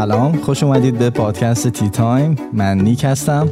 سلام 0.00 0.36
خوش 0.36 0.62
اومدید 0.62 0.98
به 0.98 1.10
پادکست 1.10 1.68
Tea 1.68 1.88
Time. 1.88 2.36
من 2.52 2.78
نیک 2.78 3.04
هستم. 3.04 3.48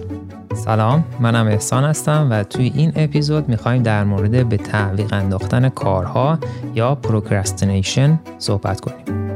سلام 0.54 1.04
منم 1.21 1.46
احسان 1.46 1.84
هستم 1.84 2.29
و 2.30 2.45
توی 2.45 2.72
این 2.75 2.93
اپیزود 2.96 3.48
می‌خوایم 3.48 3.82
در 3.82 4.04
مورد 4.04 4.48
به 4.48 4.57
تعویق 4.57 5.12
انداختن 5.12 5.68
کارها 5.68 6.39
یا 6.75 6.95
procrastination 6.95 8.20
صحبت 8.39 8.80
کنیم. 8.80 9.27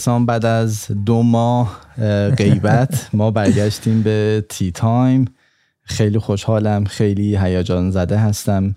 احسان 0.00 0.26
بعد 0.26 0.46
از 0.46 0.86
دو 1.06 1.22
ماه 1.22 1.80
غیبت. 2.36 3.08
ما 3.12 3.30
برگشتیم 3.30 4.02
به 4.02 4.44
تی 4.48 4.72
تایم. 4.72 5.24
خیلی 5.82 6.18
خوشحالم 6.18 6.84
خیلی 6.84 7.36
هیجان 7.36 7.90
زده 7.90 8.18
هستم 8.18 8.74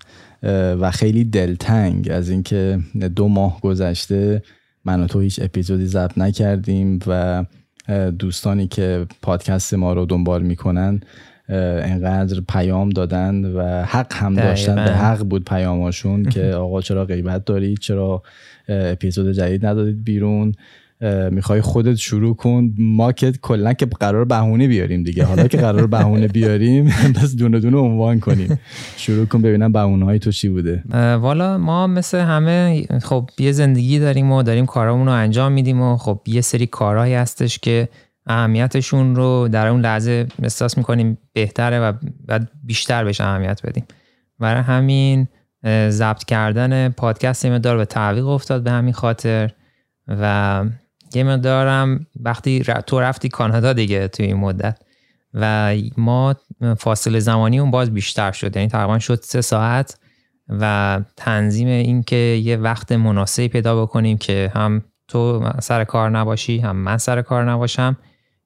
و 0.80 0.90
خیلی 0.90 1.24
دلتنگ 1.24 2.08
از 2.10 2.30
اینکه 2.30 2.78
دو 3.16 3.28
ماه 3.28 3.60
گذشته 3.60 4.42
من 4.84 5.02
و 5.02 5.06
تو 5.06 5.20
هیچ 5.20 5.40
اپیزودی 5.42 5.86
ضبط 5.86 6.18
نکردیم 6.18 6.98
و 7.06 7.44
دوستانی 8.18 8.66
که 8.66 9.06
پادکست 9.22 9.74
ما 9.74 9.92
رو 9.92 10.06
دنبال 10.06 10.42
می‌کنن 10.42 11.00
انقدر 11.48 12.40
پیام 12.48 12.90
دادن 12.90 13.44
و 13.44 13.84
حق 13.84 14.12
هم 14.12 14.34
داشتن 14.34 14.74
به 14.74 14.90
حق 14.90 15.22
بود 15.22 15.44
پیاماشون 15.44 16.24
که 16.34 16.44
آقا 16.44 16.80
چرا 16.80 17.04
غیبت 17.04 17.44
دارید؟ 17.44 17.78
چرا 17.78 18.22
اپیزود 18.68 19.32
جدید 19.32 19.66
ندادید 19.66 20.04
بیرون؟ 20.04 20.54
می‌خوای 21.30 21.60
خودت 21.60 21.94
شروع 21.94 22.36
کن. 22.36 22.74
ما 22.78 23.12
که 23.12 23.32
کلا 23.42 23.72
که 23.72 23.86
قرار 23.86 24.24
بهونه 24.24 24.68
بیاریم 24.68 25.02
دیگه. 25.02 25.24
حالا 25.24 25.46
که 25.48 25.56
قرار 25.56 25.86
بهونه 25.86 26.28
بیاریم 26.28 26.84
بس 27.16 27.36
دونه 27.36 27.60
دونه 27.60 27.76
عنوان 27.76 28.20
کنیم. 28.20 28.58
شروع 28.96 29.26
کن 29.26 29.42
ببینم 29.42 29.72
بهونه 29.72 30.04
های 30.04 30.18
تو 30.18 30.32
چی 30.32 30.48
بوده. 30.48 30.82
والا 31.20 31.58
ما 31.58 31.86
مثل 31.86 32.18
همه 32.18 32.86
خب 33.02 33.30
یه 33.38 33.52
زندگی 33.52 33.98
داریم 33.98 34.32
و 34.32 34.42
داریم 34.42 34.66
کارامون 34.66 35.06
رو 35.06 35.12
انجام 35.12 35.52
میدیم 35.52 35.82
و 35.82 35.96
خب 35.96 36.20
یه 36.26 36.40
سری 36.40 36.66
کارهایی 36.66 37.14
هستش 37.14 37.58
که 37.58 37.88
اهمیتشون 38.26 39.16
رو 39.16 39.48
در 39.52 39.66
اون 39.66 39.80
لحظه 39.80 40.26
احساس 40.42 40.78
می‌کنیم 40.78 41.18
بهتره 41.32 41.80
و 41.80 41.92
بعد 42.26 42.50
بیشتر 42.64 43.04
بهش 43.04 43.20
اهمیت 43.20 43.60
بدیم. 43.66 43.84
برای 44.38 44.62
همین 44.62 45.28
ضبط 45.88 46.24
کردن 46.24 46.88
پادکست 46.88 47.44
یه 47.44 47.58
به 47.58 47.84
تعویق 47.84 48.26
افتاد 48.26 48.62
به 48.62 48.70
همین 48.70 48.92
خاطر 48.92 49.50
و 50.08 50.64
یه 51.16 51.24
مقدارم 51.24 52.06
وقتی 52.20 52.64
تو 52.86 53.00
رفتی 53.00 53.28
کانادا 53.28 53.72
دیگه 53.72 54.08
توی 54.08 54.26
این 54.26 54.36
مدت 54.36 54.78
و 55.34 55.76
ما 55.96 56.34
فاصله 56.78 57.20
زمانی 57.20 57.58
اون 57.58 57.70
باز 57.70 57.94
بیشتر 57.94 58.32
شد. 58.32 58.56
یعنی 58.56 58.68
تقریبا 58.68 58.98
شد 58.98 59.20
سه 59.22 59.40
ساعت 59.40 59.98
و 60.48 61.00
تنظیم 61.16 61.68
این 61.68 62.02
که 62.02 62.16
یه 62.16 62.56
وقت 62.56 62.92
مناسبی 62.92 63.48
پیدا 63.48 63.82
بکنیم 63.82 64.18
که 64.18 64.52
هم 64.54 64.82
تو 65.08 65.50
سر 65.60 65.84
کار 65.84 66.10
نباشی 66.10 66.58
هم 66.58 66.76
من 66.76 66.98
سر 66.98 67.22
کار 67.22 67.50
نباشم. 67.50 67.96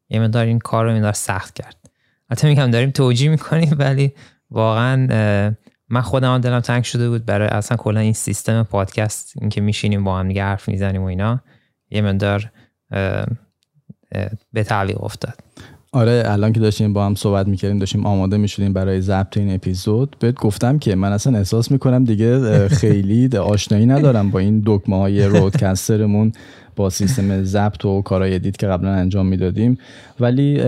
یه 0.08 0.20
مقدار 0.20 0.46
این 0.46 0.58
کار 0.58 1.00
رو 1.00 1.12
سخت 1.12 1.54
کرد. 1.54 1.76
حتی 2.30 2.46
میگم 2.46 2.70
داریم 2.70 2.90
توجیه 2.90 3.30
می‌کنیم 3.30 3.76
ولی 3.78 4.12
واقعا 4.50 5.06
من 5.88 6.00
خودم 6.00 6.38
دلم 6.38 6.60
تنگ 6.60 6.84
شده 6.84 7.08
بود 7.08 7.24
برای 7.24 7.48
اصلا 7.48 7.76
کلا 7.76 8.00
این 8.00 8.12
سیستم 8.12 8.62
پادکست 8.62 9.32
اینکه 9.40 9.60
میشینیم 9.60 10.04
با 10.04 10.18
هم 10.18 10.28
دیگه 10.28 10.42
حرف 10.42 10.68
می‌زنیم 10.68 11.02
و 11.02 11.04
اینا. 11.04 11.40
یه 11.90 12.02
مقدار 12.02 12.50
به 14.52 14.64
تعویق 14.64 15.04
افتاد. 15.04 15.34
آره 15.92 16.22
الان 16.26 16.52
که 16.52 16.60
داشتیم 16.60 16.92
با 16.92 17.06
هم 17.06 17.14
صحبت 17.14 17.48
می‌کردیم 17.48 17.78
داشتیم 17.78 18.06
آماده 18.06 18.36
می‌شدیم 18.36 18.72
برای 18.72 19.00
ضبط 19.00 19.36
این 19.36 19.54
اپیزود. 19.54 20.16
بهت 20.20 20.34
گفتم 20.34 20.78
که 20.78 20.94
من 20.94 21.12
اصلا 21.12 21.38
احساس 21.38 21.70
می‌کنم 21.70 22.04
دیگه 22.04 22.68
خیلی 22.68 23.36
آشنایی 23.36 23.86
ندارم 23.86 24.30
با 24.30 24.38
این 24.38 24.62
دکمه 24.66 24.96
های 24.96 25.24
رودکسترمون 25.24 26.32
با 26.76 26.90
سیستم 26.90 27.42
ضبط 27.42 27.84
و 27.84 28.02
کارهای 28.02 28.34
ادیت 28.34 28.56
که 28.56 28.66
قبلا 28.66 28.90
انجام 28.90 29.26
می‌دادیم. 29.26 29.78
ولی 30.20 30.60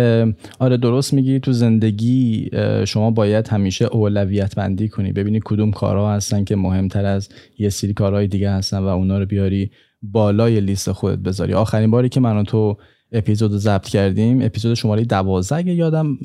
آره 0.59 0.77
درست 0.77 1.15
میگی 1.15 1.41
تو 1.41 1.53
زندگی 1.53 2.51
شما 2.85 3.11
باید 3.11 3.49
همیشه 3.49 3.85
اولویت 3.85 4.55
بندی 4.55 4.89
کنی. 4.89 5.13
ببینی 5.13 5.41
کدوم 5.45 5.71
کارها 5.71 6.15
هستن 6.15 6.45
که 6.45 6.57
مهمتر 6.57 7.05
از 7.05 7.29
یه 7.59 7.69
سری 7.69 7.95
کارهای 7.95 8.27
دیگه 8.27 8.51
هستن 8.51 8.79
و 8.79 8.87
اونا 8.87 9.19
رو 9.19 9.27
بیاری 9.27 9.71
بالای 10.03 10.61
لیست 10.61 10.93
خودت 10.93 11.19
بذاری. 11.19 11.55
آخرین 11.55 11.91
باری 11.91 12.09
که 12.09 12.21
من 12.21 12.37
و 12.37 12.43
تو 12.43 12.77
اپیزود 13.13 13.51
ضبط 13.51 13.89
کردیم 13.89 14.43
اپیزود 14.43 14.75
شماره 14.75 15.05
دوازده 15.05 15.57
اگه 15.57 15.75
یادم 15.75 16.19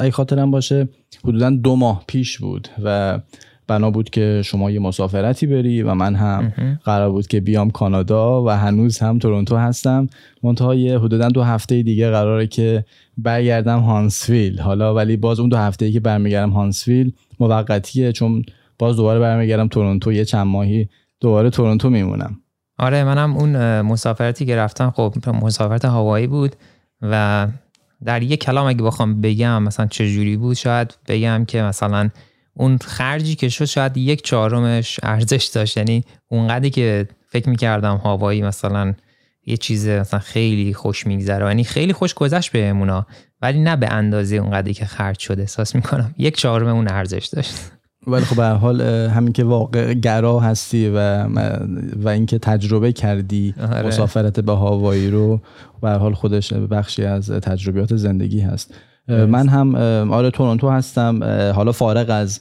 ای 0.00 0.10
خاطرم 0.10 0.50
باشه 0.50 0.88
حدودا 1.24 1.50
دو 1.50 1.76
ماه 1.76 2.04
پیش 2.06 2.38
بود 2.38 2.68
و 2.84 3.20
بنا 3.66 3.90
بود 3.90 4.10
که 4.10 4.42
شما 4.44 4.70
یه 4.70 4.80
مسافرتی 4.80 5.46
بری 5.46 5.82
و 5.82 5.94
من 5.94 6.14
هم 6.14 6.52
قرار 6.84 7.10
بود 7.10 7.26
که 7.26 7.40
بیام 7.40 7.70
کانادا 7.70 8.44
و 8.44 8.48
هنوز 8.50 8.98
هم 8.98 9.18
تورنتو 9.18 9.56
هستم. 9.56 10.06
منتها 10.42 10.74
یه 10.74 10.98
حدودا 10.98 11.28
دو 11.28 11.42
هفته 11.42 11.82
دیگه 11.82 12.10
قراره 12.10 12.46
که 12.46 12.84
برگردم 13.18 13.78
هانسویل. 13.78 14.60
حالا 14.60 14.94
ولی 14.94 15.16
باز 15.16 15.40
اون 15.40 15.48
دو 15.48 15.56
هفته 15.56 15.84
ای 15.84 15.92
که 15.92 16.00
برمیگردم 16.00 16.50
هانسویل 16.50 17.12
موقتیه 17.40 18.12
چون 18.12 18.42
باز 18.78 18.96
دوباره 18.96 19.20
برمیگردم 19.20 19.68
تورنتو 19.68 20.12
یه 20.12 20.24
چند 20.24 20.46
ماهی 20.46 20.88
دوباره 21.20 21.50
تورنتو 21.50 21.90
میمونم. 21.90 22.40
آره 22.78 23.04
منم 23.04 23.36
اون 23.36 23.80
مسافرتی 23.80 24.46
که 24.46 24.56
رفتم 24.56 24.90
خب 24.90 25.14
مسافرت 25.28 25.84
هوایی 25.84 26.26
بود 26.26 26.56
و 27.02 27.46
در 28.04 28.22
یک 28.22 28.40
کلام 28.40 28.66
اگه 28.66 28.82
بخوام 28.82 29.20
بگم 29.20 29.62
مثلا 29.62 29.86
چه 29.86 30.12
جوری 30.12 30.36
بود 30.36 30.56
شاید 30.56 30.96
بگم 31.08 31.44
که 31.44 31.62
مثلا 31.62 32.10
اون 32.54 32.78
خرجی 32.78 33.34
که 33.34 33.48
شد 33.48 33.64
شاید 33.64 33.96
یک 33.96 34.22
چهارمش 34.22 35.00
ارزش 35.02 35.44
داشت. 35.44 35.76
یعنی 35.76 36.04
اونقدری 36.28 36.70
که 36.70 37.08
فکر 37.28 37.48
می‌کردم 37.48 38.00
هوایی 38.04 38.42
مثلا 38.42 38.94
یه 39.46 39.56
چیز 39.56 39.88
مثلا 39.88 40.20
خیلی 40.20 40.74
خوش 40.74 41.06
میگذره. 41.06 41.46
یعنی 41.46 41.64
خیلی 41.64 41.92
خوش 41.92 42.14
گذشت 42.14 42.52
بهمونا 42.52 43.06
ولی 43.42 43.60
نه 43.60 43.76
به 43.76 43.92
اندازه 43.92 44.36
اونقدری 44.36 44.74
که 44.74 44.84
خرج 44.84 45.18
شده 45.18 45.42
احساس 45.42 45.74
می‌کنم 45.74 46.14
یک 46.18 46.36
چهارم 46.36 46.66
اون 46.66 46.88
ارزش 46.88 47.26
داشت. 47.26 47.54
ولی 48.08 48.24
خب 48.24 48.36
به 48.36 48.46
حال 48.46 48.80
همین 48.80 49.32
که 49.32 49.44
واقع 49.44 49.94
گرا 49.94 50.40
هستی 50.40 50.88
و 50.88 51.22
و 51.96 52.08
اینکه 52.08 52.38
تجربه 52.38 52.92
کردی 52.92 53.54
آره. 53.60 53.86
مسافرت 53.86 54.40
به 54.40 54.52
هاوایی 54.52 55.10
رو 55.10 55.40
به 55.80 55.90
حال 55.90 56.14
خودش 56.14 56.52
بخشی 56.52 57.04
از 57.04 57.30
تجربیات 57.30 57.96
زندگی 57.96 58.40
هست 58.40 58.74
من 59.08 59.48
هم 59.48 59.74
آره 60.12 60.30
تورنتو 60.30 60.70
هستم. 60.70 61.24
حالا 61.54 61.72
فارغ 61.72 62.10
از 62.10 62.40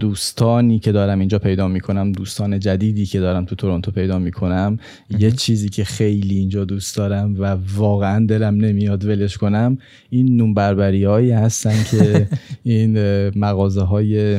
دوستانی 0.00 0.78
که 0.78 0.92
دارم 0.92 1.18
اینجا 1.18 1.38
پیدا 1.38 1.68
می‌کنم 1.68 2.12
دوستان 2.12 2.60
جدیدی 2.60 3.06
که 3.06 3.20
دارم 3.20 3.44
تو 3.44 3.54
تورنتو 3.54 3.90
پیدا 3.90 4.18
می‌کنم 4.18 4.78
یه 5.18 5.30
چیزی 5.30 5.68
که 5.68 5.84
خیلی 5.84 6.38
اینجا 6.38 6.64
دوست 6.64 6.96
دارم 6.96 7.40
و 7.40 7.56
واقعا 7.76 8.26
دلم 8.26 8.54
نمیاد 8.54 9.04
ولش 9.04 9.36
کنم 9.36 9.78
این 10.10 10.36
نون 10.36 10.54
بربری 10.54 11.04
هایی 11.04 11.30
هستن 11.30 11.84
که 11.90 12.28
این 12.62 12.98
مغازه 13.38 13.82
های 13.82 14.38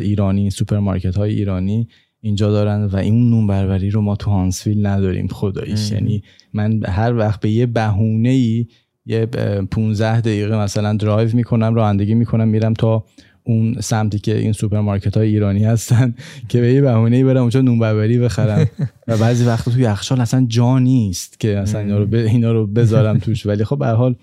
ایرانی 0.00 0.50
سوپرمارکت 0.50 1.16
های 1.16 1.34
ایرانی 1.34 1.88
اینجا 2.20 2.50
دارن 2.50 2.84
و 2.84 2.96
این 2.96 3.30
نون 3.30 3.46
بربری 3.46 3.90
رو 3.90 4.00
ما 4.00 4.16
تو 4.16 4.30
Huntsville 4.30 4.86
نداریم 4.86 5.26
خداییش. 5.26 5.92
یعنی 5.92 6.22
من 6.52 6.82
هر 6.84 7.16
وقت 7.16 7.40
به 7.40 7.50
یه 7.50 7.66
بهونه 7.66 8.28
ای 8.28 8.66
یه 9.06 9.26
15 9.26 10.20
دقیقه 10.20 10.56
مثلا 10.56 10.92
درایو 10.92 11.36
می‌کنم 11.36 11.74
رانندگی 11.74 12.14
می‌کنم 12.14 12.48
میرم 12.48 12.74
تا 12.74 13.04
اون 13.46 13.76
سمتی 13.80 14.18
که 14.18 14.38
این 14.38 14.52
سوپرمارکت 14.52 15.16
های 15.16 15.28
ایرانی 15.28 15.64
هستن 15.64 16.14
که 16.48 16.60
به 16.60 16.72
یه 16.72 16.80
بهونه 16.80 17.24
برم 17.24 17.40
اونجا 17.40 17.60
نون 17.60 17.78
بربری 17.78 18.18
بخرم. 18.18 18.66
و 19.08 19.16
بعضی 19.16 19.44
وقتا 19.44 19.70
توی 19.70 19.82
یخچال 19.82 20.20
اصلا 20.20 20.46
جا 20.48 20.78
نیست 20.78 21.40
که 21.40 21.58
اصلا 21.58 21.80
اینا 21.80 21.98
رو, 21.98 22.16
اینا 22.16 22.52
رو 22.52 22.66
بذارم 22.66 23.18
توش. 23.18 23.46
ولی 23.46 23.64
خب 23.64 23.78
به 23.78 23.86
حال 23.86 24.14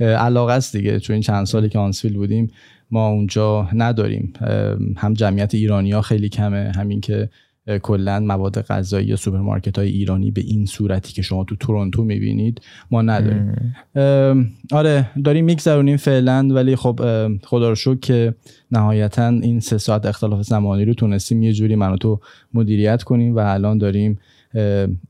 علاقه 0.00 0.52
است 0.52 0.76
دیگه. 0.76 1.00
چون 1.00 1.14
این 1.14 1.22
چند 1.22 1.46
سالی 1.46 1.68
که 1.68 1.78
Huntsville 1.78 2.14
بودیم 2.14 2.50
ما 2.90 3.08
اونجا 3.08 3.68
نداریم. 3.72 4.32
هم 4.96 5.14
جمعیت 5.14 5.54
ایرانی 5.54 5.92
ها 5.92 6.02
خیلی 6.02 6.28
کمه 6.28 6.72
همین 6.76 7.00
که 7.00 7.28
کلا 7.82 8.20
مواد 8.20 8.60
غذایی 8.62 9.16
سوپرمارکت 9.16 9.78
های 9.78 9.88
ایرانی 9.88 10.30
به 10.30 10.40
این 10.40 10.66
صورتی 10.66 11.12
که 11.12 11.22
شما 11.22 11.44
تو 11.44 11.56
تورنتو 11.56 12.04
می‌بینید 12.04 12.60
ما 12.90 13.02
نداریم. 13.02 13.74
آره 14.72 15.10
داریم 15.24 15.44
میگذرونیم 15.44 15.96
فعلا 15.96 16.48
ولی 16.50 16.76
خب 16.76 17.00
خدا 17.44 17.68
رو 17.68 17.74
شکر 17.74 17.98
که 17.98 18.34
نهایتا 18.70 19.28
این 19.28 19.60
سه 19.60 19.78
ساعت 19.78 20.06
اختلاف 20.06 20.42
زمانی 20.42 20.84
رو 20.84 20.94
تونستیم 20.94 21.42
یه 21.42 21.52
جوری 21.52 21.74
منو 21.74 21.96
تو 21.96 22.20
مدیریت 22.54 23.02
کنیم 23.02 23.36
و 23.36 23.38
الان 23.38 23.78
داریم 23.78 24.18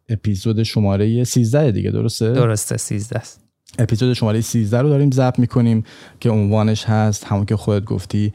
اپیزود 0.09 0.63
شماره 0.63 1.25
13 1.25 1.71
دیگه 1.71 1.91
درسته؟ 1.91 2.33
درسته 2.33 2.77
13 2.77 3.19
است. 3.19 3.42
اپیزود 3.79 4.13
شماره 4.13 4.41
13 4.41 4.81
رو 4.81 4.89
داریم 4.89 5.11
ضبط 5.11 5.39
می‌کنیم 5.39 5.85
که 6.21 6.31
عنوانش 6.31 6.85
هست 6.85 7.25
همون 7.25 7.45
که 7.45 7.57
خودت 7.57 7.85
گفتی 7.85 8.33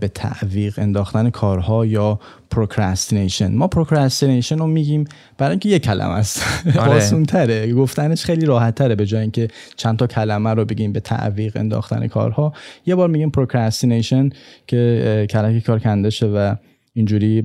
به 0.00 0.10
تعویق 0.14 0.78
انداختن 0.78 1.30
کارها 1.30 1.86
یا 1.86 2.20
procrastination 2.50 3.54
ما 3.54 3.68
procrastination 3.68 4.58
رو 4.58 4.66
میگیم 4.66 5.04
برای 5.38 5.50
اینکه 5.50 5.68
یه 5.68 5.78
کلمه 5.78 6.14
است. 6.14 6.42
آره. 6.78 6.92
آسون 6.92 7.24
تره 7.24 7.72
گفتنش 7.72 8.24
خیلی 8.24 8.46
راحت 8.46 8.74
تره 8.74 8.94
به 8.94 9.06
جای 9.06 9.20
اینکه 9.20 9.48
چند 9.76 9.98
تا 9.98 10.06
کلمه 10.06 10.54
رو 10.54 10.64
بگیم 10.64 10.92
به 10.92 11.00
تعویق 11.00 11.56
انداختن 11.56 12.06
کارها. 12.06 12.52
یه 12.86 12.94
بار 12.94 13.08
میگیم 13.08 13.30
procrastination 13.30 14.30
که 14.66 15.26
کلمه 15.30 15.60
کار 15.60 15.78
کنده 15.78 16.10
و 16.22 16.56
اینجوری 16.96 17.44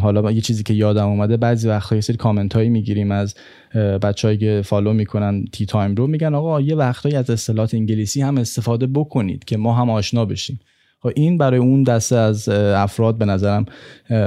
حالا 0.00 0.30
یه 0.32 0.40
چیزی 0.40 0.62
که 0.62 0.74
یادم 0.74 1.08
اومده 1.08 1.36
بعضی 1.36 1.68
وقتا 1.68 1.94
یه 1.94 2.00
سری 2.00 2.16
کامنت 2.16 2.54
هایی 2.54 2.68
می‌گیریم 2.68 3.12
از 3.12 3.34
بچه‌هایی 3.74 4.38
که 4.38 4.62
follow 4.64 4.92
می‌کنن 4.92 5.44
Tea 5.52 5.66
Time 5.66 5.94
رو 5.94 6.06
میگن 6.06 6.34
آقا 6.34 6.60
یه 6.60 6.74
وقتایی 6.74 7.14
از 7.14 7.30
اصطلاحات 7.30 7.74
انگلیسی 7.74 8.22
هم 8.22 8.38
استفاده 8.38 8.86
بکنید 8.86 9.44
که 9.44 9.56
ما 9.56 9.74
هم 9.74 9.90
آشنا 9.90 10.24
بشیم. 10.24 10.60
خب 11.00 11.10
این 11.16 11.38
برای 11.38 11.60
اون 11.60 11.82
دسته 11.82 12.16
از 12.16 12.48
افراد 12.48 13.18
به 13.18 13.24
نظرم 13.24 13.64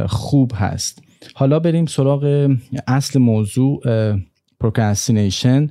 خوب 0.07 0.51
هست. 0.55 1.03
حالا 1.33 1.59
بریم 1.59 1.85
سراغ 1.85 2.51
اصل 2.87 3.19
موضوع 3.19 3.81
procrastination 4.61 5.69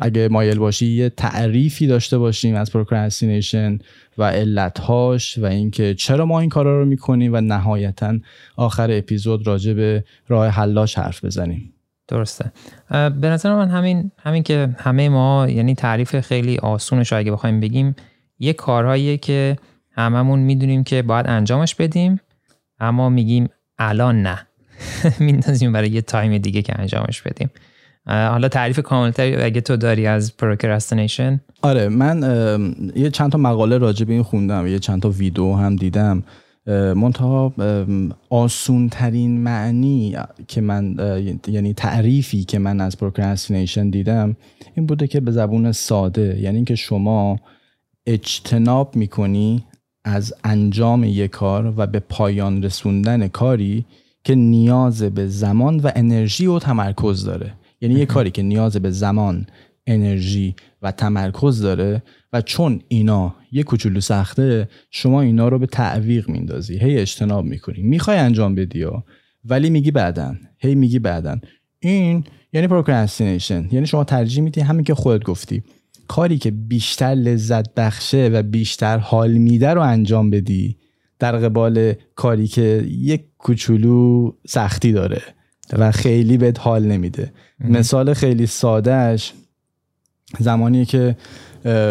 اگه 0.00 0.28
مایل 0.30 0.58
باشی 0.58 0.86
یه 0.86 1.08
تعریفی 1.08 1.86
داشته 1.86 2.18
باشیم 2.18 2.54
از 2.54 2.72
procrastination 2.72 3.78
و 4.18 4.24
علتهاش 4.24 5.38
و 5.38 5.44
اینکه 5.44 5.94
چرا 5.94 6.26
ما 6.26 6.40
این 6.40 6.48
کارا 6.48 6.80
رو 6.80 6.86
می‌کنیم 6.86 7.34
و 7.34 7.40
نهایتا 7.40 8.14
آخر 8.56 8.88
اپیزود 8.92 9.46
راجع 9.46 9.72
به 9.72 10.04
راه 10.28 10.48
حلاش 10.48 10.98
حرف 10.98 11.24
بزنیم. 11.24 11.70
درسته. 12.08 12.52
به 12.90 13.28
نظر 13.28 13.54
من 13.54 13.68
همین 13.68 14.10
همین 14.18 14.42
که 14.42 14.76
همه 14.78 15.08
ما 15.08 15.46
یعنی 15.50 15.74
تعریف 15.74 16.20
خیلی 16.20 16.58
آسونش 16.58 17.12
اگه 17.12 17.32
بخوایم 17.32 17.60
بگیم 17.60 17.96
یه 18.38 18.52
کارهاییه 18.52 19.16
که 19.16 19.56
هممون 19.90 20.38
می‌دونیم 20.38 20.84
که 20.84 21.02
باید 21.02 21.26
انجامش 21.26 21.74
بدیم 21.74 22.20
اما 22.80 23.08
میگیم 23.08 23.48
الان 23.78 24.22
نه. 24.22 24.46
میندازیم 25.20 25.72
برای 25.72 25.88
یه 25.88 26.00
time 26.00 26.38
دیگه 26.38 26.62
که 26.62 26.80
انجامش 26.80 27.22
بدیم. 27.22 27.50
حالا 28.06 28.48
تعریف 28.48 28.80
کاملتری 28.80 29.36
اگه 29.36 29.60
تو 29.60 29.76
داری 29.76 30.06
از 30.06 30.36
procrastination 30.36 31.40
آره 31.62 31.88
من 31.88 32.22
یه 32.96 33.10
چند 33.10 33.32
تا 33.32 33.38
مقاله 33.38 33.78
راجع 33.78 34.04
به 34.04 34.12
این 34.12 34.22
خوندم 34.22 34.66
یه 34.66 34.78
چند 34.78 35.02
تا 35.02 35.10
ویدیو 35.10 35.52
هم 35.52 35.76
دیدم. 35.76 36.22
منتها 36.66 37.54
آسون 38.30 38.88
ترین 38.88 39.40
معنی 39.40 40.16
که 40.48 40.60
من 40.60 40.96
یعنی 41.46 41.74
تعریفی 41.74 42.44
که 42.44 42.58
من 42.58 42.80
از 42.80 42.98
پروکرستینیشن 42.98 43.90
دیدم 43.90 44.36
این 44.74 44.86
بوده 44.86 45.06
که 45.06 45.20
به 45.20 45.30
زبون 45.30 45.72
ساده 45.72 46.38
یعنی 46.40 46.56
اینکه 46.56 46.74
شما 46.74 47.40
اجتناب 48.06 48.96
می‌کنی 48.96 49.64
از 50.04 50.34
انجام 50.44 51.04
یک 51.04 51.30
کار 51.30 51.74
و 51.76 51.86
به 51.86 51.98
پایان 51.98 52.62
رسوندن 52.62 53.28
کاری 53.28 53.84
که 54.24 54.34
نیاز 54.34 55.02
به 55.02 55.26
زمان 55.26 55.80
و 55.80 55.90
انرژی 55.96 56.46
و 56.46 56.58
تمرکز 56.58 57.24
داره. 57.24 57.52
یعنی 57.84 57.98
یه 57.98 58.06
کاری 58.06 58.30
که 58.30 58.42
نیاز 58.42 58.76
به 58.76 58.90
زمان 58.90 59.46
انرژی 59.86 60.54
و 60.82 60.90
تمرکز 60.90 61.60
داره 61.60 62.02
و 62.32 62.40
چون 62.40 62.80
اینا 62.88 63.34
یه 63.52 63.62
کوچولو 63.62 64.00
سخته 64.00 64.68
شما 64.90 65.20
اینا 65.20 65.48
رو 65.48 65.58
به 65.58 65.66
تعویق 65.66 66.28
میندازی 66.28 66.78
هی 66.78 66.98
اجتناب 66.98 67.44
می‌کنی. 67.44 67.82
می‌خوای 67.82 68.16
انجام 68.16 68.54
بدی 68.54 68.86
ولی 69.44 69.70
میگی 69.70 69.90
بعدن 69.90 70.40
هی 70.58 70.74
میگی 70.74 70.98
بعدن 70.98 71.40
این 71.80 72.24
یعنی 72.52 72.68
procrastination 72.68 73.68
یعنی 73.72 73.86
شما 73.86 74.04
ترجیح 74.04 74.42
میدی 74.42 74.60
همین 74.60 74.84
که 74.84 74.94
خودت 74.94 75.24
گفتی. 75.24 75.62
کاری 76.08 76.38
که 76.38 76.50
بیشتر 76.50 77.14
لذت 77.14 77.74
بخشه 77.74 78.30
و 78.32 78.42
بیشتر 78.42 78.98
حال 78.98 79.32
میده 79.32 79.70
رو 79.70 79.80
انجام 79.80 80.30
بدی 80.30 80.76
در 81.18 81.36
قبال 81.36 81.92
کاری 82.14 82.46
که 82.46 82.86
یک 82.88 83.24
کوچولو 83.38 84.32
سختی 84.46 84.92
داره. 84.92 85.22
و 85.72 85.90
خیلی 85.90 86.36
بهت 86.36 86.60
حال 86.60 86.84
نمیده. 86.84 87.32
مثال 87.60 88.14
خیلی 88.14 88.46
سادهش 88.46 89.32
زمانی 90.38 90.84
که 90.84 91.16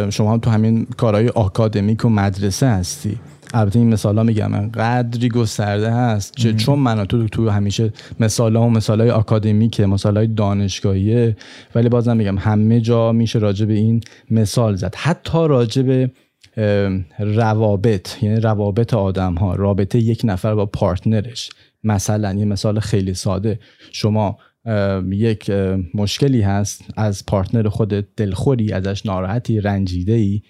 شما 0.09 0.33
هم 0.33 0.39
تو 0.39 0.49
همین 0.49 0.85
کارهای 0.85 1.29
آکادمیک 1.29 2.05
و 2.05 2.09
مدرسه 2.09 2.67
هستی. 2.67 3.19
البته 3.53 3.79
این 3.79 3.93
مثال 3.93 4.17
ها 4.17 4.23
میگم 4.23 4.51
من 4.51 4.71
قدری 4.71 5.29
گسترده 5.29 5.91
هست 5.91 6.37
که 6.37 6.53
چون 6.53 6.79
من 6.79 7.05
تو 7.05 7.27
تو 7.27 7.49
همیشه 7.49 7.93
مثال 8.19 8.55
ها 8.55 8.61
و 8.63 8.69
مثال 8.69 9.01
های 9.01 9.09
آکادمیک 9.09 9.79
مثال 9.79 10.17
های 10.17 10.27
دانشگاهیه 10.27 11.37
ولی 11.75 11.89
بازم 11.89 12.17
میگم 12.17 12.37
همه 12.37 12.81
جا 12.81 13.11
میشه 13.11 13.39
راجع 13.39 13.65
به 13.65 13.73
این 13.73 14.01
مثال 14.31 14.75
زد. 14.75 14.95
حتی 14.97 15.47
راجع 15.47 15.81
به 15.81 16.11
روابط 17.19 18.23
یعنی 18.23 18.39
روابط 18.39 18.93
آدم 18.93 19.33
ها 19.33 19.55
رابطه 19.55 19.99
یک 19.99 20.21
نفر 20.23 20.55
با 20.55 20.65
پارتنرش. 20.65 21.49
مثلا 21.83 22.33
یه 22.33 22.45
مثال 22.45 22.79
خیلی 22.79 23.13
ساده. 23.13 23.59
شما 23.91 24.37
یک 25.11 25.49
مشکلی 25.93 26.41
هست 26.41 26.85
از 26.97 27.25
پارتنر 27.25 27.69
خودت 27.69 28.05
دلخوری 28.17 28.73
ازش 28.73 29.05
ناراحتی 29.05 29.59
رنجیده 29.59 30.13
ای 30.13 30.41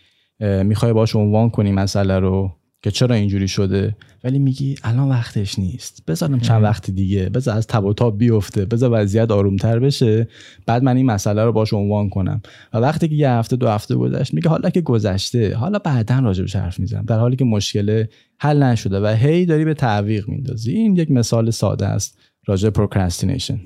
می‌خوای 0.64 0.94
باش 0.94 1.16
عنوان 1.16 1.50
کنی 1.50 1.72
مسئله 1.72 2.20
رو؟ 2.20 2.52
که 2.84 2.92
چرا 2.92 3.16
اینجوری 3.16 3.48
شده؟ 3.48 3.96
ولی 4.24 4.40
میگی 4.40 4.76
الان 4.84 5.10
وقتش 5.10 5.60
نیست. 5.60 6.04
بذارم 6.08 6.40
چند 6.40 6.64
وقت 6.64 6.92
دیگه. 6.92 7.30
بذار 7.30 7.58
از 7.58 7.68
تب 7.68 7.86
و 7.86 7.94
تاب 7.94 8.18
بیفته. 8.18 8.66
بذار 8.66 8.90
وضعیت 8.94 9.32
آرومتر 9.32 9.80
بشه. 9.80 10.28
بعد 10.66 10.84
من 10.84 10.98
این 10.98 11.06
مسئله 11.06 11.44
رو 11.44 11.52
باش 11.52 11.74
عنوان 11.74 12.10
کنم. 12.10 12.42
و 12.74 12.78
وقتی 12.78 13.08
که 13.08 13.16
یه 13.16 13.30
هفته 13.30 13.56
دو 13.56 13.70
هفته 13.70 13.96
گذشت 13.96 14.34
میگه 14.34 14.50
حالا 14.50 14.70
که 14.70 14.82
گذشته. 14.82 15.56
حالا 15.56 15.80
بعدا 15.80 16.20
راجبش 16.20 16.56
حرف 16.56 16.80
می‌زنم. 16.80 17.06
در 17.06 17.20
حالی 17.20 17.36
که 17.36 17.46
مشکل 17.46 18.06
حل 18.40 18.64
نشده 18.64 19.00
و 19.00 19.08
هی 19.08 19.46
داری 19.46 19.66
به 19.66 19.74
تعویق 19.74 20.30
میندازی. 20.30 20.72
این 20.72 20.96
یک 20.96 21.12
مثال 21.12 21.50
ساده 21.50 21.86
است 21.86 22.18
راجع 22.46 22.70
procrastination 22.70 23.60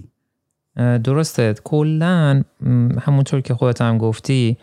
درسته. 1.03 1.55
کلا 1.63 2.43
همونطور 3.01 3.41
که 3.41 3.53
خودت 3.53 3.81
هم 3.81 3.97
گفتی 3.97 4.57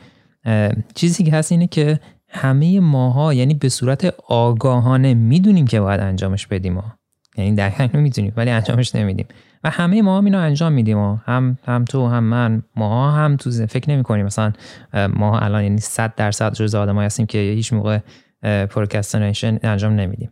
چیزی 0.94 1.24
که 1.24 1.32
هست 1.32 1.52
اینه 1.52 1.66
که 1.66 2.00
همه 2.34 2.80
ماها 2.80 3.34
یعنی 3.34 3.54
به 3.54 3.68
صورت 3.68 4.14
آگاهانه 4.28 5.14
می‌دونیم 5.14 5.66
که 5.66 5.80
باید 5.80 6.00
انجامش 6.00 6.46
بدیم 6.46 6.74
ها. 6.78 6.98
یعنی 7.36 7.54
دقیقا 7.54 7.98
می‌دونیم 7.98 8.32
ولی 8.36 8.50
انجامش 8.50 8.94
نمیدیم 8.94 9.26
و 9.64 9.70
همه 9.70 10.02
ما 10.02 10.18
هم 10.18 10.24
اینو 10.24 10.38
انجام 10.38 10.72
میدیم 10.72 10.98
ها. 10.98 11.20
هم 11.24 11.58
هم 11.64 11.84
تو 11.84 12.06
هم 12.06 12.24
من 12.24 12.62
ماها 12.76 13.10
هم 13.10 13.36
تو 13.36 13.50
فکر 13.50 13.90
نمی 13.90 14.02
کنیم 14.02 14.26
مثلا 14.26 14.52
ما 14.94 15.38
الان 15.38 15.62
یعنی 15.62 15.78
100 15.78 16.14
درصد 16.14 16.54
جز 16.54 16.74
آدمایی 16.74 17.06
هستیم 17.06 17.26
که 17.26 17.38
هیچ 17.38 17.72
موقع 17.72 17.98
procrastination 18.42 19.58
انجام 19.62 19.92
نمیدیم 19.92 20.30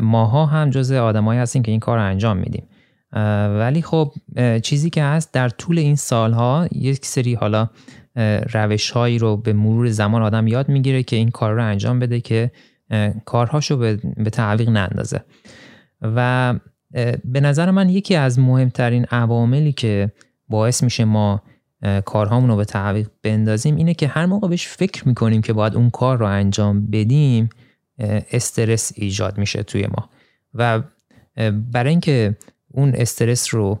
ماها 0.00 0.46
هم 0.46 0.70
جز 0.70 0.92
آدمایی 0.92 1.40
هستیم 1.40 1.62
که 1.62 1.70
این 1.70 1.80
کار 1.80 1.98
رو 1.98 2.04
انجام 2.04 2.36
میدیم 2.36 2.68
ولی 3.58 3.82
خب 3.82 4.12
چیزی 4.62 4.90
که 4.90 5.02
هست 5.02 5.32
در 5.32 5.48
طول 5.48 5.78
این 5.78 5.96
سالها 5.96 6.68
یک 6.72 7.06
سری 7.06 7.34
حالا 7.34 7.68
روش 8.52 8.90
هایی 8.90 9.18
رو 9.18 9.36
به 9.36 9.52
مرور 9.52 9.90
زمان 9.90 10.22
آدم 10.22 10.46
یاد 10.46 10.68
می‌گیره 10.68 11.02
که 11.02 11.16
این 11.16 11.30
کار 11.30 11.54
رو 11.54 11.64
انجام 11.64 11.98
بده 11.98 12.20
که 12.20 12.50
کارهاشو 13.24 13.76
به, 13.76 13.96
به 14.16 14.30
تعویق 14.30 14.68
نندازه. 14.68 15.20
و 16.02 16.54
به 17.24 17.40
نظر 17.40 17.70
من 17.70 17.88
یکی 17.88 18.14
از 18.14 18.38
مهمترین 18.38 19.04
عواملی 19.04 19.72
که 19.72 20.12
باعث 20.48 20.82
میشه 20.82 21.04
ما 21.04 21.42
کارهامون 22.04 22.50
رو 22.50 22.56
به 22.56 22.64
تعویق 22.64 23.08
بندازیم 23.22 23.76
اینه 23.76 23.94
که 23.94 24.08
هر 24.08 24.26
موقع 24.26 24.48
بهش 24.48 24.66
فکر 24.66 25.08
می‌کنیم 25.08 25.42
که 25.42 25.52
باید 25.52 25.74
اون 25.74 25.90
کار 25.90 26.18
رو 26.18 26.26
انجام 26.26 26.86
بدیم 26.86 27.48
استرس 28.32 28.92
ایجاد 28.96 29.38
میشه 29.38 29.62
توی 29.62 29.86
ما. 29.86 30.10
و 30.54 30.82
برای 31.72 31.90
اینکه 31.90 32.36
اون 32.68 32.94
استرس 32.94 33.54
رو 33.54 33.80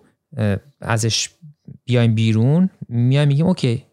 ازش 0.80 1.28
بیایم 1.84 2.14
بیرون 2.14 2.70
میایم 2.88 3.28
میگیم 3.28 3.46
اوکی 3.46 3.84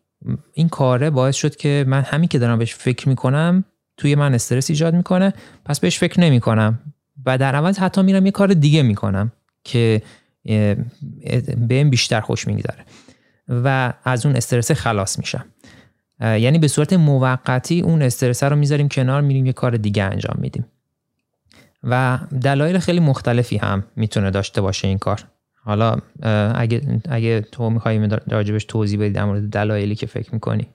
این 0.54 0.70
کاره 0.70 1.10
باعث 1.10 1.36
شد 1.36 1.56
که 1.56 1.86
من 1.88 2.02
همین 2.02 2.28
که 2.28 2.40
دارم 2.40 2.60
بهش 2.60 2.76
فکر 2.76 3.10
می‌کنم 3.10 3.64
توی 3.98 4.16
من 4.16 4.34
استرس 4.34 4.70
ایجاد 4.70 4.94
می‌کنه 4.94 5.34
پس 5.66 5.80
بهش 5.80 6.00
فکر 6.00 6.20
نمی‌کنم. 6.20 6.80
و 7.26 7.38
در 7.38 7.56
عوض 7.56 7.80
حتی 7.80 8.02
میرم 8.02 8.26
یه 8.26 8.32
کار 8.32 8.54
دیگه 8.54 8.82
می‌کنم 8.82 9.32
که 9.64 10.02
بهم 11.58 11.90
بیشتر 11.90 12.22
خوش 12.22 12.48
میگذره 12.48 12.86
و 13.50 13.94
از 14.04 14.26
اون 14.26 14.36
استرس 14.36 14.72
خلاص 14.72 15.20
میشم. 15.20 15.46
یعنی 16.20 16.60
به 16.60 16.68
صورت 16.68 16.94
موقتی 16.94 17.82
اون 17.82 18.02
استرس 18.02 18.44
رو 18.44 18.56
می‌ذاریم 18.56 18.90
کنار 18.90 19.22
میریم 19.22 19.46
یه 19.46 19.54
کار 19.54 19.78
دیگه 19.78 20.04
انجام 20.04 20.38
میدیم. 20.40 20.66
و 21.84 22.20
دلایل 22.42 22.80
خیلی 22.80 23.00
مختلفی 23.00 23.58
هم 23.58 23.84
می‌تونه 23.96 24.32
داشته 24.32 24.62
باشه 24.62 24.88
این 24.88 24.98
کار. 24.98 25.24
حالا 25.64 25.98
اگه 26.56 27.02
اگه 27.10 27.42
تو 27.42 27.70
می‌خوای 27.70 28.08
راجبش 28.28 28.66
توضیح 28.66 29.00
بدی 29.00 29.10
در 29.10 29.26
مورد 29.26 29.50
دلایلی 29.50 29.96
که 29.96 30.06
فکر 30.06 30.34
می‌کنی. 30.34 30.68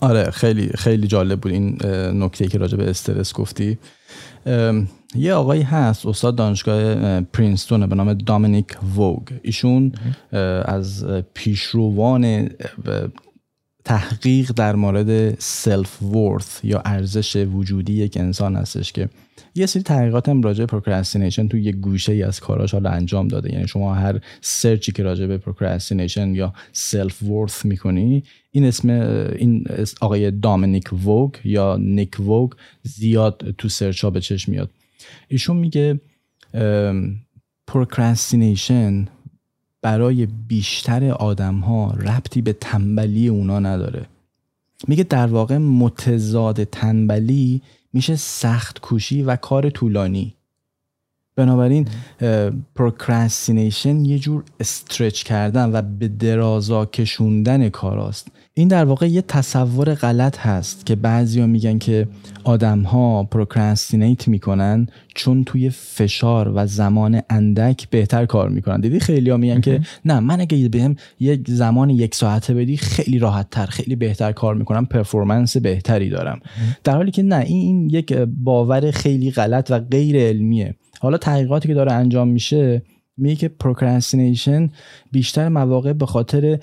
آره 0.00 0.30
خیلی 0.30 0.68
خیلی 0.68 1.06
جالب 1.06 1.40
بود 1.40 1.52
این 1.52 1.78
نکته 2.22 2.48
که 2.48 2.58
راجع 2.58 2.76
به 2.76 2.90
استرس 2.90 3.32
گفتی. 3.32 3.78
یه 5.14 5.34
آقایی 5.34 5.62
هست 5.62 6.06
استاد 6.06 6.36
دانشگاه 6.36 7.20
پرینستون 7.20 7.86
به 7.86 7.94
نام 7.94 8.14
دامینیک 8.14 8.76
ووگ. 8.96 9.22
ایشون 9.42 9.92
از 10.64 11.06
پیشروان 11.34 12.50
تحقیق 13.84 14.52
در 14.52 14.74
مورد 14.74 15.40
self-worth 15.40 16.64
یا 16.64 16.82
ارزش 16.84 17.36
وجودی 17.36 17.92
یک 17.92 18.16
انسان 18.16 18.56
هستش 18.56 18.92
که 18.92 19.08
یه 19.54 19.66
سری 19.66 19.82
تحقیقات 19.82 20.28
هم 20.28 20.42
راجع 20.42 20.66
procrastination 20.66 21.48
تو 21.48 21.58
یه 21.58 21.72
گوشه 21.72 22.12
ای 22.12 22.22
از 22.22 22.40
کاراش 22.40 22.72
حالا 22.74 22.90
انجام 22.90 23.28
داده. 23.28 23.52
یعنی 23.52 23.68
شما 23.68 23.94
هر 23.94 24.20
search 24.40 24.85
ی 24.85 24.92
که 24.92 25.02
راجع 25.02 25.26
به 25.26 25.38
procrastination 25.38 26.34
یا 26.34 26.52
self-worth 26.72 27.64
می‌کنی 27.64 28.22
این 28.50 28.64
اسم 28.64 28.90
این 29.38 29.64
آقای 30.00 30.30
Dominic 30.30 30.90
Voge 31.04 31.34
یا 31.44 31.76
Nic 31.76 32.20
Voge 32.20 32.50
زیاد 32.82 33.54
تو 33.58 33.68
search 33.68 34.04
ها 34.04 34.10
به 34.10 34.20
چشم 34.20 34.52
میاد. 34.52 34.70
ایشون 35.28 35.56
میگه 35.56 36.00
procrastination 37.66 39.08
برای 39.82 40.26
بیشتر 40.26 41.10
آدم 41.10 41.54
ها 41.58 41.90
ربطی 41.90 42.42
به 42.42 42.52
تنبلی 42.52 43.28
اونا 43.28 43.58
نداره. 43.58 44.06
میگه 44.88 45.04
در 45.04 45.26
واقع 45.26 45.58
متضاد 45.58 46.64
تنبلی 46.64 47.62
میشه 47.92 48.16
سخت 48.16 48.80
کوشی 48.80 49.22
و 49.22 49.36
کار 49.36 49.70
طولانی. 49.70 50.34
بنابراین 51.40 51.88
procrastination 52.74 54.04
یه 54.04 54.18
جور 54.18 54.42
stretch 54.60 55.22
کردن 55.22 55.70
و 55.72 55.82
به 55.82 56.08
درازا 56.08 56.86
کشوندن 56.86 57.68
کاراست 57.68 58.28
این 58.54 58.68
در 58.68 58.84
واقع 58.84 59.08
یه 59.08 59.22
تصور 59.22 59.94
غلط 59.94 60.38
هست 60.38 60.86
که 60.86 60.96
بعضیا 60.96 61.46
میگن 61.46 61.78
که 61.78 62.08
آدم 62.44 62.80
ها 62.80 63.24
procrastinate 63.24 64.28
می‌کنن 64.28 64.86
چون 65.14 65.44
توی 65.44 65.70
فشار 65.70 66.52
و 66.54 66.66
زمان 66.66 67.20
اندک 67.30 67.90
بهتر 67.90 68.26
کار 68.26 68.48
می‌کنن. 68.48 68.80
دیدی 68.80 69.00
خیلی 69.00 69.30
ها 69.30 69.36
میگن 69.36 69.60
که 69.60 69.80
نه 70.04 70.20
من 70.20 70.40
اگه 70.40 70.68
بهم 70.68 70.96
یک 71.20 71.44
زمان 71.48 71.90
یک 71.90 72.14
ساعته 72.14 72.54
بدی 72.54 72.76
خیلی 72.76 73.18
راحت 73.18 73.50
تر 73.50 73.66
خیلی 73.66 73.96
بهتر 73.96 74.32
کار 74.32 74.54
می‌کنم 74.54 74.86
performance 74.86 75.56
بهتری 75.56 76.08
دارم. 76.08 76.40
در 76.84 76.96
حالی 76.96 77.10
که 77.10 77.22
نه 77.22 77.38
این 77.38 77.90
یک 77.90 78.12
باور 78.12 78.90
خیلی 78.90 79.30
غلط 79.30 79.70
و 79.70 79.78
غیر 79.78 80.16
علمیه. 80.16 80.74
حالا 81.00 81.18
تحقیقاتی 81.18 81.68
که 81.68 81.74
داره 81.74 81.92
انجام 81.92 82.28
میشه 82.28 82.82
میگه 83.20 83.36
که 83.36 83.48
procrastination 83.48 84.70
بیشتر 85.12 85.48
مواقع 85.48 85.92
به 85.92 86.06
خاطر 86.06 86.58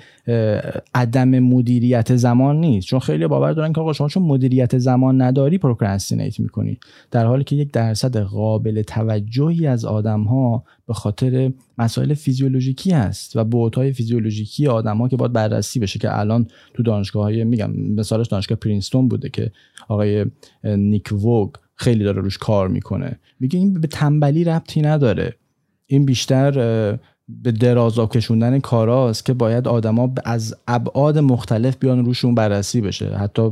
عدم 0.96 1.40
مدیریت 1.40 2.16
زمان 2.16 2.60
نیست. 2.60 2.88
چون 2.88 3.00
خیلی 3.00 3.28
باور 3.28 3.54
دارن 3.54 3.74
که 3.74 3.82
آقا 3.82 3.94
شما 3.94 4.08
چون 4.08 4.24
مدیریت 4.24 4.78
زمان 4.78 5.22
نداری 5.22 5.58
procrastinate 5.58 6.40
می‌کنی. 6.40 6.80
در 7.12 7.26
حالی 7.26 7.44
که 7.44 7.56
یک 7.56 7.72
درصد 7.72 8.18
قابل 8.18 8.82
توجهی 8.82 9.68
از 9.68 9.86
آدم 9.86 10.24
ها 10.24 10.64
به 10.88 10.94
خاطر 10.94 11.52
مسائل 11.78 12.14
فیزیولوژیکی 12.14 12.92
هست 12.92 13.36
و 13.36 13.44
بوتهای 13.44 13.94
فیزیولوژیکی 13.94 14.68
آدم 14.68 14.98
ها 14.98 15.08
که 15.08 15.16
باید 15.16 15.34
بررسی 15.34 15.80
بشه 15.80 16.00
که 16.00 16.20
الان 16.20 16.48
تو 16.74 16.84
دانشگاه 16.84 17.24
های 17.24 17.44
میگم 17.44 17.72
مثالش 17.72 18.28
دانشگاه 18.28 18.58
پرینستون 18.58 19.08
بوده 19.08 19.30
که 19.30 19.52
آقای 19.88 20.26
نیک 20.64 21.12
ووگ 21.12 21.50
خیلی 21.78 22.04
داره 22.04 22.22
روش 22.22 22.38
کار 22.38 22.68
می‌کنه. 22.68 23.20
میگه 23.40 23.60
این 23.60 23.82
به 23.82 23.88
تنبلی 23.88 24.44
ربطی 24.44 24.82
نداره. 24.82 25.34
این 25.86 26.06
بیشتر 26.06 26.52
به 27.30 27.52
درازا 27.52 28.06
کشوندن 28.06 28.60
کاراست 28.60 29.26
که 29.26 29.34
باید 29.34 29.68
آدما 29.68 30.14
از 30.26 30.56
ابعاد 30.68 31.18
مختلف 31.18 31.78
بیان 31.80 32.06
روشون 32.06 32.36
بررسی 32.36 32.82
بشه. 32.82 33.10
حتی 33.10 33.52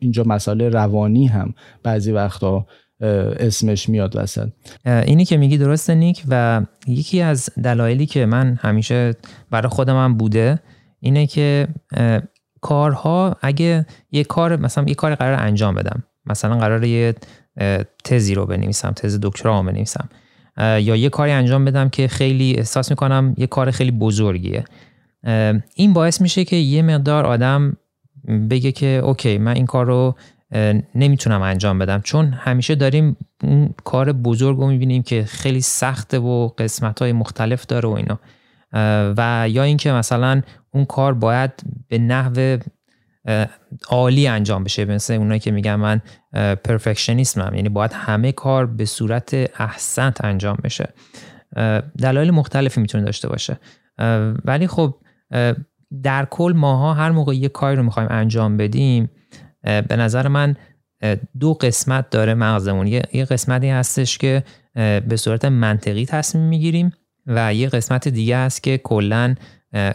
اینجا 0.00 0.24
مسئله 0.26 0.68
روانی 0.68 1.26
هم 1.26 1.54
بعضی 1.82 2.12
وقتا 2.12 2.66
اسمش 3.00 3.88
میاد 3.88 4.16
وسط. 4.16 4.48
اینی 4.86 5.24
که 5.24 5.36
میگی 5.36 5.58
درسته 5.58 5.94
نیک 5.94 6.24
و 6.28 6.62
یکی 6.86 7.20
از 7.20 7.50
دلایلی 7.64 8.06
که 8.06 8.26
من 8.26 8.58
همیشه 8.60 9.14
برای 9.50 9.68
خودم 9.68 9.96
هم 9.96 10.16
بوده 10.16 10.58
اینه 11.00 11.26
که 11.26 11.68
کارها 12.60 13.36
اگه 13.40 13.86
یه 14.10 14.24
کار 14.24 14.56
مثلا 14.56 14.84
یه 14.88 14.94
کار 14.94 15.14
قرار 15.14 15.40
انجام 15.40 15.74
بدم. 15.74 16.02
مثلا 16.26 16.58
قرار 16.58 16.84
یه 16.84 17.14
تزی 18.04 18.34
رو 18.34 18.46
بنویسم 18.46 18.90
تز 18.90 19.18
دکترا 19.22 19.60
رو 19.60 19.66
بنویسم 19.66 20.08
یا 20.58 20.78
یه 20.96 21.08
کاری 21.08 21.30
انجام 21.30 21.64
بدم 21.64 21.88
که 21.88 22.08
خیلی 22.08 22.54
احساس 22.56 22.90
می‌کنم 22.90 23.34
یه 23.38 23.46
کار 23.46 23.70
خیلی 23.70 23.90
بزرگیه. 23.90 24.64
این 25.74 25.92
باعث 25.92 26.20
میشه 26.20 26.44
که 26.44 26.56
یه 26.56 26.82
مقدار 26.82 27.26
آدم 27.26 27.76
بگه 28.50 28.72
که 28.72 28.86
اوکی 28.86 29.38
من 29.38 29.54
این 29.54 29.66
کار 29.66 29.86
رو 29.86 30.14
نمی‌تونم 30.94 31.42
انجام 31.42 31.78
بدم. 31.78 32.00
چون 32.00 32.26
همیشه 32.32 32.74
داریم 32.74 33.16
اون 33.42 33.74
کار 33.84 34.12
بزرگ 34.12 34.58
رو 34.58 34.66
می‌بینیم 34.66 35.02
که 35.02 35.24
خیلی 35.24 35.60
سخته 35.60 36.18
و 36.18 36.48
قسمت 36.48 37.02
های 37.02 37.12
مختلف 37.12 37.66
داره 37.66 37.88
و 37.88 37.92
اینا. 37.92 38.18
و 39.16 39.46
یا 39.48 39.62
اینکه 39.62 39.92
مثلا 39.92 40.42
اون 40.70 40.84
کار 40.84 41.14
باید 41.14 41.50
به 41.88 41.98
نحو 41.98 42.58
عالی 43.88 44.26
انجام 44.26 44.64
بشه. 44.64 44.84
مثل 44.84 45.14
اونایی 45.14 45.40
که 45.40 45.50
میگن 45.50 45.74
من 45.74 46.00
پرفکشنیسمم 46.64 47.54
یعنی 47.54 47.68
باید 47.68 47.92
همه 47.92 48.32
کار 48.32 48.66
به 48.66 48.84
صورت 48.84 49.34
احسنت 49.60 50.24
انجام 50.24 50.58
بشه. 50.64 50.88
دلایل 51.98 52.30
مختلفی 52.30 52.80
می‌تونه 52.80 53.04
داشته 53.04 53.28
باشه. 53.28 53.58
ولی 54.44 54.66
خب 54.66 54.94
در 56.02 56.24
کل 56.30 56.52
ماها 56.56 56.94
هر 56.94 57.10
موقع 57.10 57.34
یه 57.34 57.48
کاری 57.48 57.76
رو 57.76 57.82
می‌خوایم 57.82 58.08
انجام 58.12 58.56
بدیم 58.56 59.10
به 59.62 59.96
نظر 59.96 60.28
من 60.28 60.56
دو 61.40 61.54
قسمت 61.54 62.10
داره 62.10 62.34
مغزمون. 62.34 62.86
یه 62.86 63.26
قسمتی 63.30 63.68
هستش 63.68 64.18
که 64.18 64.44
به 65.08 65.16
صورت 65.16 65.44
منطقی 65.44 66.06
تصمیم 66.06 66.44
می‌گیریم 66.44 66.92
و 67.26 67.54
یه 67.54 67.68
قسمت 67.68 68.08
دیگه 68.08 68.36
هست 68.36 68.62
که 68.62 68.78
کلا 68.78 69.34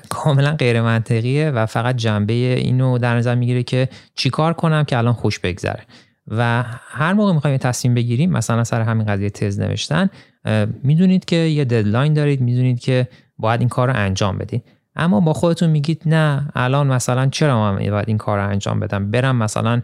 کاملا 0.10 0.52
غیر 0.52 0.82
منطقیه 0.82 1.50
و 1.50 1.66
فقط 1.66 1.96
جنبه 1.96 2.34
اینو 2.34 2.98
در 2.98 3.18
نظر 3.18 3.36
می‌گیره 3.36 3.64
که 3.64 3.90
چیکار 4.16 4.54
کنم 4.54 4.84
که 4.84 4.98
الان 4.98 5.14
خوش 5.14 5.40
بگذره. 5.40 5.84
و 6.28 6.64
هر 6.88 7.14
موقع 7.14 7.34
می‌خوایم 7.34 7.58
تصمیم 7.58 7.94
بگیریم 7.94 8.32
مثلا 8.32 8.64
سر 8.64 8.82
همین 8.82 9.06
قضیه 9.06 9.30
تز 9.30 9.60
نوشتن 9.60 10.10
می‌دونید 10.84 11.26
که 11.26 11.36
یه 11.36 11.66
deadline 11.66 12.14
دارید 12.14 12.42
می‌دونید 12.42 12.80
که 12.80 13.08
باید 13.38 13.60
این 13.60 13.70
کار 13.70 13.88
رو 13.88 13.94
انجام 13.96 14.38
بدید 14.38 14.64
اما 14.96 15.20
با 15.20 15.34
خودتون 15.34 15.70
میگید 15.70 16.02
نه 16.06 16.50
الان 16.56 16.88
مثلا 16.88 17.28
چرا 17.28 17.72
من 17.72 17.90
باید 17.90 18.08
این 18.08 18.18
کار 18.18 18.38
رو 18.38 18.50
انجام 18.50 18.80
بدم؟ 18.80 19.12
برم 19.12 19.36
مثلا 19.36 19.82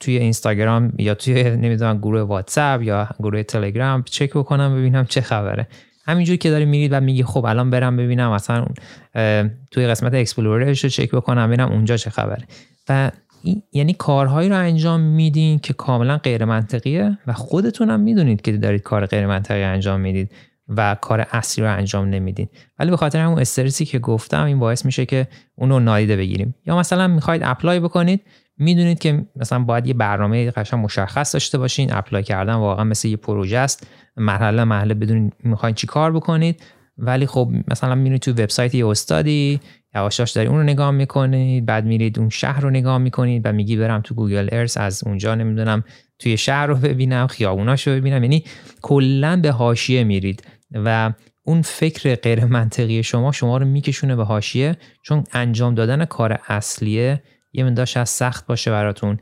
توی 0.00 0.18
اینستاگرام 0.18 0.92
یا 0.98 1.14
توی 1.14 1.42
نمی‌دونم 1.44 1.98
گروه 1.98 2.20
واتساپ 2.20 2.82
یا 2.82 3.08
گروه 3.18 3.42
تلگرام 3.42 4.02
چک 4.02 4.30
بکنم 4.30 4.74
ببینم 4.74 5.04
چه 5.04 5.20
خبره. 5.20 5.68
همینجور 6.04 6.36
که 6.36 6.50
داری 6.50 6.64
میرید 6.64 6.92
و 6.92 7.00
میگی 7.00 7.22
خب 7.22 7.44
الان 7.44 7.70
برم 7.70 7.96
ببینم 7.96 8.32
مثلا 8.32 8.66
توی 9.70 9.86
قسمت 9.86 10.14
explore 10.14 10.63
رش 10.63 10.84
رو 10.84 10.90
چک 10.90 11.10
بکنم 11.10 11.46
ببینم 11.46 11.72
اونجا 11.72 11.96
چه 11.96 12.10
خبره. 12.10 12.44
و 12.88 13.10
یعنی 13.72 13.94
کارهایی 13.94 14.48
رو 14.48 14.56
انجام 14.56 15.00
میدین 15.00 15.58
که 15.58 15.72
کاملا 15.72 16.18
غیر 16.18 16.44
منطقیه 16.44 17.18
و 17.26 17.32
خودتون 17.32 17.90
هم 17.90 18.00
می‌دونید 18.00 18.42
که 18.42 18.52
دارید 18.52 18.82
کار 18.82 19.06
غیر 19.06 19.26
منطقی 19.26 19.62
انجام 19.62 20.00
می‌دید 20.00 20.32
و 20.68 20.96
کار 21.00 21.26
اصلی 21.32 21.64
رو 21.64 21.72
انجام 21.72 22.08
نمیدین. 22.08 22.48
ولی 22.78 22.90
به 22.90 22.96
خاطر 22.96 23.20
همون 23.20 23.38
استرسی 23.38 23.84
که 23.84 23.98
گفتم 23.98 24.44
این 24.44 24.58
باعث 24.58 24.84
میشه 24.84 25.06
که 25.06 25.28
اونو 25.54 25.80
نادیده 25.80 26.16
بگیریم. 26.16 26.54
یا 26.66 26.78
مثلا 26.78 27.08
می‌خواید 27.08 27.42
apply 27.44 27.80
بکنید 27.80 28.22
می‌دونید 28.58 28.98
که 28.98 29.26
مثلا 29.36 29.58
باید 29.58 29.86
یه 29.86 29.94
برنامه 29.94 30.50
قشنگ 30.50 30.84
مشخص 30.84 31.32
داشته 31.34 31.58
باشین. 31.58 31.92
apply 31.92 32.22
کردن 32.22 32.54
واقعا 32.54 32.84
مثل 32.84 33.08
یه 33.08 33.16
پروژه 33.16 33.58
است. 33.58 33.86
مرحله 34.16 34.64
مرحله 34.64 34.94
بدون 34.94 35.30
می‌خواین 35.44 35.74
چی 35.74 35.86
کار 35.86 36.12
بکنید. 36.12 36.62
ولی 36.98 37.26
خب 37.26 37.50
مثلا 37.68 37.94
میرید 37.94 38.20
تو 38.20 38.30
وبسایت 38.30 38.74
یه 38.74 38.86
استادی 38.86 39.60
یواشکی 39.94 40.30
داری 40.30 40.48
اون 40.48 40.58
رو 40.58 40.62
نگاه 40.62 40.90
می‌کنید. 40.90 41.66
بعد 41.66 41.84
میرید 41.84 42.18
اون 42.18 42.28
شهر 42.28 42.60
رو 42.60 42.70
نگاه 42.70 42.98
می‌کنید 42.98 43.42
و 43.44 43.52
میگی 43.52 43.76
برم 43.76 44.00
تو 44.00 44.14
گوگل 44.14 44.48
ارث 44.52 44.76
از 44.76 45.04
اونجا 45.06 45.34
نمی‌دونم 45.34 45.84
توی 46.18 46.36
شهر 46.36 46.66
رو 46.66 46.74
ببینم 46.74 47.26
خیابوناش 47.26 47.86
رو 47.86 47.94
ببینم. 47.94 48.22
یعنی 48.22 48.44
کلا 48.82 49.36
به 49.36 49.50
حاشیه 49.50 50.04
میرید 50.04 50.42
و 50.72 51.12
اون 51.44 51.62
فکر 51.62 52.14
غیر 52.14 52.44
منطقی 52.44 53.02
شما 53.02 53.32
شما 53.32 53.56
رو 53.56 53.66
میکشونه 53.66 54.16
به 54.16 54.24
حاشیه. 54.24 54.76
چون 55.02 55.24
انجام 55.32 55.74
دادن 55.74 56.04
کار 56.04 56.40
اصلیه 56.48 57.22
یه 57.52 57.64
مقدار 57.64 57.96
شاید 57.96 58.10
سخت 58.10 58.46
باشه 58.46 58.70
براتون. 58.70 59.18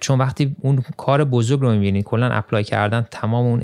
چون 0.00 0.18
وقتی 0.18 0.56
اون 0.60 0.84
کار 0.96 1.24
بزرگ 1.24 1.60
رو 1.60 1.72
می‌بینید 1.72 2.04
کلا 2.04 2.30
apply 2.30 2.64
کردن 2.64 3.06
تمام 3.10 3.46
اون 3.46 3.62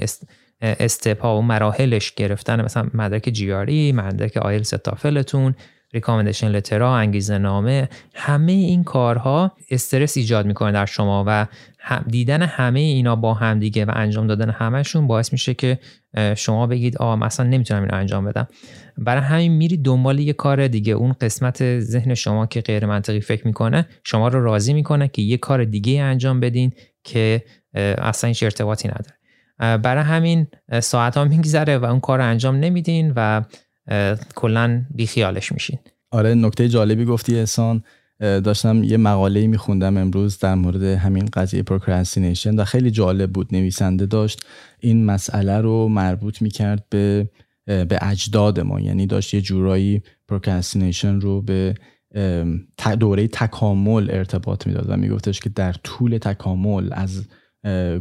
step 0.62 1.22
ها 1.22 1.38
و 1.38 1.42
مراحلش 1.42 2.12
گرفتن 2.14 2.64
مثلا 2.64 2.88
مدرک 2.94 3.22
GRE 3.22 3.92
مدرک 3.92 4.36
آیلتس 4.36 4.62
تافلتون 4.62 5.54
recommendation 5.92 6.48
letter 6.48 6.89
ها 6.89 6.96
انگیزه 6.96 7.38
نامه 7.38 7.88
همه 8.14 8.52
این 8.52 8.84
کارها 8.84 9.52
استرس 9.70 10.16
ایجاد 10.16 10.46
می‌کنه 10.46 10.72
در 10.72 10.86
شما 10.86 11.24
و 11.26 11.46
دیدن 12.06 12.42
همه 12.42 12.80
اینا 12.80 13.16
با 13.16 13.34
هم 13.34 13.58
دیگه 13.58 13.84
و 13.84 13.92
انجام 13.94 14.26
دادن 14.26 14.50
همهشون 14.50 15.06
باعث 15.06 15.32
میشه 15.32 15.54
که 15.54 15.78
شما 16.36 16.66
بگید 16.66 16.98
آ 16.98 17.16
مثلا 17.16 17.46
نمی‌تونم 17.46 17.82
این 17.82 17.94
انجام 17.94 18.24
بدم. 18.24 18.48
برای 18.98 19.22
همین 19.22 19.52
میری 19.52 19.76
دنبال 19.76 20.18
یه 20.18 20.32
کار 20.32 20.68
دیگه. 20.68 20.92
اون 20.92 21.12
قسمت 21.12 21.80
ذهن 21.80 22.14
شما 22.14 22.46
که 22.46 22.60
غیر 22.60 22.86
منطقی 22.86 23.20
فکر 23.20 23.46
می‌کنه 23.46 23.88
شما 24.04 24.28
رو 24.28 24.44
راضی 24.44 24.72
می‌کنه 24.72 25.08
که 25.08 25.22
یه 25.22 25.36
کار 25.36 25.64
دیگه 25.64 26.02
انجام 26.02 26.40
بدین 26.40 26.72
که 27.04 27.42
اصلا 27.98 28.28
هیچ 28.28 28.42
ارتباطی 28.42 28.88
نداره. 28.88 29.16
برای 29.78 30.04
همین 30.04 30.46
ساعت 30.82 31.16
ها 31.16 31.24
میگذره 31.24 31.78
و 31.78 31.84
اون 31.84 32.00
کار 32.00 32.18
رو 32.18 32.24
انجام 32.24 32.56
نمیدین 32.56 33.12
و 33.16 33.42
کلا 34.34 34.84
بیخیالش 34.90 35.52
میشین. 35.52 35.78
آره 36.10 36.34
نکته 36.34 36.68
جالبی 36.68 37.04
گفتی 37.04 37.38
احسان. 37.38 37.82
داشتم 38.22 38.84
یه 38.84 38.96
مقاله 38.96 39.46
میخوندم 39.46 39.96
امروز 39.96 40.38
در 40.38 40.54
مورد 40.54 40.82
همین 40.82 41.28
قضیه 41.32 41.62
procrastination 41.62 42.56
و 42.56 42.64
خیلی 42.64 42.90
جالب 42.90 43.32
بود 43.32 43.48
نویسنده 43.52 44.06
داشت 44.06 44.40
این 44.80 45.04
مسئله 45.04 45.60
رو 45.60 45.88
مربوط 45.88 46.42
می‌کرد 46.42 46.84
به 46.90 47.30
به 47.66 47.98
اجداد 48.00 48.60
ما. 48.60 48.80
یعنی 48.80 49.06
داشت 49.06 49.34
یه 49.34 49.40
جورایی 49.40 50.02
procrastination 50.28 51.20
رو 51.20 51.42
به 51.42 51.74
دوره 53.00 53.28
تکامل 53.28 54.08
ارتباط 54.10 54.66
می‌داد 54.66 54.86
و 54.88 54.96
میگفتش 54.96 55.40
که 55.40 55.48
در 55.48 55.72
طول 55.72 56.18
تکامل 56.18 56.88
از 56.92 57.24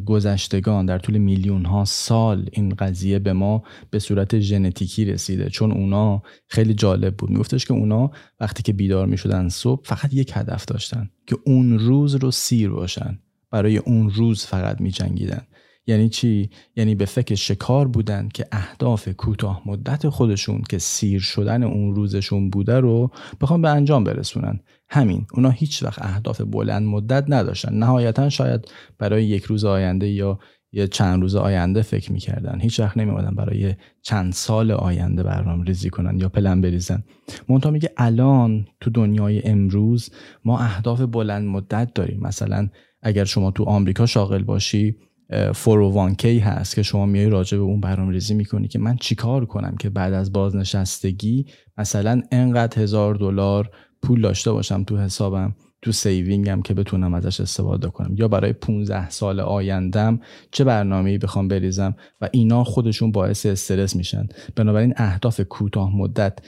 گذشتگان 0.05 0.85
در 0.85 0.97
طول 0.97 1.17
میلیون 1.17 1.65
ها 1.65 1.85
سال 1.85 2.49
این 2.51 2.69
قضیه 2.69 3.19
به 3.19 3.33
ما 3.33 3.63
به 3.89 3.99
صورت 3.99 4.39
ژنتیکی 4.39 5.05
رسیده. 5.05 5.49
چون 5.49 5.71
اونا 5.71 6.21
خیلی 6.47 6.73
جالب 6.73 7.17
بود. 7.17 7.29
میگفتش 7.29 7.65
که 7.65 7.73
اونا 7.73 8.11
وقتی 8.39 8.63
که 8.63 8.73
بیدار 8.73 9.07
می‌شدن 9.07 9.49
صبح 9.49 9.85
فقط 9.85 10.13
یک 10.13 10.31
هدف 10.35 10.65
داشتن 10.65 11.09
که 11.27 11.37
اون 11.45 11.79
روز 11.79 12.15
رو 12.15 12.31
سیر 12.31 12.69
باشن. 12.69 13.19
برای 13.51 13.77
اون 13.77 14.09
روز 14.09 14.45
فقط 14.45 14.81
میجنگیدن. 14.81 15.41
یعنی 15.87 16.09
چی؟ 16.09 16.49
یعنی 16.75 16.95
به 16.95 17.05
فکر 17.05 17.35
شکار 17.35 17.87
بودن 17.87 18.29
که 18.33 18.45
اهداف 18.51 19.09
کوتاه 19.09 19.61
مدت 19.65 20.09
خودشون 20.09 20.61
که 20.69 20.77
سیر 20.77 21.19
شدن 21.19 21.63
اون 21.63 21.95
روزشون 21.95 22.49
بوده 22.49 22.79
رو 22.79 23.11
بخوام 23.41 23.61
به 23.61 23.69
انجام 23.69 24.03
برسونن. 24.03 24.59
همین 24.89 25.25
اونا 25.33 25.49
هیچ 25.49 25.83
وقت 25.83 26.01
اهداف 26.01 26.41
بلند 26.41 26.87
مدت 26.87 27.25
نداشتن. 27.27 27.73
نهایتا 27.73 28.29
شاید 28.29 28.71
برای 28.97 29.25
یک 29.25 29.43
روز 29.43 29.65
آینده 29.65 30.09
یا 30.09 30.39
یه 30.73 30.87
چند 30.87 31.21
روز 31.21 31.35
آینده 31.35 31.81
فکر 31.81 32.11
می‌کردن. 32.11 32.59
هیچ 32.61 32.79
وقت 32.79 32.97
نمیمدن 32.97 33.35
برای 33.35 33.75
چند 34.01 34.33
سال 34.33 34.71
آینده 34.71 35.23
برنامه 35.23 35.65
ریزی 35.65 35.89
کنن 35.89 36.19
یا 36.19 36.29
پلن 36.29 36.61
بریزن. 36.61 37.03
منتها 37.49 37.71
میگه 37.71 37.89
الان 37.97 38.67
تو 38.79 38.89
دنیای 38.89 39.41
امروز 39.43 40.09
ما 40.45 40.59
اهداف 40.59 41.01
بلند 41.01 41.47
مدت 41.47 41.93
داریم. 41.93 42.19
مثلا 42.19 42.69
اگر 43.01 43.23
شما 43.23 43.51
تو 43.51 43.63
آمریکا 43.63 44.05
شاغل 44.05 44.43
باشی 44.43 44.95
401k 45.31 46.25
هست 46.25 46.75
که 46.75 46.83
شما 46.83 47.05
میای 47.05 47.29
راجع 47.29 47.57
به 47.57 47.63
اون 47.63 47.81
برنامه 47.81 48.11
ریزی 48.11 48.33
می‌کنی 48.33 48.67
که 48.67 48.79
من 48.79 48.95
چیکار 48.95 49.45
کنم 49.45 49.75
که 49.79 49.89
بعد 49.89 50.13
از 50.13 50.33
بازنشستگی 50.33 51.45
مثلا 51.77 52.21
انقدر 52.31 52.81
هزار 52.81 53.15
دلار 53.15 53.69
پول 54.01 54.21
داشته 54.21 54.51
باشم 54.51 54.83
تو 54.83 54.97
حسابم 54.97 55.55
تو 55.81 55.91
سیوینگم 55.91 56.61
که 56.61 56.73
بتونم 56.73 57.13
ازش 57.13 57.39
استفاده 57.39 57.87
کنم 57.87 58.15
یا 58.15 58.27
برای 58.27 58.53
15 58.53 59.09
سال 59.09 59.39
آیندم 59.39 60.19
چه 60.51 60.63
برنامه‌ای 60.63 61.17
بخوام 61.17 61.47
بریزم 61.47 61.95
و 62.21 62.29
اینا 62.31 62.63
خودشون 62.63 63.11
باعث 63.11 63.45
استرس 63.45 63.95
میشن. 63.95 64.27
بنابراین 64.55 64.93
اهداف 64.97 65.41
کوتاه 65.41 65.95
مدت 65.95 66.39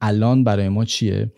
الان 0.00 0.44
برای 0.44 0.68
ما 0.68 0.84
چیه؟ 0.84 1.32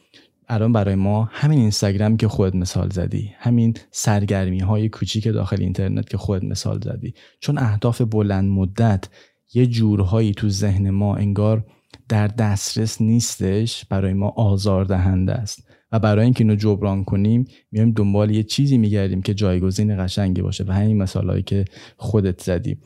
الان 0.53 0.73
برای 0.73 0.95
ما 0.95 1.29
همین 1.33 1.59
اینستاگرام 1.59 2.17
که 2.17 2.29
خود 2.29 2.57
مثال 2.57 2.91
زدی 2.91 3.33
همین 3.39 3.75
سرگرمی 3.91 4.59
های 4.59 4.89
کوچیک 4.89 5.29
داخل 5.29 5.61
اینترنت 5.61 6.09
که 6.09 6.17
خود 6.17 6.45
مثال 6.45 6.81
زدی. 6.81 7.15
چون 7.41 7.59
اهداف 7.59 8.01
بلند 8.01 8.51
مدت 8.51 9.09
یه 9.55 9.67
جورهایی 9.67 10.33
تو 10.33 10.49
ذهن 10.49 10.91
ما 10.91 11.17
انگار 11.17 11.65
در 12.09 12.27
دسترس 12.27 13.01
نیستش 13.01 13.85
برای 13.85 14.13
ما 14.13 14.29
آزار 14.29 14.85
دهنده 14.85 15.33
است. 15.33 15.69
و 15.93 15.99
برای 15.99 16.25
اینکه 16.25 16.45
اینو 16.45 16.55
جبران 16.55 17.05
کنیم 17.05 17.45
میایم 17.71 17.93
دنبال 17.93 18.31
یه 18.31 18.43
چیزی 18.43 18.79
میگردیم 18.79 19.23
که 19.23 19.35
جایگزین 19.35 20.05
قشنگی 20.05 20.43
باشه 20.43 20.65
و 20.69 20.73
همین 20.73 21.03
مثالهایی 21.03 21.43
که 21.43 21.65
خودت 21.97 22.43
زدی. 22.43 22.79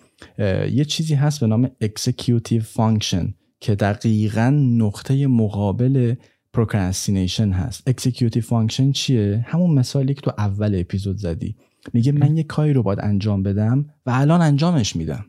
یه 0.73 0.85
چیزی 0.85 1.15
هست 1.15 1.41
به 1.41 1.47
نام 1.47 1.71
executive 1.85 2.63
function 2.77 3.33
که 3.61 3.75
دقیقا 3.75 4.51
نقطه 4.51 5.27
مقابل 5.27 6.15
procrastination 6.57 7.53
هست. 7.53 7.91
Executive 7.91 8.45
function 8.45 8.93
چیه؟ 8.93 9.45
همون 9.49 9.71
مثالی 9.71 10.15
که 10.15 10.21
تو 10.21 10.33
اول 10.39 10.75
اپیزود 10.81 11.17
زدی. 11.17 11.57
میگه 11.93 12.13
من 12.13 12.37
یه 12.37 12.43
کاری 12.43 12.73
رو 12.73 12.83
باید 12.83 13.01
انجام 13.01 13.43
بدم 13.43 13.85
و 14.07 14.11
الان 14.11 14.43
انجامش 14.43 14.97
میدم. 14.97 15.25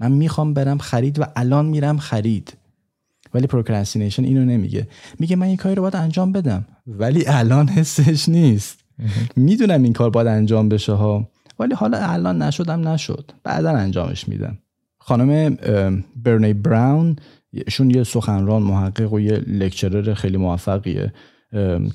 من 0.00 0.12
می‌خوام 0.12 0.54
برم 0.54 0.78
خرید 0.78 1.18
و 1.18 1.24
الان 1.36 1.66
میرم 1.66 1.98
خرید. 1.98 2.56
ولی 3.34 3.46
procrastination 3.46 4.24
اینو 4.24 4.44
نمیگه. 4.44 4.88
میگه 5.18 5.36
من 5.36 5.50
یه 5.50 5.56
کاری 5.56 5.74
رو 5.74 5.82
باید 5.82 5.96
انجام 5.96 6.32
بدم 6.32 6.66
ولی 6.86 7.24
الان 7.26 7.68
حسش 7.68 8.28
نیست. 8.28 8.84
می‌دونم 9.36 9.82
این 9.82 9.92
کار 9.92 10.10
باید 10.10 10.26
انجام 10.26 10.68
بشه 10.68 10.92
ها 10.92 11.30
ولی 11.58 11.74
حالا 11.74 11.98
الان 11.98 12.42
نشدم 12.42 12.88
نشد. 12.88 13.32
بعدا 13.44 13.70
انجامش 13.70 14.28
میدم. 14.28 14.58
خانم 14.98 15.58
برنه 16.16 16.52
براون 16.52 17.16
شون 17.68 17.90
یه 17.90 18.04
سخنران 18.04 18.62
محقق 18.62 19.12
و 19.12 19.20
یه 19.20 19.32
lecturer 19.46 20.14
خیلی 20.14 20.36
موفقیه. 20.36 21.12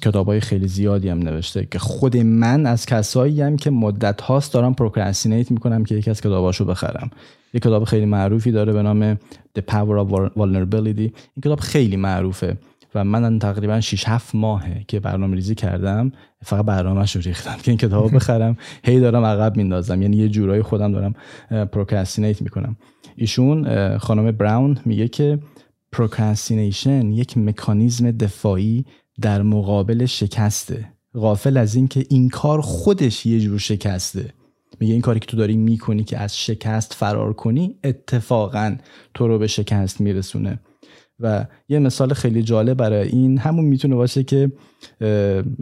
کتاب 0.01 0.39
خیلی 0.39 0.67
زیادی 0.67 1.09
هم 1.09 1.19
نوشته 1.19 1.67
که 1.71 1.79
خود 1.79 2.17
من 2.17 2.65
از 2.65 2.85
کسایی 2.85 3.41
هم 3.41 3.57
که 3.57 3.69
مدت 3.69 4.21
هاست 4.21 4.53
دارم 4.53 4.73
procrastinate 4.73 5.51
می‌کنم 5.51 5.83
که 5.83 5.95
یکی 5.95 6.09
از 6.09 6.21
کتاباشو 6.21 6.65
بخرم. 6.65 7.11
یه 7.53 7.59
کتاب 7.59 7.83
خیلی 7.83 8.05
معروفی 8.05 8.51
داره 8.51 8.73
به 8.73 8.81
نام 8.81 9.15
The 9.59 9.61
Power 9.71 10.05
of 10.05 10.11
Vulnerability. 10.37 10.99
این 10.99 11.41
کتاب 11.43 11.59
خیلی 11.59 11.97
معروفه. 11.97 12.57
و 12.95 13.03
من 13.03 13.39
تقریبا 13.39 13.81
6 13.81 14.07
7 14.07 14.35
ماهه 14.35 14.83
که 14.87 14.99
برنامه 14.99 15.35
ریزی 15.35 15.55
کردم. 15.55 16.11
فقط 16.41 16.65
برنامهش 16.65 17.15
رو 17.15 17.21
ریختم 17.21 17.57
که 17.63 17.71
این 17.71 17.77
کتاب 17.77 18.15
بخرم. 18.15 18.57
هی 18.83 18.99
دارم 18.99 19.25
عقب 19.25 19.57
میندازم 19.57 20.01
یعنی 20.01 20.17
یه 20.17 20.29
جورایی 20.29 20.61
خودم 20.61 20.91
دارم 20.91 21.13
procrastinate 21.65 22.41
می‌کنم. 22.41 22.77
ایشون 23.15 23.97
خانم 23.97 24.31
براون 24.31 24.77
میگه 24.85 25.07
که 25.07 25.39
procrastination 25.91 27.11
یک 27.11 27.37
مکانیزم 27.37 28.11
دفاعی 28.11 28.85
در 29.21 29.41
مقابل 29.41 30.05
شکسته. 30.05 30.85
غافل 31.15 31.57
از 31.57 31.75
اینکه 31.75 32.05
این 32.09 32.29
کار 32.29 32.61
خودش 32.61 33.25
یه 33.25 33.39
جور 33.39 33.59
شکسته. 33.59 34.33
میگه 34.79 34.93
این 34.93 35.01
کاری 35.01 35.19
که 35.19 35.25
تو 35.25 35.37
داری 35.37 35.57
می‌کنی 35.57 36.03
که 36.03 36.17
از 36.17 36.37
شکست 36.37 36.93
فرار 36.93 37.33
کنی 37.33 37.75
اتفاقا 37.83 38.75
تو 39.13 39.27
رو 39.27 39.39
به 39.39 39.47
شکست 39.47 40.01
میرسونه. 40.01 40.59
و 41.19 41.45
یه 41.69 41.79
مثال 41.79 42.13
خیلی 42.13 42.43
جالب 42.43 42.77
برای 42.77 43.07
این. 43.07 43.37
همون 43.37 43.65
می‌تونه 43.65 43.95
باشه 43.95 44.23
که 44.23 44.51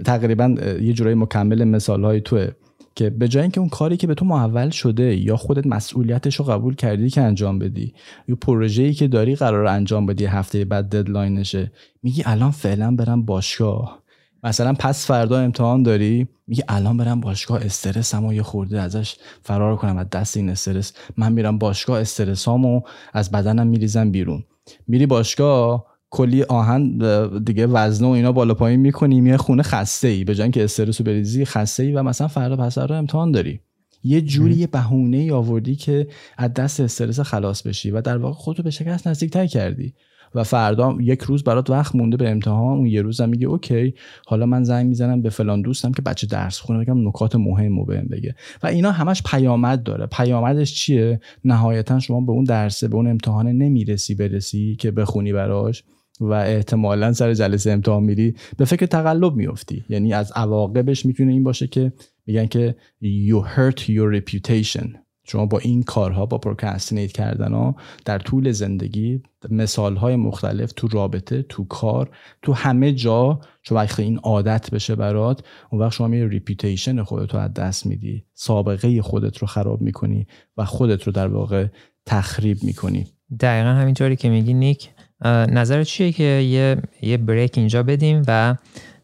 تقریبا 0.05 0.55
یه 0.81 0.93
جورایی 0.93 1.15
مکمل 1.15 1.63
مثال 1.63 2.03
های 2.03 2.21
توه 2.21 2.47
که 2.95 3.09
به 3.09 3.27
جای 3.27 3.41
اینکه 3.41 3.59
اون 3.59 3.69
کاری 3.69 3.97
که 3.97 4.07
به 4.07 4.13
تو 4.13 4.25
محول 4.25 4.69
شده 4.69 5.15
یا 5.15 5.35
خودت 5.37 5.67
مسئولیتش 5.67 6.35
رو 6.35 6.45
قبول 6.45 6.75
کردی 6.75 7.09
که 7.09 7.21
انجام 7.21 7.59
بدی 7.59 7.93
یا 8.27 8.35
پروژه‌ای 8.35 8.93
که 8.93 9.07
داری 9.07 9.35
قرار 9.35 9.65
انجام 9.65 10.05
بدی 10.05 10.25
هفته 10.25 10.65
بعد 10.65 10.95
ددلاینشه 10.95 11.71
میگی 12.03 12.23
الان 12.25 12.51
فعلا 12.51 12.95
برم 12.95 13.25
باشگاه. 13.25 14.03
مثلا 14.43 14.73
پس 14.73 15.07
فردا 15.07 15.39
امتحان 15.39 15.83
داری 15.83 16.27
میگی 16.47 16.63
الان 16.67 16.97
برم 16.97 17.21
باشگاه 17.21 17.65
استرسمو 17.65 18.33
یه 18.33 18.43
خورده 18.43 18.81
ازش 18.81 19.15
فرار 19.41 19.75
کنم 19.75 19.97
از 19.97 20.09
دست 20.09 20.37
این 20.37 20.49
استرس. 20.49 20.93
من 21.17 21.33
میرم 21.33 21.57
باشگاه 21.57 22.01
استرسامو 22.01 22.81
از 23.13 23.31
بدنم 23.31 23.67
میریزم 23.67 24.11
بیرون. 24.11 24.43
میری 24.87 25.05
باشگاه 25.05 25.85
کلی 26.09 26.43
آهن 26.43 26.97
دیگه 27.43 27.67
وزن 27.67 28.05
و 28.05 28.09
اینا 28.09 28.31
بالا 28.31 28.53
پایین 28.53 28.79
می‌کنی 28.79 29.21
میای 29.21 29.37
خونه 29.37 29.63
خسته 29.63 30.07
ای 30.07 30.23
به 30.23 30.35
جای 30.35 30.43
اینکه 30.43 30.63
استرس 30.63 31.01
رو 31.01 31.05
بریزی 31.05 31.45
خسته 31.45 31.83
ای 31.83 31.91
و 31.91 32.03
مثلا 32.03 32.27
فردا 32.27 32.55
پس 32.55 32.77
رو 32.77 32.95
امتحان 32.95 33.31
داری. 33.31 33.59
یه 34.03 34.21
جوری 34.21 34.55
یه 34.55 34.67
بهونه 34.67 35.17
ای 35.17 35.31
آوردی 35.31 35.75
که 35.75 36.07
از 36.37 36.53
دست 36.53 36.79
استرس 36.79 37.19
خلاص 37.19 37.61
بشی 37.61 37.91
و 37.91 38.01
در 38.01 38.17
واقع 38.17 38.33
خودتو 38.33 38.63
به 38.63 38.71
شکست 38.71 39.07
نزدیکتر 39.07 39.45
کردی. 39.45 39.93
و 40.35 40.43
فردا 40.43 40.97
یک 41.01 41.21
روز 41.21 41.43
برات 41.43 41.69
وقت 41.69 41.95
مونده 41.95 42.17
به 42.17 42.29
امتحان 42.29 42.77
اون 42.77 42.85
یه 42.85 43.01
روزم 43.01 43.29
میگه 43.29 43.47
اوکی 43.47 43.93
حالا 44.25 44.45
من 44.45 44.63
زنگ 44.63 44.87
می‌زنم 44.87 45.21
به 45.21 45.29
فلان 45.29 45.61
دوستم 45.61 45.91
که 45.91 46.01
بچه 46.01 46.27
درس 46.27 46.59
خونه 46.59 46.83
بگم 46.83 47.07
نکات 47.07 47.35
مهم 47.35 47.79
رو 47.79 47.85
بهم 47.85 48.07
بگه. 48.07 48.35
و 48.63 48.67
اینا 48.67 48.91
همش 48.91 49.23
پیامد 49.25 49.83
داره. 49.83 50.05
پیامدش 50.05 50.73
چیه؟ 50.73 51.19
نهایتا 51.45 51.99
شما 51.99 52.21
به 52.21 52.31
اون 52.31 52.43
درسه 52.43 52.87
به 52.87 52.95
اون 52.95 53.07
امتحان 53.07 53.47
نمی‌رسی 53.47 54.15
برسی 54.15 54.75
که 54.79 54.91
بخونی 54.91 55.33
براش 55.33 55.83
و 56.19 56.31
احتمالا 56.33 57.13
سر 57.13 57.33
جلسه 57.33 57.71
امتحان 57.71 58.03
میری. 58.03 58.35
به 58.57 58.65
فکر 58.65 58.85
تقلب 58.85 59.35
میفتی. 59.35 59.85
یعنی 59.89 60.13
از 60.13 60.31
عواقبش 60.31 61.05
می‌تونه 61.05 61.31
این 61.31 61.43
باشه 61.43 61.67
که 61.67 61.93
میگن 62.25 62.45
که 62.45 62.75
you 63.03 63.45
hurt 63.55 63.79
your 63.79 64.19
reputation. 64.19 65.06
شما 65.27 65.45
با 65.45 65.59
این 65.59 65.83
کارها 65.83 66.25
با 66.25 66.37
پروکرستینیت 66.37 67.11
کردن 67.11 67.53
ها 67.53 67.75
در 68.05 68.19
طول 68.19 68.51
زندگی 68.51 69.21
مثال 69.49 69.95
های 69.95 70.15
مختلف 70.15 70.71
تو 70.75 70.87
رابطه 70.87 71.41
تو 71.41 71.65
کار 71.65 72.09
تو 72.41 72.53
همه 72.53 72.93
جا 72.93 73.39
چون 73.61 73.77
وقتی 73.77 74.03
این 74.03 74.17
عادت 74.17 74.71
بشه 74.71 74.95
برات. 74.95 75.43
اون 75.71 75.81
وقت 75.81 75.91
شما 75.91 76.07
میری 76.07 76.29
reputation 76.29 77.03
خودت 77.03 77.33
رو 77.33 77.39
از 77.39 77.53
دست 77.53 77.85
میدی 77.85 78.25
سابقه 78.33 79.01
خودت 79.01 79.37
رو 79.37 79.47
خراب 79.47 79.81
می‌کنی 79.81 80.27
و 80.57 80.65
خودت 80.65 81.03
رو 81.03 81.11
در 81.11 81.27
واقع 81.27 81.67
تخریب 82.05 82.57
می‌کنی. 82.63 83.07
دقیقا 83.39 83.69
همینطوری 83.69 84.15
که 84.15 84.29
میگی 84.29 84.53
نیک. 84.53 84.89
نظر 85.25 85.83
چیه 85.83 86.11
که 86.11 86.23
یه, 86.23 86.81
یه 87.01 87.17
break 87.17 87.57
اینجا 87.57 87.83
بدیم 87.83 88.21
و 88.27 88.55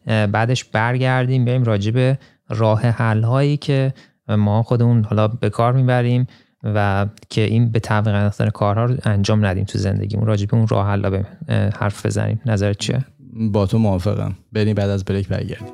بعدش 0.05 0.63
برگردیم 0.63 1.45
بریم 1.45 1.63
راجع 1.63 2.13
راه 2.49 2.81
حل 2.81 3.23
هایی 3.23 3.57
که 3.57 3.93
ما 4.27 4.63
خودمون 4.63 5.03
حالا 5.03 5.27
به 5.27 5.49
کار 5.49 5.73
می‌بریم 5.73 6.27
و 6.63 7.05
که 7.29 7.41
این 7.41 7.71
به 7.71 7.79
تعویق 7.79 8.15
انداختن 8.15 8.49
کارها 8.49 8.85
رو 8.85 8.95
انجام 9.05 9.45
ندیم 9.45 9.63
تو 9.63 9.77
زندگیمون. 9.77 10.27
راجع 10.27 10.45
به 10.45 10.57
اون 10.57 10.67
راه 10.67 10.87
حل 10.87 11.23
حرف 11.49 12.05
بزنیم. 12.05 12.41
نظرت 12.45 12.77
چیه؟ 12.77 13.05
با 13.51 13.65
تو 13.65 13.77
موافقم. 13.77 14.35
بریم 14.53 14.75
بعد 14.75 14.89
از 14.89 15.05
بریک 15.05 15.27
برگردیم. 15.27 15.73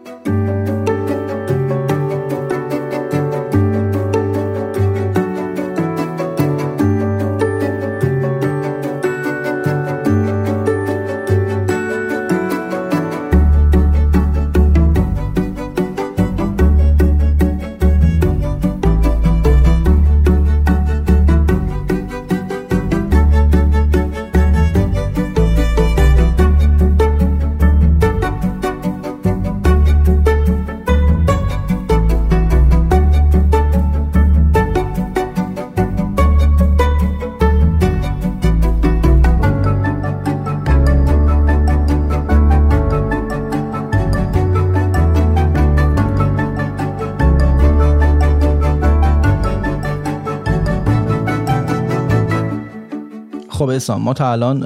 ما 53.90 54.14
تا 54.14 54.32
الان 54.32 54.62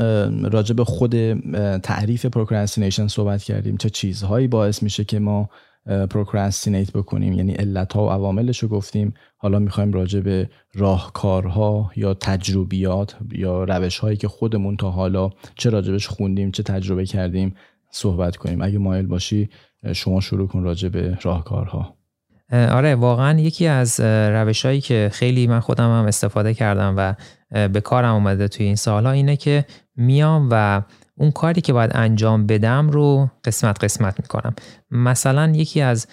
راجع 0.51 0.75
به 0.75 0.83
خود 0.83 1.33
تعریف 1.77 2.25
procrastination 2.25 3.07
صحبت 3.07 3.43
کردیم 3.43 3.77
چه 3.77 3.89
چیزهایی 3.89 4.47
باعث 4.47 4.83
میشه 4.83 5.03
که 5.03 5.19
ما 5.19 5.49
procrastinate 6.09 6.91
بکنیم 6.91 7.33
یعنی 7.33 7.53
علت 7.53 7.93
ها 7.93 8.05
و 8.05 8.09
عواملش 8.09 8.59
رو 8.59 8.69
گفتیم. 8.69 9.13
حالا 9.37 9.59
می‌خوایم 9.59 9.93
راجع 9.93 10.19
به 10.19 10.49
راهکارها 10.73 11.91
یا 11.95 12.13
تجربیات 12.13 13.15
یا 13.31 13.63
روش 13.63 13.99
هایی 13.99 14.17
که 14.17 14.27
خودمون 14.27 14.77
تا 14.77 14.91
حالا 14.91 15.29
چه 15.55 15.69
راجبش 15.69 16.07
خوندیم 16.07 16.51
چه 16.51 16.63
تجربه 16.63 17.05
کردیم 17.05 17.55
صحبت 17.91 18.35
کنیم. 18.35 18.61
اگه 18.61 18.77
مایل 18.77 19.05
باشی 19.05 19.49
شما 19.93 20.21
شروع 20.21 20.47
کن 20.47 20.63
راجع 20.63 20.89
به 20.89 21.17
راهکارها. 21.21 21.95
آره 22.53 22.95
واقعا 22.95 23.39
یکی 23.39 23.67
از 23.67 23.99
روش 23.99 24.65
هایی 24.65 24.81
که 24.81 25.09
خیلی 25.13 25.47
من 25.47 25.59
خودم 25.59 25.99
هم 25.99 26.05
استفاده 26.05 26.53
کردم 26.53 26.93
و 26.97 27.13
به 27.67 27.81
کارم 27.81 28.13
اومده 28.13 28.47
توی 28.47 28.65
این 28.65 28.75
سالها 28.75 29.11
اینه 29.11 29.35
که 29.35 29.65
میام 29.95 30.47
و 30.51 30.81
اون 31.17 31.31
کاری 31.31 31.61
که 31.61 31.73
باید 31.73 31.91
انجام 31.93 32.47
بدم 32.47 32.89
رو 32.89 33.29
قسمت 33.43 33.83
قسمت 33.83 34.19
می‌کنم. 34.19 34.55
مثلا 34.91 35.51
یکی 35.55 35.81
از 35.81 36.07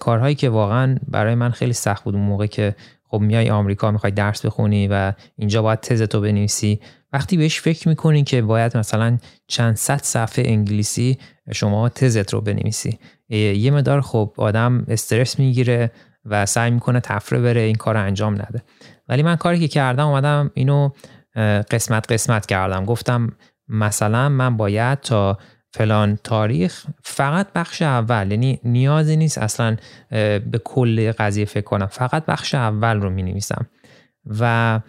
کارهایی 0.00 0.34
که 0.34 0.48
واقعا 0.48 0.98
برای 1.08 1.34
من 1.34 1.50
خیلی 1.50 1.72
سخت 1.72 2.04
بود 2.04 2.14
اون 2.14 2.24
موقع 2.24 2.46
که 2.46 2.74
خب 3.12 3.20
میای 3.20 3.50
آمریکا 3.50 3.90
می‌خوای 3.90 4.12
درس 4.12 4.46
بخونی 4.46 4.88
و 4.88 5.12
اینجا 5.36 5.62
باید 5.62 5.80
تزتو 5.80 6.20
بنویسی. 6.20 6.80
وقتی 7.12 7.36
بهش 7.36 7.60
فکر 7.60 7.88
می‌کنی 7.88 8.24
که 8.24 8.42
باید 8.42 8.76
مثلا 8.76 9.18
چند 9.46 9.76
صد 9.76 10.02
صفحه 10.02 10.44
انگلیسی 10.46 11.18
شما 11.52 11.88
تزت 11.88 12.32
رو 12.32 12.40
بنویسی. 12.40 12.98
یه 13.28 13.70
مدار 13.70 14.00
خب 14.00 14.34
آدم 14.36 14.84
استرس 14.88 15.38
می‌گیره 15.38 15.90
و 16.24 16.46
سعی 16.46 16.70
می‌کنه 16.70 17.00
طفره 17.00 17.40
بره 17.40 17.60
این 17.60 17.74
کار 17.74 17.96
انجام 17.96 18.34
نده. 18.34 18.62
ولی 19.08 19.22
من 19.22 19.36
کاری 19.36 19.58
که 19.58 19.68
کردم 19.68 20.06
اومدم 20.06 20.50
اینو 20.54 20.90
قسمت 21.70 22.12
قسمت 22.12 22.46
کردم. 22.46 22.84
گفتم 22.84 23.32
مثلا 23.68 24.28
من 24.28 24.56
باید 24.56 25.00
تا 25.00 25.38
فلان 25.74 26.18
تاریخ 26.24 26.86
فقط 27.02 27.52
بخش 27.54 27.82
اول 27.82 28.30
یعنی 28.30 28.60
نیازی 28.64 29.16
نیست 29.16 29.38
اصلا 29.38 29.76
به 30.10 30.60
کل 30.64 31.12
قضیه 31.12 31.44
فکر 31.44 31.64
کنم. 31.64 31.86
فقط 31.86 32.26
بخش 32.26 32.54
اول 32.54 32.96
رو 33.00 33.10
می 33.10 33.22
نویسم 33.22 33.66
و 34.26 34.80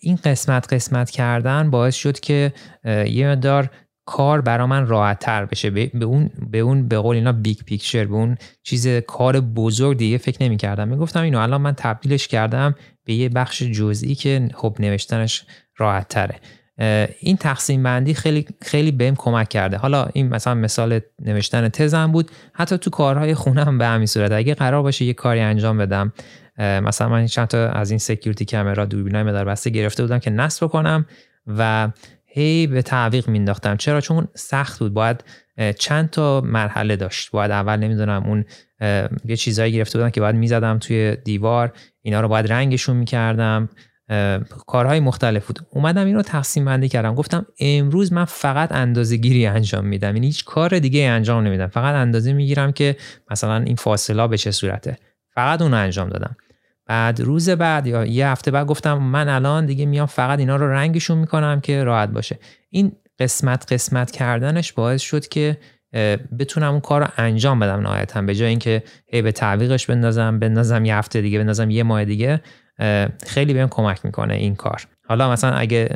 این 0.00 0.18
قسمت 0.24 0.72
قسمت 0.72 1.10
کردن 1.10 1.70
باعث 1.70 1.94
شد 1.94 2.20
که 2.20 2.52
یه 2.84 3.28
مقدار 3.28 3.70
کار 4.04 4.40
برا 4.40 4.66
من 4.66 4.86
راحت 4.86 5.18
تر 5.18 5.44
بشه. 5.44 5.70
به 5.70 6.04
اون 6.04 6.30
به 6.50 6.58
اون 6.58 6.88
به 6.88 6.98
قول 6.98 7.16
اینا 7.16 7.32
big 7.32 7.58
picture 7.58 8.04
به 8.04 8.14
اون 8.14 8.36
چیز 8.62 8.88
کار 8.88 9.40
بزرگ 9.40 9.98
دیگه 9.98 10.18
فکر 10.18 10.42
نمی 10.42 10.56
کردم 10.56 10.88
می 10.88 10.96
گفتم 10.96 11.22
اینو 11.22 11.38
الان 11.38 11.60
من 11.60 11.74
تبدیلش 11.76 12.28
کردم 12.28 12.74
به 13.04 13.14
یه 13.14 13.28
بخش 13.28 13.62
جزئی 13.62 14.14
که 14.14 14.48
خب 14.54 14.76
نوشتنش 14.78 15.44
راحت 15.76 16.08
تره 16.08 16.34
این 17.20 17.36
تقسیم 17.36 17.82
بندی 17.82 18.14
خیلی 18.14 18.46
خیلی 18.62 18.92
بهم 18.92 19.14
کمک 19.16 19.48
کرده. 19.48 19.76
حالا 19.76 20.08
این 20.12 20.28
مثلا 20.28 20.54
مثال 20.54 21.00
نوشتن 21.24 21.68
تزم 21.68 22.12
بود. 22.12 22.30
حتی 22.52 22.78
تو 22.78 22.90
کارهای 22.90 23.34
خونم 23.34 23.78
به 23.78 23.86
همین 23.86 24.06
صورت. 24.06 24.32
اگه 24.32 24.54
قرار 24.54 24.82
باشه 24.82 25.04
یه 25.04 25.12
کاری 25.12 25.40
انجام 25.40 25.78
بدم 25.78 26.12
مثلا 26.58 27.08
من 27.08 27.26
چند 27.26 27.48
تا 27.48 27.68
از 27.68 27.90
این 27.90 27.98
سکیوریتی 27.98 28.44
کامرا 28.44 28.84
دوربینای 28.84 29.22
مدار 29.22 29.44
بسته 29.44 29.70
گرفته 29.70 30.02
بودم 30.02 30.18
که 30.18 30.30
نصب 30.30 30.66
کنم 30.66 31.06
و 31.46 31.88
هی 32.26 32.66
به 32.66 32.82
تعویق 32.82 33.28
مینداختم 33.28 33.76
چرا؟ 33.76 34.00
چون 34.00 34.28
سخت 34.34 34.78
بود. 34.78 34.94
باید 34.94 35.24
چند 35.78 36.10
تا 36.10 36.40
مرحله 36.40 36.96
داشت. 36.96 37.30
باید 37.30 37.50
اول 37.50 37.76
نمی‌دونم 37.76 38.22
اون 38.26 38.44
یه 39.24 39.36
چیزایی 39.36 39.72
گرفته 39.72 39.98
بودم 39.98 40.10
که 40.10 40.20
باید 40.20 40.36
می‌زدم 40.36 40.78
توی 40.78 41.16
دیوار. 41.24 41.72
اینا 42.02 42.20
رو 42.20 42.28
باید 42.28 42.52
رنگشون 42.52 42.96
می‌کردم. 42.96 43.68
کارهای 44.66 45.00
مختلف 45.00 45.46
بود. 45.46 45.58
اومدم 45.70 46.06
اینو 46.06 46.22
تقسیم 46.22 46.64
بندی 46.64 46.88
کردم. 46.88 47.14
گفتم 47.14 47.46
امروز 47.60 48.12
من 48.12 48.24
فقط 48.24 48.72
اندازه 48.72 49.16
گیری 49.16 49.46
انجام 49.46 49.86
میدم. 49.86 50.14
یعنی 50.16 50.26
هیچ 50.26 50.44
کار 50.44 50.78
دیگه 50.78 51.04
انجام 51.04 51.46
نمیدم. 51.46 51.66
فقط 51.66 51.94
اندازه 51.94 52.32
می‌گیرم 52.32 52.72
که 52.72 52.96
مثلا 53.30 53.56
این 53.56 53.76
فاصله 53.76 54.28
به 54.28 54.38
چه 54.38 54.50
صورته. 54.50 54.96
فقط 55.34 55.62
اون 55.62 55.74
انجام 55.74 56.08
دادم. 56.08 56.36
بعد 56.86 57.20
روز 57.20 57.50
بعد 57.50 57.86
یا 57.86 58.04
یه 58.04 58.28
هفته 58.28 58.50
بعد 58.50 58.66
گفتم 58.66 58.98
من 58.98 59.28
الان 59.28 59.66
دیگه 59.66 59.86
میام 59.86 60.06
فقط 60.06 60.38
اینا 60.38 60.56
رو 60.56 60.72
رنگشون 60.72 61.18
می‌کنم 61.18 61.60
که 61.60 61.84
راحت 61.84 62.08
باشه. 62.08 62.38
این 62.70 62.92
قسمت 63.18 63.72
قسمت 63.72 64.10
کردنش 64.10 64.72
باعث 64.72 65.00
شد 65.00 65.28
که 65.28 65.58
بتونم 66.38 66.70
اون 66.70 66.80
کار 66.80 67.00
رو 67.00 67.08
انجام 67.16 67.58
بدم 67.58 67.80
نهایتا. 67.80 68.22
به 68.22 68.34
جای 68.34 68.48
اینکه 68.48 68.82
هی 69.06 69.22
به 69.22 69.32
تعویقش 69.32 69.86
بندازم 69.86 70.38
بندازم 70.38 70.84
یه 70.84 70.96
هفته 70.96 71.20
دیگه 71.20 71.38
بندازم 71.38 71.70
یه 71.70 71.82
ماه 71.82 72.04
دیگه. 72.04 72.40
خیلی 73.26 73.54
بهم 73.54 73.68
کمک 73.68 74.04
می‌کنه 74.04 74.34
این 74.34 74.54
کار. 74.54 74.86
حالا 75.08 75.32
مثلا 75.32 75.50
اگه 75.50 75.88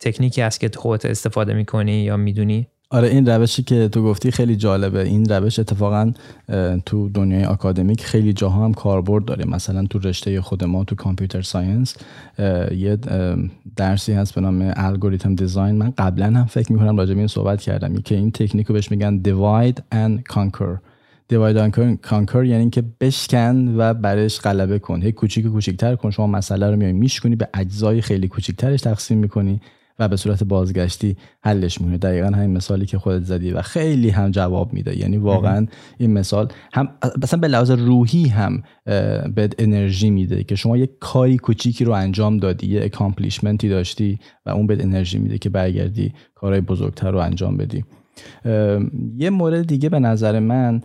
تکنیکی 0.00 0.42
هست 0.42 0.60
که 0.60 0.70
خودت 0.76 1.06
استفاده 1.06 1.54
می‌کنی 1.54 1.92
یا 1.92 2.16
می‌دونی. 2.16 2.66
آره 2.90 3.08
این 3.08 3.26
روشی 3.26 3.62
که 3.62 3.88
تو 3.88 4.02
گفتی 4.02 4.30
خیلی 4.30 4.56
جالبه. 4.56 5.02
این 5.02 5.24
روش 5.24 5.58
اتفاقا 5.58 6.12
تو 6.86 7.08
دنیای 7.08 7.44
آکادمیک 7.44 8.04
خیلی 8.04 8.32
جاها 8.32 8.64
هم 8.64 8.74
کاربرد 8.74 9.24
داره. 9.24 9.44
مثلا 9.44 9.86
تو 9.86 9.98
رشته 9.98 10.40
خود 10.40 10.64
ما 10.64 10.84
تو 10.84 10.94
کامپیوتر 10.94 11.42
ساینس 11.42 11.96
یه 12.76 12.98
درسی 13.76 14.12
هست 14.12 14.34
به 14.34 14.40
نام 14.40 14.72
الگوریتم 14.76 15.34
دیزاین 15.34 15.74
من 15.74 15.92
قبلا 15.98 16.26
هم 16.26 16.44
فکر 16.44 16.72
می‌کنم 16.72 16.96
راجع 16.96 17.12
به 17.12 17.18
این 17.18 17.28
صحبت 17.28 17.62
کردم. 17.62 17.96
که 17.96 18.14
این 18.14 18.30
تکنیک 18.30 18.66
رو 18.66 18.72
بهش 18.72 18.90
میگن 18.90 19.22
divide 19.22 19.78
and 19.94 20.34
conquer. 20.34 20.78
Divide 21.32 21.56
and 21.56 22.10
conquer 22.10 22.34
یعنی 22.34 22.60
اینکه 22.60 22.84
بشکن 23.00 23.74
و 23.76 23.94
برش 23.94 24.40
غلبه 24.40 24.78
کن. 24.78 25.02
هی 25.02 25.12
کوچیک 25.12 25.46
کوچیکتر 25.46 25.96
کن. 25.96 26.10
شما 26.10 26.26
مسئله 26.26 26.70
رو 26.70 26.76
میای 26.76 26.92
میشکنی 26.92 27.36
به 27.36 27.48
اجزای 27.54 28.00
خیلی 28.00 28.28
کوچیکترش 28.28 28.80
تقسیم 28.80 29.18
می‌کنی 29.18 29.60
و 29.98 30.08
به 30.08 30.16
صورت 30.16 30.44
بازگشتی 30.44 31.16
حلش 31.40 31.80
می‌کنه 31.80 31.98
دقیقا 31.98 32.26
همین 32.26 32.56
مثالی 32.56 32.86
که 32.86 32.98
خودت 32.98 33.24
زدی 33.24 33.50
و 33.50 33.62
خیلی 33.62 34.10
هم 34.10 34.30
جواب 34.30 34.72
میده. 34.72 34.98
یعنی 34.98 35.16
واقعا 35.16 35.66
این 35.98 36.12
مثال 36.12 36.48
هم 36.72 36.88
مثلا 37.22 37.40
به 37.40 37.48
لحاظ 37.48 37.70
روحی 37.70 38.28
هم 38.28 38.62
بهت 39.34 39.48
انرژی 39.58 40.10
میده 40.10 40.44
که 40.44 40.54
شما 40.54 40.76
یک 40.76 40.90
کاری 41.00 41.36
کوچیکی 41.36 41.84
رو 41.84 41.92
انجام 41.92 42.36
دادی 42.36 42.66
یه 42.66 42.84
accomplishment 42.84 43.62
ی 43.62 43.68
داشتی 43.68 44.18
و 44.46 44.50
اون 44.50 44.66
بهت 44.66 44.82
انرژی 44.82 45.18
میده 45.18 45.38
که 45.38 45.48
برگردی 45.48 46.12
کارهای 46.34 46.60
بزرگتر 46.60 47.10
رو 47.10 47.18
انجام 47.18 47.56
بدی. 47.56 47.84
یه 49.16 49.30
مورد 49.30 49.66
دیگه 49.66 49.88
به 49.88 49.98
نظر 49.98 50.38
من 50.38 50.82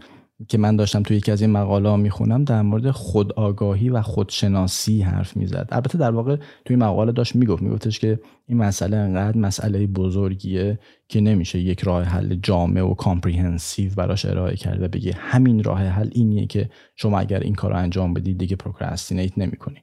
که 0.47 0.57
من 0.57 0.75
داشتم 0.75 1.03
توی 1.03 1.17
یکی 1.17 1.31
از 1.31 1.41
این 1.41 1.51
مقاله 1.51 1.89
ها 1.89 1.97
می‌خونم 1.97 2.43
در 2.43 2.61
مورد 2.61 2.91
خودآگاهی 2.91 3.89
و 3.89 4.01
خودشناسی 4.01 5.01
حرف 5.01 5.37
می‌زد. 5.37 5.67
البته 5.71 5.97
در 5.97 6.11
واقع 6.11 6.37
توی 6.65 6.75
مقاله 6.75 7.11
داشت 7.11 7.35
می‌گفت 7.35 7.63
میگفتش 7.63 7.99
که 7.99 8.19
این 8.47 8.57
مسئله 8.57 8.97
انقدر 8.97 9.37
مسئله 9.37 9.87
بزرگیه 9.87 10.79
که 11.07 11.21
نمیشه 11.21 11.59
یک 11.59 11.79
راه 11.79 12.03
حل 12.03 12.35
جامع 12.35 12.81
و 12.81 12.93
comprehensive 12.93 13.91
براش 13.97 14.25
ارائه 14.25 14.55
کرد 14.55 14.81
و 14.81 14.87
بگه. 14.87 15.13
همین 15.17 15.63
راه 15.63 15.81
حل 15.83 16.09
اینه 16.11 16.45
که 16.45 16.69
شما 16.95 17.19
اگر 17.19 17.39
این 17.39 17.55
کار 17.55 17.71
رو 17.71 17.77
انجام 17.77 18.13
بدید 18.13 18.37
دیگه 18.37 18.55
پروکرستینیت 18.55 19.37
نمی‌کنی. 19.37 19.77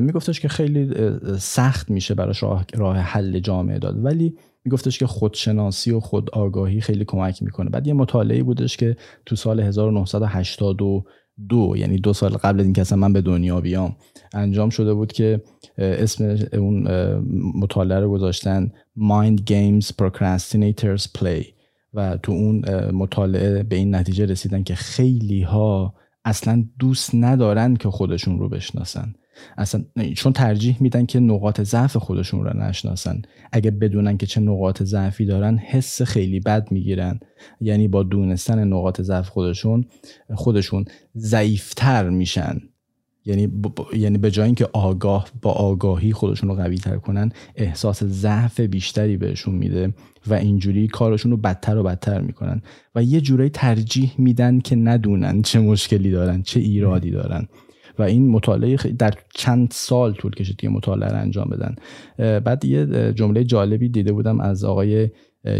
میگفتش 0.00 0.40
که 0.40 0.48
خیلی 0.48 0.90
سخت 1.38 1.90
میشه 1.90 2.14
براش 2.14 2.42
راه, 2.42 2.64
راه 2.74 2.96
حل 2.96 3.38
جامعه 3.38 3.78
داد. 3.78 4.04
ولی 4.04 4.34
میگفتش 4.68 4.98
که 4.98 5.06
خودشناسی 5.06 5.90
و 5.90 6.00
خودآگاهی 6.00 6.80
خیلی 6.80 7.04
کمک 7.04 7.42
می‌کنه. 7.42 7.70
بعد 7.70 7.86
یه 7.86 7.92
مطالعه 7.92 8.42
بودش 8.42 8.76
که 8.76 8.96
تو 9.26 9.36
سال 9.36 9.60
1982 9.60 11.76
یعنی 11.76 11.98
دو 11.98 12.12
سال 12.12 12.30
قبل 12.30 12.60
از 12.60 12.64
اینکه 12.64 12.80
اصلا 12.80 12.98
من 12.98 13.12
به 13.12 13.20
دنیا 13.20 13.60
بیام 13.60 13.96
انجام 14.34 14.70
شده 14.70 14.94
بود 14.94 15.12
که 15.12 15.42
اسم 15.78 16.38
اون 16.52 16.88
مطالعه 17.54 18.00
رو 18.00 18.10
گذاشتن 18.10 18.72
Mind 18.98 19.40
Games 19.50 19.86
Procrastinators 19.86 21.06
Play. 21.18 21.44
و 21.94 22.16
تو 22.16 22.32
اون 22.32 22.64
مطالعه 22.90 23.62
به 23.62 23.76
این 23.76 23.94
نتیجه 23.94 24.26
رسیدن 24.26 24.62
که 24.62 24.74
خیلی 24.74 25.42
ها 25.42 25.94
اصلا 26.24 26.64
دوست 26.78 27.10
ندارن 27.14 27.76
که 27.76 27.90
خودشون 27.90 28.38
رو 28.38 28.48
بشناسن. 28.48 29.14
اصلا 29.58 29.84
چون 30.16 30.32
ترجیح 30.32 30.76
میدن 30.80 31.06
که 31.06 31.20
نقاط 31.20 31.60
ضعف 31.60 31.96
خودشون 31.96 32.44
رو 32.44 32.56
نشناسن. 32.56 33.22
اگه 33.52 33.70
بدونن 33.70 34.16
که 34.16 34.26
چه 34.26 34.40
نقاط 34.40 34.82
ضعفی 34.82 35.24
دارن 35.24 35.58
حس 35.58 36.02
خیلی 36.02 36.40
بد 36.40 36.72
می‌گیرن. 36.72 37.20
یعنی 37.60 37.88
با 37.88 38.02
دونستن 38.02 38.64
نقاط 38.64 39.00
ضعف 39.00 39.28
خودشون 39.28 39.84
خودشون 40.34 40.84
ضعیفتر 41.16 42.08
میشن. 42.08 42.60
یعنی 43.24 43.48
یعنی 43.96 44.18
به 44.18 44.30
جای 44.30 44.46
اینکه 44.46 44.68
آگاه 44.72 45.28
با 45.42 45.52
آگاهی 45.52 46.12
خودشون 46.12 46.48
رو 46.48 46.54
قوی 46.54 46.78
تر 46.78 46.96
کنن 46.96 47.32
احساس 47.56 48.04
ضعف 48.04 48.60
بیشتری 48.60 49.16
بهشون 49.16 49.54
میده 49.54 49.94
و 50.26 50.34
اینجوری 50.34 50.88
کارشون 50.88 51.30
رو 51.30 51.36
بدتر 51.36 51.76
و 51.76 51.82
بدتر 51.82 52.20
می‌کنن. 52.20 52.62
و 52.94 53.02
یه 53.02 53.20
جورایی 53.20 53.50
ترجیح 53.50 54.12
میدن 54.18 54.58
که 54.58 54.76
ندونن 54.76 55.42
چه 55.42 55.60
مشکلی 55.60 56.10
دارن 56.10 56.42
چه 56.42 56.60
ایرادی 56.60 57.10
دارن. 57.10 57.48
و 57.98 58.02
این 58.02 58.30
مطالعه 58.30 58.76
در 58.76 59.14
چند 59.34 59.68
سال 59.70 60.12
طول 60.12 60.32
کشید 60.32 60.56
که 60.56 60.68
مطالعه 60.68 61.08
رو 61.08 61.16
انجام 61.16 61.50
بدن. 61.50 61.74
بعد 62.40 62.64
یه 62.64 63.12
جمله 63.12 63.44
جالبی 63.44 63.88
دیده 63.88 64.12
بودم 64.12 64.40
از 64.40 64.64
آقای 64.64 65.10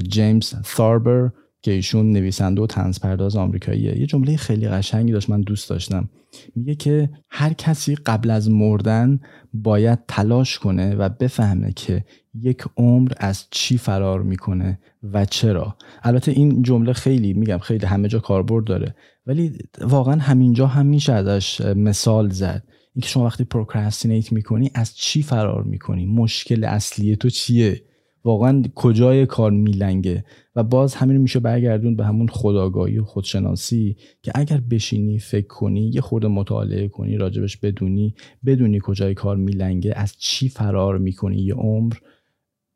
جیمز 0.09 0.55
ثاربر 0.65 1.31
که 1.69 1.75
ایشون 1.75 2.13
نویسنده 2.13 2.63
و 2.63 2.67
تنز 2.67 3.01
پرداز 3.01 3.37
آمریکاییه. 3.37 4.01
یه 4.01 4.07
جمله 4.07 4.37
خیلی 4.37 4.69
قشنگی 4.69 5.13
داشت 5.13 5.31
من 5.31 5.41
دوست 5.41 5.71
داشتم. 5.71 6.11
میگه 6.57 6.75
که 6.75 7.11
هر 7.31 7.53
کسی 7.53 7.95
قبل 7.95 8.31
از 8.31 8.51
مردن 8.51 9.21
باید 9.53 9.99
تلاش 10.09 10.59
کنه 10.59 10.95
و 10.95 11.09
بفهمه 11.09 11.73
که 11.73 12.05
یک 12.35 12.65
عمر 12.77 13.13
از 13.17 13.47
چی 13.51 13.79
فرار 13.79 14.23
می‌کنه 14.23 14.79
و 15.03 15.25
چرا. 15.25 15.77
البته 16.03 16.33
این 16.33 16.63
جمله 16.63 16.93
خیلی 16.93 17.33
میگم 17.33 17.59
خیلی 17.59 17.87
همه 17.87 18.09
جا 18.09 18.19
کاربرد 18.19 18.65
داره. 18.65 18.95
ولی 19.27 19.53
واقعا 19.81 20.21
همینجا 20.21 20.67
هم 20.67 20.87
میشه 20.87 21.13
ازش 21.13 21.61
مثال 21.61 22.31
زد. 22.31 22.63
اینکه 22.95 23.09
شما 23.09 23.25
وقتی 23.25 23.45
پروکرستینیت 23.45 24.33
می‌کنی 24.33 24.71
از 24.75 24.97
چی 24.97 25.23
فرار 25.23 25.63
می‌کنی؟ 25.63 26.07
مشکل 26.07 26.65
اصلی 26.65 27.17
تو 27.17 27.31
چیه؟ 27.31 27.83
واقعا 28.25 28.63
کجای 28.75 29.27
کار 29.27 29.51
میلنگه. 29.51 30.25
و 30.57 30.63
باز 30.63 30.95
همین 30.95 31.17
میشه 31.17 31.41
برگردون 31.41 31.97
به 31.97 32.05
همون 32.05 32.29
خداگاهی 32.29 32.99
و 32.99 33.05
خودشناسی 33.05 33.97
که 34.23 34.33
اگر 34.35 34.61
بشینی 34.71 35.19
فکر 35.19 35.47
کنی 35.47 35.91
یه 35.95 36.01
خورده 36.01 36.29
مطالعه 36.29 36.89
کنی 36.89 37.17
راجبش 37.17 37.57
بدونی 37.57 38.15
بدونی 38.47 38.81
کجای 38.83 39.15
کار 39.15 39.37
میلنگه 39.37 39.93
از 39.97 40.15
چی 40.19 40.49
فرار 40.49 40.99
می‌کنی 40.99 41.37
یه 41.37 41.55
عمر 41.55 41.95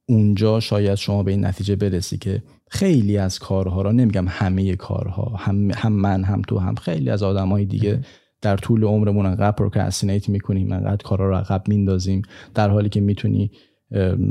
اونجا 0.08 0.60
شاید 0.60 0.94
شما 0.94 1.22
به 1.22 1.30
این 1.30 1.44
نتیجه 1.44 1.76
برسی 1.76 2.18
که 2.18 2.42
خیلی 2.70 3.18
از 3.18 3.38
کارها 3.38 3.82
را 3.82 3.92
نمیگم 3.92 4.24
همه 4.28 4.76
کارها 4.76 5.36
هم, 5.38 5.70
هم 5.70 5.92
من 5.92 6.24
هم 6.24 6.42
تو 6.42 6.58
هم 6.58 6.74
خیلی 6.74 7.10
از 7.10 7.22
آدمای 7.22 7.64
دیگه 7.64 8.00
در 8.40 8.56
طول 8.56 8.84
عمرمون 8.84 9.26
انقدر 9.26 9.52
پروکرستینیت 9.52 10.28
می‌کنیم 10.28 10.72
انقدر 10.72 11.02
کارا 11.02 11.28
رو 11.28 11.36
عقب 11.36 11.68
میندازیم 11.68 12.22
در 12.54 12.70
حالی 12.70 12.88
که 12.88 13.00
می‌تونی 13.00 13.50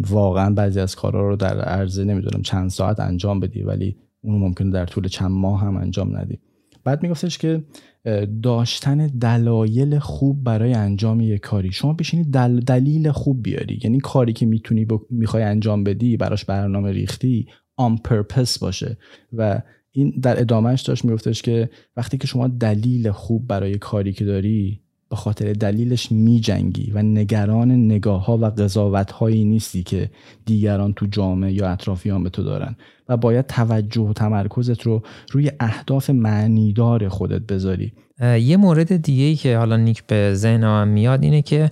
واقعا 0.09 0.53
بعضی 0.53 0.79
از 0.79 0.95
کارا 0.95 1.29
رو 1.29 1.35
در 1.35 1.61
عرض 1.61 1.99
نمی‌دونم 1.99 2.41
چند 2.41 2.69
ساعت 2.69 2.99
انجام 2.99 3.39
بدی 3.39 3.63
ولی 3.63 3.95
اونو 4.21 4.39
ممکنه 4.39 4.71
در 4.71 4.85
طول 4.85 5.07
چند 5.07 5.31
ماه 5.31 5.61
هم 5.61 5.77
انجام 5.77 6.17
ندی. 6.17 6.39
بعد 6.83 7.03
میگفتش 7.03 7.37
که 7.37 7.63
داشتن 8.43 9.07
دلایل 9.07 9.99
خوب 9.99 10.43
برای 10.43 10.73
انجام 10.73 11.21
یک 11.21 11.41
کاری. 11.41 11.71
شما 11.71 11.93
بشینید 11.93 12.31
دل 12.31 12.59
دلیل 12.59 13.11
خوب 13.11 13.43
بیاری. 13.43 13.79
یعنی 13.83 13.99
کاری 13.99 14.33
که 14.33 14.45
می‌تونی 14.45 14.87
می‌خوای 15.09 15.43
انجام 15.43 15.83
بدی 15.83 16.17
براش 16.17 16.45
برنامه 16.45 16.91
ریختی 16.91 17.47
آن 17.75 17.97
پرپس 17.97 18.59
باشه. 18.59 18.97
و 19.33 19.61
این 19.91 20.13
در 20.21 20.39
ادامهش 20.41 20.81
داشت 20.81 21.05
میگفتش 21.05 21.41
که 21.41 21.69
وقتی 21.97 22.17
که 22.17 22.27
شما 22.27 22.47
دلیل 22.47 23.11
خوب 23.11 23.47
برای 23.47 23.77
کاری 23.77 24.13
که 24.13 24.25
داری 24.25 24.81
به 25.11 25.17
خاطر 25.17 25.53
دلیلش 25.53 26.11
میجنگی 26.11 26.91
و 26.91 27.01
نگران 27.01 27.71
نگاه 27.71 28.25
ها 28.25 28.37
و 28.37 28.45
قضاوت 28.45 29.11
هایی 29.11 29.43
نیستی 29.43 29.83
که 29.83 30.09
دیگران 30.45 30.93
تو 30.93 31.05
جامعه 31.05 31.51
یا 31.51 31.69
اطرافیان 31.69 32.23
به 32.23 32.29
تو 32.29 32.43
دارن 32.43 32.75
و 33.09 33.17
باید 33.17 33.47
توجه 33.47 34.01
و 34.01 34.13
تمرکزت 34.13 34.81
رو 34.81 35.01
روی 35.31 35.51
اهداف 35.59 36.09
معنیدار 36.09 37.09
خودت 37.09 37.41
بذاری. 37.41 37.93
یه 38.39 38.57
مورد 38.57 39.01
دیگه 39.01 39.23
ای 39.23 39.35
که 39.35 39.57
حالا 39.57 39.77
نیک 39.77 40.03
به 40.03 40.33
ذهنم 40.33 40.87
میاد 40.87 41.23
اینه 41.23 41.41
که 41.41 41.71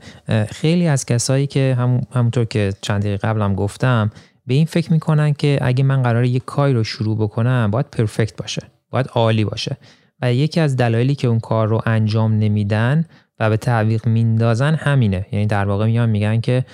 خیلی 0.49 0.87
از 0.87 1.05
کسایی 1.05 1.47
که 1.47 1.75
هم، 1.79 2.01
همونطور 2.11 2.45
که 2.45 2.73
چند 2.81 3.01
دقیقه 3.01 3.27
قبلم 3.27 3.55
گفتم 3.55 4.11
به 4.47 4.53
این 4.53 4.65
فکر 4.65 4.91
می‌کنن 4.91 5.33
که 5.33 5.59
اگه 5.61 5.83
من 5.83 6.03
قرار 6.03 6.23
یک 6.23 6.45
کاری 6.45 6.73
رو 6.73 6.83
شروع 6.83 7.17
بکنم 7.17 7.71
باید 7.71 7.89
پرفکت 7.91 8.37
باشه 8.37 8.61
باید 8.89 9.07
عالی 9.13 9.45
باشه. 9.45 9.77
و 10.21 10.33
یکی 10.33 10.59
از 10.59 10.77
دلایلی 10.77 11.15
که 11.15 11.27
اون 11.27 11.39
کار 11.39 11.67
رو 11.67 11.81
انجام 11.85 12.33
نمیدن 12.33 13.05
و 13.39 13.49
به 13.49 13.57
تعویق 13.57 14.07
میندازن 14.07 14.75
همینه. 14.75 15.25
یعنی 15.31 15.45
در 15.45 15.65
واقع 15.65 15.85
میان 15.85 16.09
میگن 16.09 16.41
که 16.41 16.65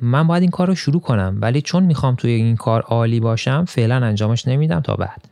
من 0.00 0.26
باید 0.26 0.42
این 0.42 0.50
کار 0.50 0.66
رو 0.66 0.74
شروع 0.74 1.00
کنم 1.00 1.38
ولی 1.40 1.62
چون 1.62 1.82
می‌خوام 1.82 2.14
توی 2.14 2.30
این 2.30 2.56
کار 2.56 2.82
عالی 2.82 3.20
باشم 3.20 3.64
فعلا 3.64 4.06
انجامش 4.06 4.48
نمیدم 4.48 4.80
تا 4.80 4.94
بعد. 4.94 5.28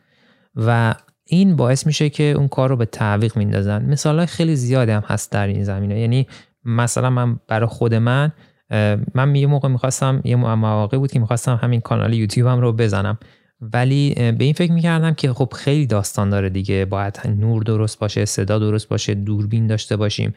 و 0.57 0.95
این 1.27 1.57
باعث 1.57 1.87
میشه 1.87 2.11
که 2.11 2.25
اون 2.25 2.49
کار 2.49 2.69
رو 2.69 2.77
به 2.77 2.87
تعویق 2.87 3.37
میندازن. 3.37 3.85
مثال 3.85 4.27
خیلی 4.27 4.57
زیادی 4.57 4.93
هم 4.93 5.05
هست 5.07 5.33
در 5.33 5.47
این 5.47 5.65
زمینه. 5.65 6.01
یعنی 6.01 6.27
مثلا 6.65 7.11
من 7.11 7.41
برای 7.49 7.67
خود 7.67 7.95
من 7.95 8.33
من 9.15 9.35
یه 9.35 9.47
موقع 9.47 9.69
می‌خواستم 9.69 10.21
یه 10.25 10.37
مواقع 10.37 10.99
بود 10.99 11.13
که 11.13 11.19
می‌خواستم 11.19 11.59
همین 11.63 11.81
کانال 11.81 12.15
یوتیوبم 12.15 12.61
رو 12.61 12.73
بزنم. 12.73 13.19
ولی 13.73 14.15
به 14.15 14.45
این 14.45 14.53
فکر 14.53 14.73
می‌کردم 14.73 15.15
که 15.15 15.33
خب 15.33 15.53
خیلی 15.57 15.87
داستان 15.87 16.31
داره 16.31 16.49
دیگه. 16.49 16.85
باید 16.85 17.21
نور 17.39 17.63
درست 17.63 17.99
باشه 17.99 18.25
صدا 18.25 18.59
درست 18.59 18.89
باشه 18.89 19.15
دوربین 19.15 19.67
داشته 19.67 19.97
باشیم. 19.97 20.35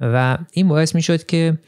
و 0.00 0.38
این 0.52 0.68
باعث 0.68 0.94
می‌شد 0.94 1.26
که 1.26 1.58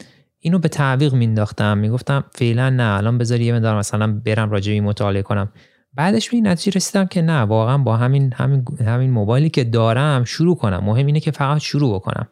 اینو 0.40 0.58
به 0.58 0.68
تعویق 0.68 1.14
مینداختم 1.14 1.78
می‌گفتم 1.78 2.24
فعلا 2.32 2.70
نه 2.70 2.96
الان 2.96 3.18
بذاری 3.18 3.44
یه 3.44 3.54
مدار 3.54 3.78
مثلا 3.78 4.20
برم 4.24 4.50
راجع 4.50 4.80
مطالعه 4.80 5.22
کنم. 5.22 5.52
بعدش 5.94 6.30
به 6.30 6.36
این 6.36 6.46
نتیجه 6.46 6.76
رسیدم 6.76 7.06
که 7.06 7.22
نه 7.22 7.40
واقعا 7.40 7.78
با 7.78 7.96
همین 7.96 8.32
همین 8.32 8.64
همین 8.86 9.10
موبایلی 9.10 9.50
که 9.50 9.64
دارم 9.64 10.24
شروع 10.24 10.56
کنم. 10.56 10.82
مهم 10.84 11.06
اینه 11.06 11.20
که 11.20 11.30
فقط 11.30 11.60
شروع 11.60 11.94
بکنم. 11.94 12.28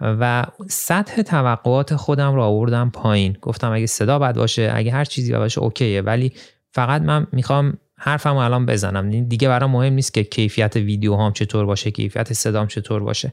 و 0.00 0.46
سطح 0.68 1.22
توقعات 1.22 1.96
خودم 1.96 2.34
رو 2.34 2.42
آوردم 2.42 2.90
پایین. 2.90 3.36
گفتم 3.42 3.72
اگه 3.72 3.86
صدا 3.86 4.18
بد 4.18 4.36
باشه 4.36 4.72
اگه 4.74 4.92
هر 4.92 5.04
چیزی 5.04 5.32
باشه 5.32 5.60
اوکیه. 5.60 6.02
ولی 6.02 6.32
فقط 6.72 7.02
من 7.02 7.26
می‌خوام 7.32 7.78
حرفمو 7.98 8.36
الان 8.36 8.66
بزنم. 8.66 9.24
دیگه 9.28 9.48
برام 9.48 9.70
مهم 9.70 9.92
نیست 9.92 10.14
که 10.14 10.24
کیفیت 10.24 10.76
ویدیو 10.76 11.16
هم 11.16 11.32
چطور 11.32 11.66
باشه 11.66 11.90
کیفیت 11.90 12.32
صدام 12.32 12.66
چطور 12.66 13.02
باشه. 13.02 13.32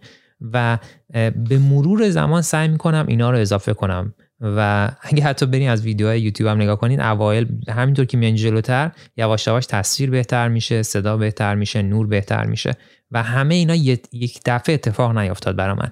و 0.54 0.78
به 1.36 1.58
مرور 1.58 2.10
زمان 2.10 2.42
سعی 2.42 2.68
می‌کنم 2.68 3.06
اینا 3.08 3.32
رو 3.32 3.38
اضافه 3.38 3.74
کنم. 3.74 4.14
و 4.40 4.90
اگه 5.02 5.24
حتی 5.24 5.46
برین 5.46 5.70
از 5.70 5.84
ویدیوهای 5.84 6.22
یوتیوب 6.22 6.50
هم 6.50 6.62
نگاه 6.62 6.78
کنید 6.78 7.00
اوایل 7.00 7.48
همینطور 7.70 8.06
که 8.06 8.18
میان 8.18 8.36
جلوتر 8.36 8.92
یواش 9.18 9.48
یواش 9.48 9.66
تصویر 9.66 10.10
بهتر 10.10 10.48
میشه 10.48 10.84
صدا 10.84 11.18
بهتر 11.18 11.56
میشه 11.56 11.82
نور 11.82 12.08
بهتر 12.08 12.46
میشه. 12.46 12.72
و 13.12 13.24
همه 13.24 13.56
اینا 13.56 13.76
یک 13.76 14.40
دفعه 14.46 14.74
اتفاق 14.74 15.18
نیافتاد 15.18 15.56
برای 15.56 15.76
من. 15.76 15.92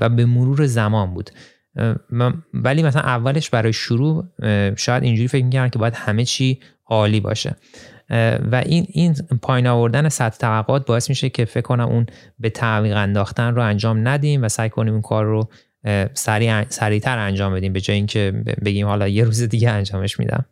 و 0.00 0.08
به 0.08 0.24
مرور 0.24 0.66
زمان 0.66 1.14
بود. 1.14 1.30
ولی 2.54 2.82
مثلا 2.82 3.02
اولش 3.02 3.50
برای 3.50 3.72
شروع 3.72 4.24
شاید 4.76 5.02
اینجوری 5.02 5.28
فکر 5.28 5.44
می‌کردم 5.44 5.68
که 5.68 5.78
باید 5.78 5.94
همه 5.94 6.24
چی 6.24 6.60
عالی 6.86 7.20
باشه. 7.20 7.56
و 8.52 8.62
این 8.66 8.86
این 8.88 9.14
پایین 9.42 9.66
آوردن 9.66 10.08
سطح 10.08 10.36
توقعات 10.36 10.86
باعث 10.86 11.08
میشه 11.08 11.30
که 11.30 11.44
فکر 11.44 11.60
کنم 11.60 11.88
اون 11.88 12.06
به 12.38 12.50
تعویق 12.50 12.96
انداختن 12.96 13.54
رو 13.54 13.62
انجام 13.62 14.08
ندیم 14.08 14.42
و 14.42 14.48
سعی 14.48 14.68
کنیم 14.68 14.92
اون 14.92 15.02
کار 15.02 15.24
رو 15.24 15.48
سریع 16.14 16.68
سریعتر 16.68 17.18
انجام 17.18 17.54
بدیم 17.54 17.72
به 17.72 17.80
جای 17.80 17.96
اینکه 17.96 18.42
بگیم 18.64 18.86
حالا 18.86 19.08
یه 19.08 19.24
روز 19.24 19.42
دیگه 19.42 19.70
انجامش 19.70 20.18
میدم. 20.18 20.44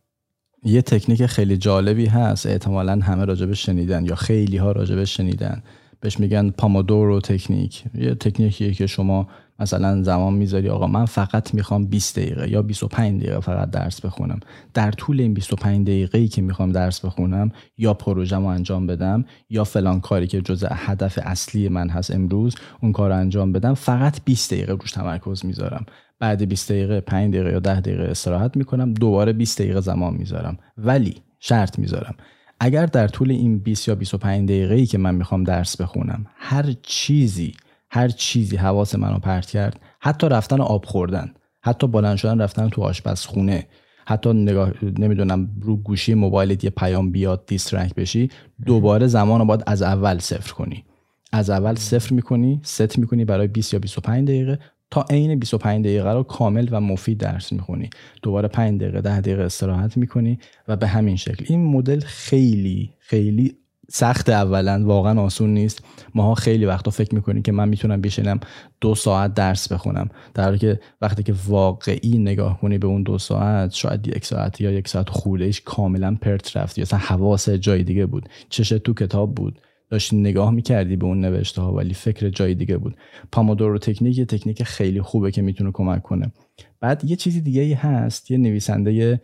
یه 0.64 0.83
تکنیک 0.83 1.27
خیلی 1.27 1.57
جالبی 1.57 2.07
هست. 2.07 2.46
احتمالا 2.46 3.01
همه 3.03 3.25
راجبش 3.25 3.66
شنیدن 3.66 4.05
یا 4.05 4.14
خیلی 4.14 4.57
ها 4.57 4.73
راجبش 4.73 5.16
شنیدن. 5.16 5.62
بهش 6.01 6.20
میگن 6.20 6.51
پامودورو 6.51 7.20
تکنیک. 7.20 7.85
یه 7.94 8.14
تکنیکیه 8.14 8.73
که 8.73 8.87
شما 8.87 9.29
مثلا 9.61 10.03
زمان 10.03 10.33
می‌ذاری 10.35 10.68
آقا 10.68 10.87
من 10.87 11.05
فقط 11.05 11.55
می‌خوام 11.55 11.87
20 11.87 12.18
دقیقه 12.18 12.51
یا 12.51 12.62
25 12.62 13.23
دقیقه 13.23 13.40
فقط 13.40 13.70
درس 13.70 14.01
بخونم. 14.01 14.40
در 14.75 14.90
طول 14.90 15.20
این 15.20 15.35
25 15.35 15.87
دقیقه 15.87 16.18
ای 16.18 16.29
که 16.29 16.42
می‌خوام 16.42 16.73
درس 16.73 17.05
بخونم 17.05 17.53
یا 17.79 17.94
پروژه‌مو 17.94 18.46
انجام 18.46 18.87
بدم 18.87 19.25
یا 19.51 19.64
فلان 19.64 20.01
کاری 20.01 20.27
که 20.27 20.40
جزء 20.40 20.68
هدف 20.70 21.18
اصلی 21.23 21.68
من 21.68 21.88
هست 21.88 22.11
امروز 22.11 22.55
اون 22.83 22.92
کار 22.92 23.11
رو 23.11 23.16
انجام 23.16 23.53
بدم 23.53 23.75
فقط 23.75 24.18
20 24.25 24.55
دقیقه 24.55 24.73
روش 24.73 24.92
تمرکز 24.92 25.44
می‌ذارم. 25.44 25.87
بعد 26.18 26.49
20 26.49 26.73
دقیقه 26.73 27.01
5 27.01 27.35
دقیقه 27.35 27.51
یا 27.53 27.61
10 27.61 27.81
دقیقه 27.81 28.03
استراحت 28.03 28.57
می‌کنم 28.57 28.94
دوباره 28.94 29.33
20 29.33 29.59
دقیقه 29.59 29.81
زمان 29.81 30.14
می‌ذارم. 30.14 30.59
ولی 30.79 31.16
شرط 31.38 31.79
می‌ذارم 31.79 32.14
اگر 32.61 32.87
در 32.87 33.09
طول 33.09 33.31
این 33.31 33.59
20 33.59 33.88
یا 33.88 33.94
25 33.94 34.49
دقیقه 34.49 34.75
ای 34.75 34.87
که 34.87 34.99
من 34.99 35.14
می‌خوام 35.14 35.44
درس 35.44 35.81
بخونم 35.81 36.27
هر 36.37 36.73
چیزی 36.83 37.53
هر 37.90 38.09
چیزی 38.09 38.57
حواس 38.57 38.94
منو 38.94 39.18
پرت 39.18 39.46
کرد. 39.46 39.81
حتی 40.00 40.29
رفتن 40.29 40.61
آب 40.61 40.85
خوردن. 40.85 41.35
حتی 41.62 41.87
بلند 41.87 42.16
شدن 42.16 42.40
رفتن 42.40 42.68
تو 42.68 42.83
آشپزخونه. 42.83 43.66
حتی 44.07 44.33
نگاه 44.33 44.72
نمی‌دونم 44.83 45.50
رو 45.61 45.76
گوشی 45.76 46.14
موبایلت 46.14 46.64
یه 46.64 46.70
پیام 46.70 47.11
بیاد 47.11 47.46
distract 47.47 47.95
بشی 47.94 48.31
دوباره 48.66 49.07
زمان 49.07 49.40
رو 49.40 49.46
باید 49.46 49.62
از 49.66 49.83
اول 49.83 50.18
صفر 50.18 50.53
کنی. 50.53 50.85
از 51.33 51.50
اول 51.50 51.74
صفر 51.74 52.14
می‌کنی 52.14 52.61
ست 52.62 52.98
می‌کنی 52.98 53.24
برای 53.24 53.46
20 53.46 53.72
یا 53.72 53.79
25 53.79 54.29
دقیقه 54.29 54.59
تا 54.90 55.05
عین 55.11 55.38
25 55.38 55.85
دقیقه 55.85 56.12
رو 56.12 56.22
کامل 56.22 56.68
و 56.70 56.81
مفید 56.81 57.18
درس 57.18 57.53
می‌خونی. 57.53 57.90
دوباره 58.22 58.48
5 58.48 58.81
دقیقه 58.81 59.00
10 59.00 59.20
دقیقه 59.20 59.42
استراحت 59.42 59.96
می‌کنی 59.96 60.38
و 60.68 60.76
به 60.76 60.87
همین 60.87 61.16
شکل. 61.16 61.44
این 61.48 61.66
مدل 61.66 62.00
خیلی 62.00 62.90
خیلی 62.98 63.57
سخت 63.92 64.29
اولا 64.29 64.83
واقعا 64.85 65.20
آسون 65.20 65.55
نیست. 65.55 65.85
ماها 66.14 66.35
خیلی 66.35 66.64
وقتا 66.64 66.90
فکر 66.90 67.14
می‌کنیم 67.14 67.42
که 67.42 67.53
من 67.53 67.68
می‌تونم 67.68 68.00
بشینم 68.00 68.40
دو 68.81 68.94
ساعت 68.94 69.35
درس 69.35 69.72
بخونم. 69.72 70.09
در 70.35 70.44
حالی 70.44 70.59
که 70.59 70.81
وقتی 71.00 71.22
که 71.22 71.35
واقعی 71.46 72.18
نگاه 72.18 72.61
کنی 72.61 72.79
به 72.79 72.87
اون 72.87 73.03
دو 73.03 73.18
ساعت 73.18 73.72
شاید 73.72 74.07
یک 74.07 74.24
ساعت 74.24 74.61
یا 74.61 74.70
یک 74.70 74.88
ساعت 74.88 75.09
خوردهش 75.09 75.61
کاملا 75.61 76.16
پرت 76.20 76.57
رفت 76.57 76.79
یا 76.79 76.83
اصلا 76.83 76.98
حواس 76.98 77.48
جای 77.48 77.83
دیگه 77.83 78.07
بود. 78.07 78.29
چشه 78.48 78.79
تو 78.79 78.94
کتاب 78.94 79.35
بود. 79.35 79.61
داشتی 79.90 80.16
نگاه 80.16 80.50
می‌کردی 80.50 80.96
به 80.96 81.07
اون 81.07 81.20
نوشته 81.20 81.62
ها 81.62 81.74
ولی 81.74 81.94
فکر 81.94 82.29
جای 82.29 82.55
دیگه 82.55 82.76
بود. 82.76 82.96
پامودورو 83.33 83.79
تکنیک 83.79 84.18
یه 84.18 84.24
تکنیک 84.24 84.62
خیلی 84.62 85.03
خوبه 85.03 85.31
که 85.31 85.42
می‌تونه 85.42 85.70
کمک 85.72 86.03
کنه. 86.03 86.33
بعد 86.81 87.05
یه 87.05 87.16
چیزی 87.16 87.40
دیگه 87.40 87.76
هست 87.76 88.31
یه 88.31 88.38
نویسنده 88.38 89.20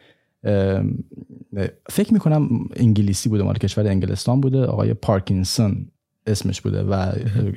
فکر 1.91 2.13
می‌کنم 2.13 2.49
انگلیسی 2.77 3.29
بوده 3.29 3.43
مال 3.43 3.59
کشور 3.59 3.87
انگلستان 3.87 4.41
بوده. 4.41 4.65
آقای 4.65 4.95
پارکینسون 4.95 5.91
اسمش 6.27 6.61
بوده 6.61 6.83
و 6.83 6.93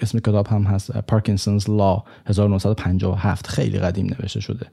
اسم 0.01 0.19
کتاب 0.19 0.47
هم 0.47 0.63
هست 0.63 0.91
پارکینسونز 0.91 1.69
لا 1.69 2.03
1957 2.25 3.47
خیلی 3.47 3.79
قدیم 3.79 4.05
نوشته 4.05 4.39
شده. 4.39 4.65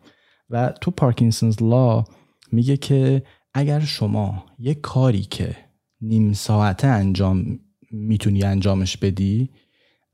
و 0.51 0.73
تو 0.81 0.90
پارکینسونز 0.90 1.62
لا 1.62 2.05
میگه 2.53 2.77
که 2.77 3.23
اگر 3.55 3.81
شما 3.81 4.45
یه 4.59 4.75
کاری 4.75 5.23
که 5.23 5.57
نیم 6.01 6.33
ساعته 6.33 6.87
انجام 6.87 7.59
می‌تونی 7.90 8.42
انجامش 8.42 8.97
بدی 8.97 9.51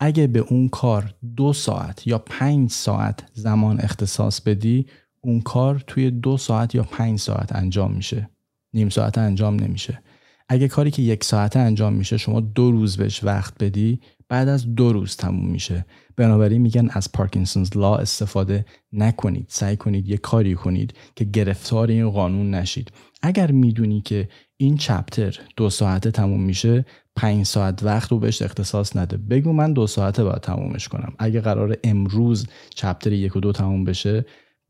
اگه 0.01 0.27
به 0.27 0.39
اون 0.39 0.69
کار 0.69 1.15
دو 1.37 1.53
ساعت 1.53 2.07
یا 2.07 2.19
پنج 2.19 2.71
ساعت 2.71 3.25
زمان 3.33 3.81
اختصاص 3.81 4.41
بدی 4.41 4.87
اون 5.25 5.41
کار 5.41 5.85
توی 5.87 6.11
دو 6.11 6.37
ساعت 6.37 6.75
یا 6.75 6.83
پنج 6.83 7.19
ساعت 7.19 7.57
انجام 7.57 7.93
میشه. 7.93 8.31
نیم 8.75 8.89
ساعت 8.89 9.19
انجام 9.19 9.57
نمیشه. 9.57 10.03
اگه 10.49 10.69
کاری 10.69 10.91
که 10.91 11.03
یک 11.03 11.25
ساعته 11.25 11.59
انجام 11.59 11.93
میشه 11.93 12.17
شما 12.17 12.41
دو 12.41 12.71
روز 12.71 12.97
بهش 12.97 13.25
وقت 13.25 13.65
بدی 13.65 14.01
بعد 14.29 14.49
از 14.49 14.75
دو 14.75 14.93
روز 14.93 15.17
تموم 15.17 15.51
میشه. 15.51 15.87
بنابراین 16.17 16.63
میگن 16.63 16.89
از 16.91 17.13
پارکینسونز 17.13 17.77
لا 17.77 17.97
استفاده 17.97 18.65
نکنید. 18.93 19.47
سعی 19.49 19.77
کنید 19.77 20.09
یه 20.09 20.17
کاری 20.17 20.55
کنید 20.55 20.95
که 21.17 21.25
گرفتار 21.25 21.89
این 21.89 22.11
قانون 22.11 22.55
نشید. 22.55 22.93
اگر 23.23 23.51
می‌دونی 23.51 24.01
که 24.01 24.29
این 24.57 24.77
چپتر 24.77 25.39
دو 25.57 25.71
ساعته 25.71 26.11
تموم 26.11 26.43
میشه 26.43 26.85
پنج 27.17 27.47
ساعت 27.47 27.83
وقت 27.83 28.11
رو 28.11 28.19
بهش 28.19 28.43
اختصاص 28.43 28.97
نده. 28.97 29.17
بگو 29.17 29.53
من 29.53 29.73
دو 29.73 29.87
ساعته 29.87 30.25
باید 30.25 30.41
تمومش 30.41 30.89
کنم. 30.89 31.15
اگه 31.19 31.41
قرار 31.41 31.77
امروز 31.85 32.47
چپتر 32.75 33.13
یک 33.13 33.37
و 33.37 33.41
دو 33.41 33.53
تموم 33.53 33.85
بشه 33.85 34.25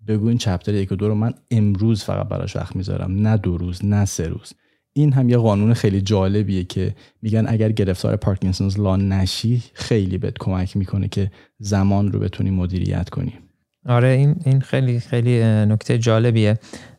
بگو 0.08 0.28
این 0.28 0.38
چپتر 0.38 0.74
یک 0.74 0.92
و 0.92 0.94
دو 0.94 1.08
رو 1.08 1.14
من 1.14 1.34
امروز 1.50 2.04
فقط 2.04 2.28
براش 2.28 2.56
وقت 2.56 2.76
می‌ذارم 2.76 3.26
نه 3.26 3.36
دو 3.36 3.56
روز 3.56 3.84
نه 3.84 4.04
سه 4.04 4.28
روز. 4.28 4.52
این 4.92 5.12
هم 5.12 5.28
یه 5.28 5.36
قانون 5.36 5.74
خیلی 5.74 6.00
جالبیه 6.00 6.64
که 6.64 6.94
میگن 7.22 7.44
اگر 7.48 7.72
گرفتار 7.72 8.16
پارکینسونز 8.16 8.80
لا 8.80 8.96
نشی 8.96 9.62
خیلی 9.74 10.18
بهت 10.18 10.38
کمک 10.38 10.76
می‌کنه 10.76 11.08
که 11.08 11.30
زمان 11.58 12.12
رو 12.12 12.18
بتونی 12.18 12.50
مدیریت 12.50 13.08
کنی. 13.08 13.32
آره 13.86 14.08
این 14.08 14.36
این 14.44 14.60
خیلی 14.60 15.00
خیلی 15.00 15.44
نکته 15.44 15.98
جالبیه. 15.98 16.58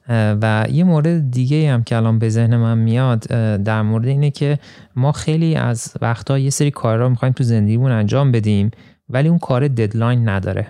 و 0.10 0.66
یه 0.72 0.84
مورد 0.84 1.32
دیگه 1.32 1.72
هم 1.72 1.84
که 1.84 1.96
الان 1.96 2.20
به 2.20 2.30
ذهن 2.30 2.58
من 2.58 2.78
میاد 2.78 3.20
در 3.64 3.82
مورد 3.82 4.08
اینه 4.08 4.32
که 4.32 4.60
ما 4.96 5.12
خیلی 5.12 5.56
از 5.56 5.94
وقتا 6.02 6.40
یه 6.40 6.50
سری 6.50 6.72
کار 6.72 6.98
رو 6.98 7.10
می‌خوایم 7.10 7.34
تو 7.34 7.44
زندگیمون 7.44 7.92
انجام 7.92 8.32
بدیم 8.32 8.72
ولی 9.10 9.28
اون 9.28 9.40
کار 9.40 9.68
ددلاین 9.68 10.30
نداره. 10.30 10.68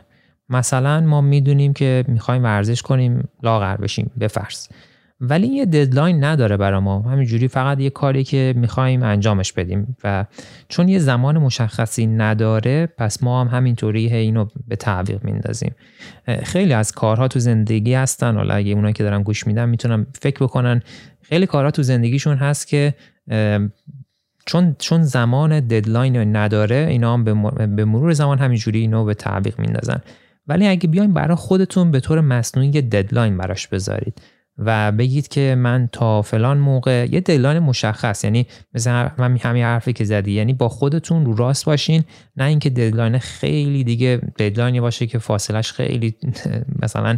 مثلا 0.50 1.02
ما 1.02 1.22
می‌دونیم 1.22 1.74
که 1.74 2.04
می‌خوایم 2.08 2.44
ورزش 2.44 2.82
کنیم 2.82 3.30
لاغر 3.44 3.78
بشیم 3.78 4.12
به 4.18 4.28
فرض 4.28 4.68
ولی 5.22 5.48
یه 5.48 5.66
deadline 5.66 6.24
نداره 6.24 6.58
برای 6.58 6.80
ما. 6.80 7.02
همینجوری 7.02 7.48
فقط 7.48 7.80
یه 7.80 7.90
کاری 7.90 8.24
که 8.24 8.54
می‌خوایم 8.58 9.04
انجامش 9.04 9.54
بدیم. 9.54 9.98
و 10.04 10.26
چون 10.68 10.90
یه 10.90 11.00
زمان 11.00 11.38
مشخصی 11.38 12.08
نداره 12.08 12.86
پس 12.86 13.24
ما 13.24 13.42
هم 13.42 13.48
همینطوری 13.58 14.14
اینو 14.14 14.48
به 14.68 14.76
تعویق 14.76 15.24
میندازیم. 15.24 15.76
خیلی 16.44 16.74
از 16.74 16.92
کارها 16.92 17.28
تو 17.28 17.40
زندگی 17.40 17.94
هستن. 17.94 18.36
حالا 18.36 18.54
اگه 18.54 18.72
اونایی 18.72 18.94
که 18.94 19.04
دارن 19.04 19.24
گوش 19.24 19.48
میدن 19.48 19.70
می‌تونم 19.70 20.08
فکر 20.22 20.44
بکنن. 20.44 20.82
خیلی 21.22 21.46
کارها 21.46 21.72
تو 21.72 21.84
زندگیشون 21.84 22.38
هست 22.38 22.68
که 22.68 22.94
چون 24.46 24.76
چون 24.80 25.04
زمان 25.04 25.60
deadline 25.60 26.36
نداره 26.36 26.88
اینا 26.90 27.14
هم 27.14 27.24
به 27.76 27.86
مرور 27.86 28.14
زمان 28.14 28.40
همینجوری 28.40 28.80
اینو 28.80 29.06
به 29.06 29.14
تعویق 29.14 29.60
میندازن. 29.60 30.02
ولی 30.48 30.68
اگه 30.68 30.88
بیایم 30.88 31.14
برای 31.14 31.36
خودتون 31.36 31.92
به 31.92 32.00
طور 32.00 32.22
مصنوعی 32.22 32.70
یه 32.70 32.82
deadline 32.82 33.38
براش 33.38 33.68
بذارید 33.68 34.22
و 34.58 34.92
بگید 34.92 35.28
که 35.28 35.56
من 35.58 35.90
تا 35.92 36.22
فلان 36.22 36.58
موقع 36.58 37.08
یه 37.12 37.20
deadline 37.20 37.60
مشخص 37.60 38.24
یعنی 38.24 38.48
مثلا 38.74 39.12
من 39.18 39.38
همین 39.38 39.64
حرفی 39.64 39.94
که 39.94 40.04
زدی 40.04 40.32
یعنی 40.32 40.54
با 40.54 40.70
خودتون 40.70 41.26
رو 41.26 41.36
راست 41.36 41.66
باشین 41.66 42.04
نه 42.38 42.46
اینکه 42.46 42.70
deadline 42.70 43.18
خیلی 43.18 43.84
دیگه 43.84 44.22
deadline 44.38 44.77
ی 44.77 44.82
باشه 44.82 45.08
که 45.08 45.18
فاصلش 45.18 45.72
خیلی 45.72 46.16
مثلا 46.84 47.18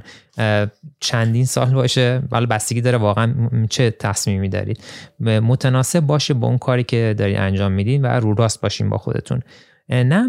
چندین 1.00 1.46
سال 1.46 1.74
باشه. 1.74 2.22
ولی 2.32 2.46
بستگی 2.46 2.82
داره 2.82 2.98
واقعا 2.98 3.34
چه 3.70 3.92
تصمیمی 3.92 4.50
دارید. 4.50 4.84
متناسب 5.20 6.00
باشه 6.00 6.34
با 6.34 6.48
اون 6.48 6.58
کاری 6.58 6.84
که 6.84 7.16
داری 7.18 7.36
انجام 7.36 7.72
میدین 7.72 8.02
و 8.02 8.08
رو 8.08 8.34
راست 8.34 8.62
باشین 8.62 8.90
با 8.90 8.98
خودتون. 8.98 9.42
نه 9.90 10.28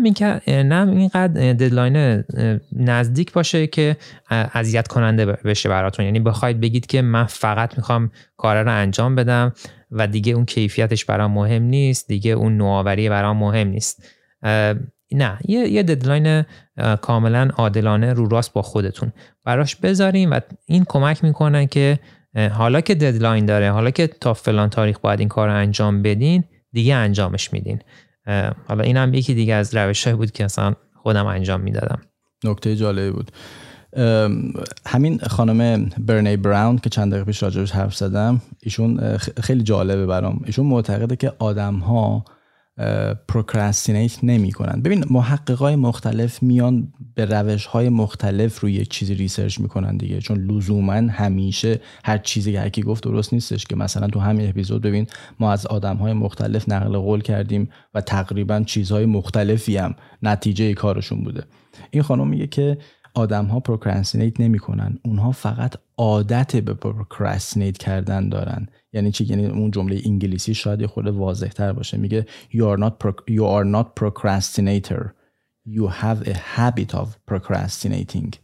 نه 0.48 0.88
اینقدر 0.88 1.52
deadline 1.52 2.24
نزدیک 2.72 3.32
باشه 3.32 3.66
که 3.66 3.96
اذیت 4.30 4.88
کننده 4.88 5.26
بشه 5.26 5.68
براتون. 5.68 6.04
یعنی 6.04 6.20
بخواید 6.20 6.60
بگید 6.60 6.86
که 6.86 7.02
من 7.02 7.24
فقط 7.24 7.76
می‌خوام 7.76 8.10
کار 8.36 8.62
رو 8.62 8.72
انجام 8.72 9.14
بدم 9.14 9.52
و 9.90 10.06
دیگه 10.06 10.32
اون 10.32 10.44
کیفیتش 10.44 11.04
برام 11.04 11.30
مهم 11.30 11.62
نیست 11.62 12.08
دیگه 12.08 12.30
اون 12.30 12.56
نوآوری 12.56 13.08
برام 13.08 13.36
مهم 13.36 13.68
نیست. 13.68 14.04
نه 15.12 15.38
یه, 15.44 15.68
یه 15.68 15.82
deadline 15.82 16.44
کاملا 17.00 17.50
عادلانه 17.56 18.12
رو 18.12 18.28
راست 18.28 18.52
با 18.52 18.62
خودتون. 18.62 19.12
براش 19.44 19.76
بذاریم 19.76 20.30
و 20.30 20.40
این 20.66 20.84
کمک 20.88 21.24
می‌کنه 21.24 21.66
که 21.66 21.98
حالا 22.52 22.80
که 22.80 22.94
deadline 22.94 23.46
داره 23.46 23.70
حالا 23.70 23.90
که 23.90 24.06
تا 24.06 24.34
فلان 24.34 24.70
تاریخ 24.70 24.98
باید 24.98 25.20
این 25.20 25.28
کار 25.28 25.48
رو 25.48 25.54
انجام 25.54 26.02
بدین 26.02 26.44
دیگه 26.72 26.94
انجامش 26.94 27.52
میدین. 27.52 27.80
حالا 28.68 28.84
این 28.84 28.96
هم 28.96 29.14
یکی 29.14 29.34
دیگه 29.34 29.54
از 29.54 29.74
روشا 29.74 30.08
بود 30.08 30.30
که 30.30 30.44
اصلا 30.44 30.74
خودم 30.94 31.26
انجام 31.26 31.60
می‌دادم. 31.60 32.00
نکته 32.44 32.76
جالبی 32.76 33.10
بود. 33.10 33.30
همین 34.86 35.18
خانم 35.18 35.90
برنه 35.98 36.36
براون 36.36 36.78
که 36.78 36.90
چند 36.90 37.12
دقیقه 37.12 37.24
پیش 37.24 37.42
راجبش 37.42 37.72
حرف 37.72 37.96
زدم 37.96 38.40
ایشون 38.62 39.16
خیلی 39.16 39.62
جالبه 39.62 40.06
برام. 40.06 40.40
ایشون 40.44 40.66
معتقده 40.66 41.16
که 41.16 41.32
آدم 41.38 41.74
ها 41.74 42.24
procrastinate 43.28 44.24
نمی 44.24 44.52
کنن 44.52 44.82
ببین 44.82 45.04
محققای 45.10 45.76
مختلف 45.76 46.42
میان 46.42 46.92
به 47.14 47.24
روش 47.24 47.66
های 47.66 47.88
مختلف 47.88 48.60
روی 48.60 48.72
یک 48.72 48.88
چیزی 48.88 49.14
research 49.14 49.60
می‌کنن 49.60 49.96
دیگه. 49.96 50.20
چون 50.20 50.38
لزوما 50.38 50.92
همیشه 50.92 51.80
هر 52.04 52.18
چیزی 52.18 52.52
که 52.52 52.60
هرکی 52.60 52.82
گفت 52.82 53.04
درست 53.04 53.32
نیستش 53.32 53.64
که. 53.64 53.76
مثلا 53.76 54.06
تو 54.06 54.20
همین 54.20 54.48
اپیزود 54.48 54.82
ببین 54.82 55.06
ما 55.40 55.52
از 55.52 55.66
آدم 55.66 55.96
های 55.96 56.12
مختلف 56.12 56.68
نقل 56.68 56.98
قول 56.98 57.20
کردیم 57.20 57.68
و 57.94 58.00
تقریبا 58.00 58.62
چیزهای 58.66 59.06
مختلفی 59.06 59.76
هم 59.76 59.94
نتیجه 60.22 60.74
کارشون 60.74 61.24
بوده. 61.24 61.44
این 61.90 62.02
خانم 62.02 62.28
میگه 62.28 62.46
که 62.46 62.78
آدم 63.14 63.44
ها 63.44 63.60
پروکرستینیت 63.60 64.40
نمی‌کنن. 64.40 64.98
اونها 65.04 65.32
فقط 65.32 65.74
عادت 65.98 66.56
به 66.56 66.74
پروکرستینیت 66.74 67.78
کردن 67.78 68.28
دارن. 68.28 68.68
یعنی 68.92 69.12
چی؟ 69.12 69.24
یعنی 69.24 69.46
اون 69.46 69.70
جمله 69.70 70.00
انگلیسی 70.04 70.54
شاید 70.54 70.80
یه 70.80 70.86
خورده 70.86 71.10
واضح 71.10 71.48
تر 71.48 71.72
باشه. 71.72 71.96
میگه 71.96 72.26
you 72.52 72.62
are 72.62 72.80
not 72.80 72.92
you 73.30 73.42
are 73.42 73.64
not 73.74 73.86
procrastinator. 74.00 75.12
You 75.68 75.88
have 75.88 76.28
a 76.28 76.34
habit 76.56 76.94
of 76.94 77.06
procrastinating. 77.30 78.36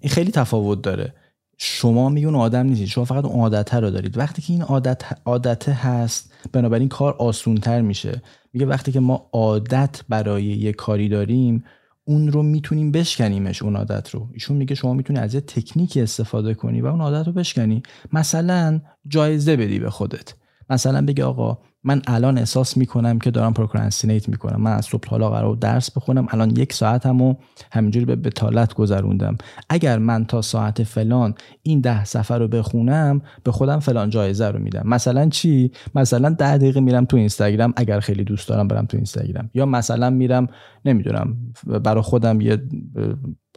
این 0.00 0.10
خیلی 0.10 0.30
تفاوت 0.30 0.82
داره. 0.82 1.14
شما 1.58 2.08
میگه 2.08 2.26
اون 2.26 2.36
آدم 2.36 2.66
نیستید. 2.66 2.88
شما 2.88 3.04
فقط 3.04 3.24
اون 3.24 3.40
عادت 3.40 3.74
رو 3.74 3.90
دارید. 3.90 4.18
وقتی 4.18 4.42
که 4.42 4.52
این 4.52 4.62
عادت 4.62 5.02
عادت 5.24 5.68
هست 5.68 6.32
بنابراین 6.52 6.88
کار 6.88 7.14
آسونتر 7.14 7.80
میشه. 7.80 8.22
میگه 8.52 8.66
وقتی 8.66 8.92
که 8.92 9.00
ما 9.00 9.28
عادت 9.32 10.00
برای 10.08 10.44
یه 10.44 10.72
کاری 10.72 11.08
داریم 11.08 11.64
اون 12.08 12.32
رو 12.32 12.42
می‌تونیم 12.42 12.92
بشکنیمش 12.92 13.62
اون 13.62 13.76
عادت 13.76 14.10
رو. 14.10 14.28
ایشون 14.32 14.56
میگه 14.56 14.74
شما 14.74 14.94
می‌تونی 14.94 15.18
از 15.18 15.34
یه 15.34 15.40
تکنیکی 15.40 16.00
استفاده 16.00 16.54
کنی 16.54 16.80
و 16.80 16.86
اون 16.86 17.00
عادت 17.00 17.26
رو 17.26 17.32
بشکنی. 17.32 17.82
مثلا 18.12 18.80
جایزه 19.08 19.56
بدی 19.56 19.78
به 19.78 19.90
خودت. 19.90 20.34
مثلا 20.70 21.06
بگی 21.06 21.22
آقا 21.22 21.58
من 21.86 22.02
الان 22.06 22.38
احساس 22.38 22.76
می‌کنم 22.76 23.18
که 23.18 23.30
دارم 23.30 23.52
پروکرستینیت 23.52 24.28
می‌کنم. 24.28 24.62
من 24.62 24.72
از 24.72 24.84
صبح 24.84 25.08
حالا 25.08 25.30
قرار 25.30 25.56
درس 25.56 25.90
بخونم. 25.90 26.26
الان 26.30 26.50
یک 26.50 26.72
ساعتم 26.72 27.20
و 27.20 27.34
همینجوری 27.72 28.06
به 28.06 28.16
بطالت 28.16 28.74
گذروندم. 28.74 29.36
اگر 29.68 29.98
من 29.98 30.24
تا 30.24 30.42
ساعت 30.42 30.82
فلان 30.82 31.34
این 31.62 31.80
ده 31.80 32.04
صفحه 32.04 32.38
رو 32.38 32.48
بخونم 32.48 33.22
به 33.44 33.52
خودم 33.52 33.78
فلان 33.78 34.10
جایزه 34.10 34.48
رو 34.48 34.58
میدم. 34.58 34.82
مثلا 34.84 35.28
چی؟ 35.28 35.70
مثلا 35.94 36.28
ده 36.28 36.58
دقیقه 36.58 36.80
میرم 36.80 37.04
تو 37.04 37.16
اینستاگرام 37.16 37.72
اگر 37.76 38.00
خیلی 38.00 38.24
دوست 38.24 38.48
دارم 38.48 38.68
برم 38.68 38.86
تو 38.86 38.96
اینستاگرام. 38.96 39.50
یا 39.54 39.66
مثلا 39.66 40.10
میرم 40.10 40.46
نمی‌دونم 40.84 41.36
برای 41.84 42.02
خودم 42.02 42.40
یه 42.40 42.62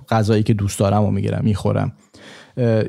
غذایی 0.10 0.44
که 0.44 0.54
دوست 0.54 0.80
دارم 0.80 1.04
و 1.04 1.12
می‌گیرم 1.12 1.42
می‌خورم. 1.44 1.92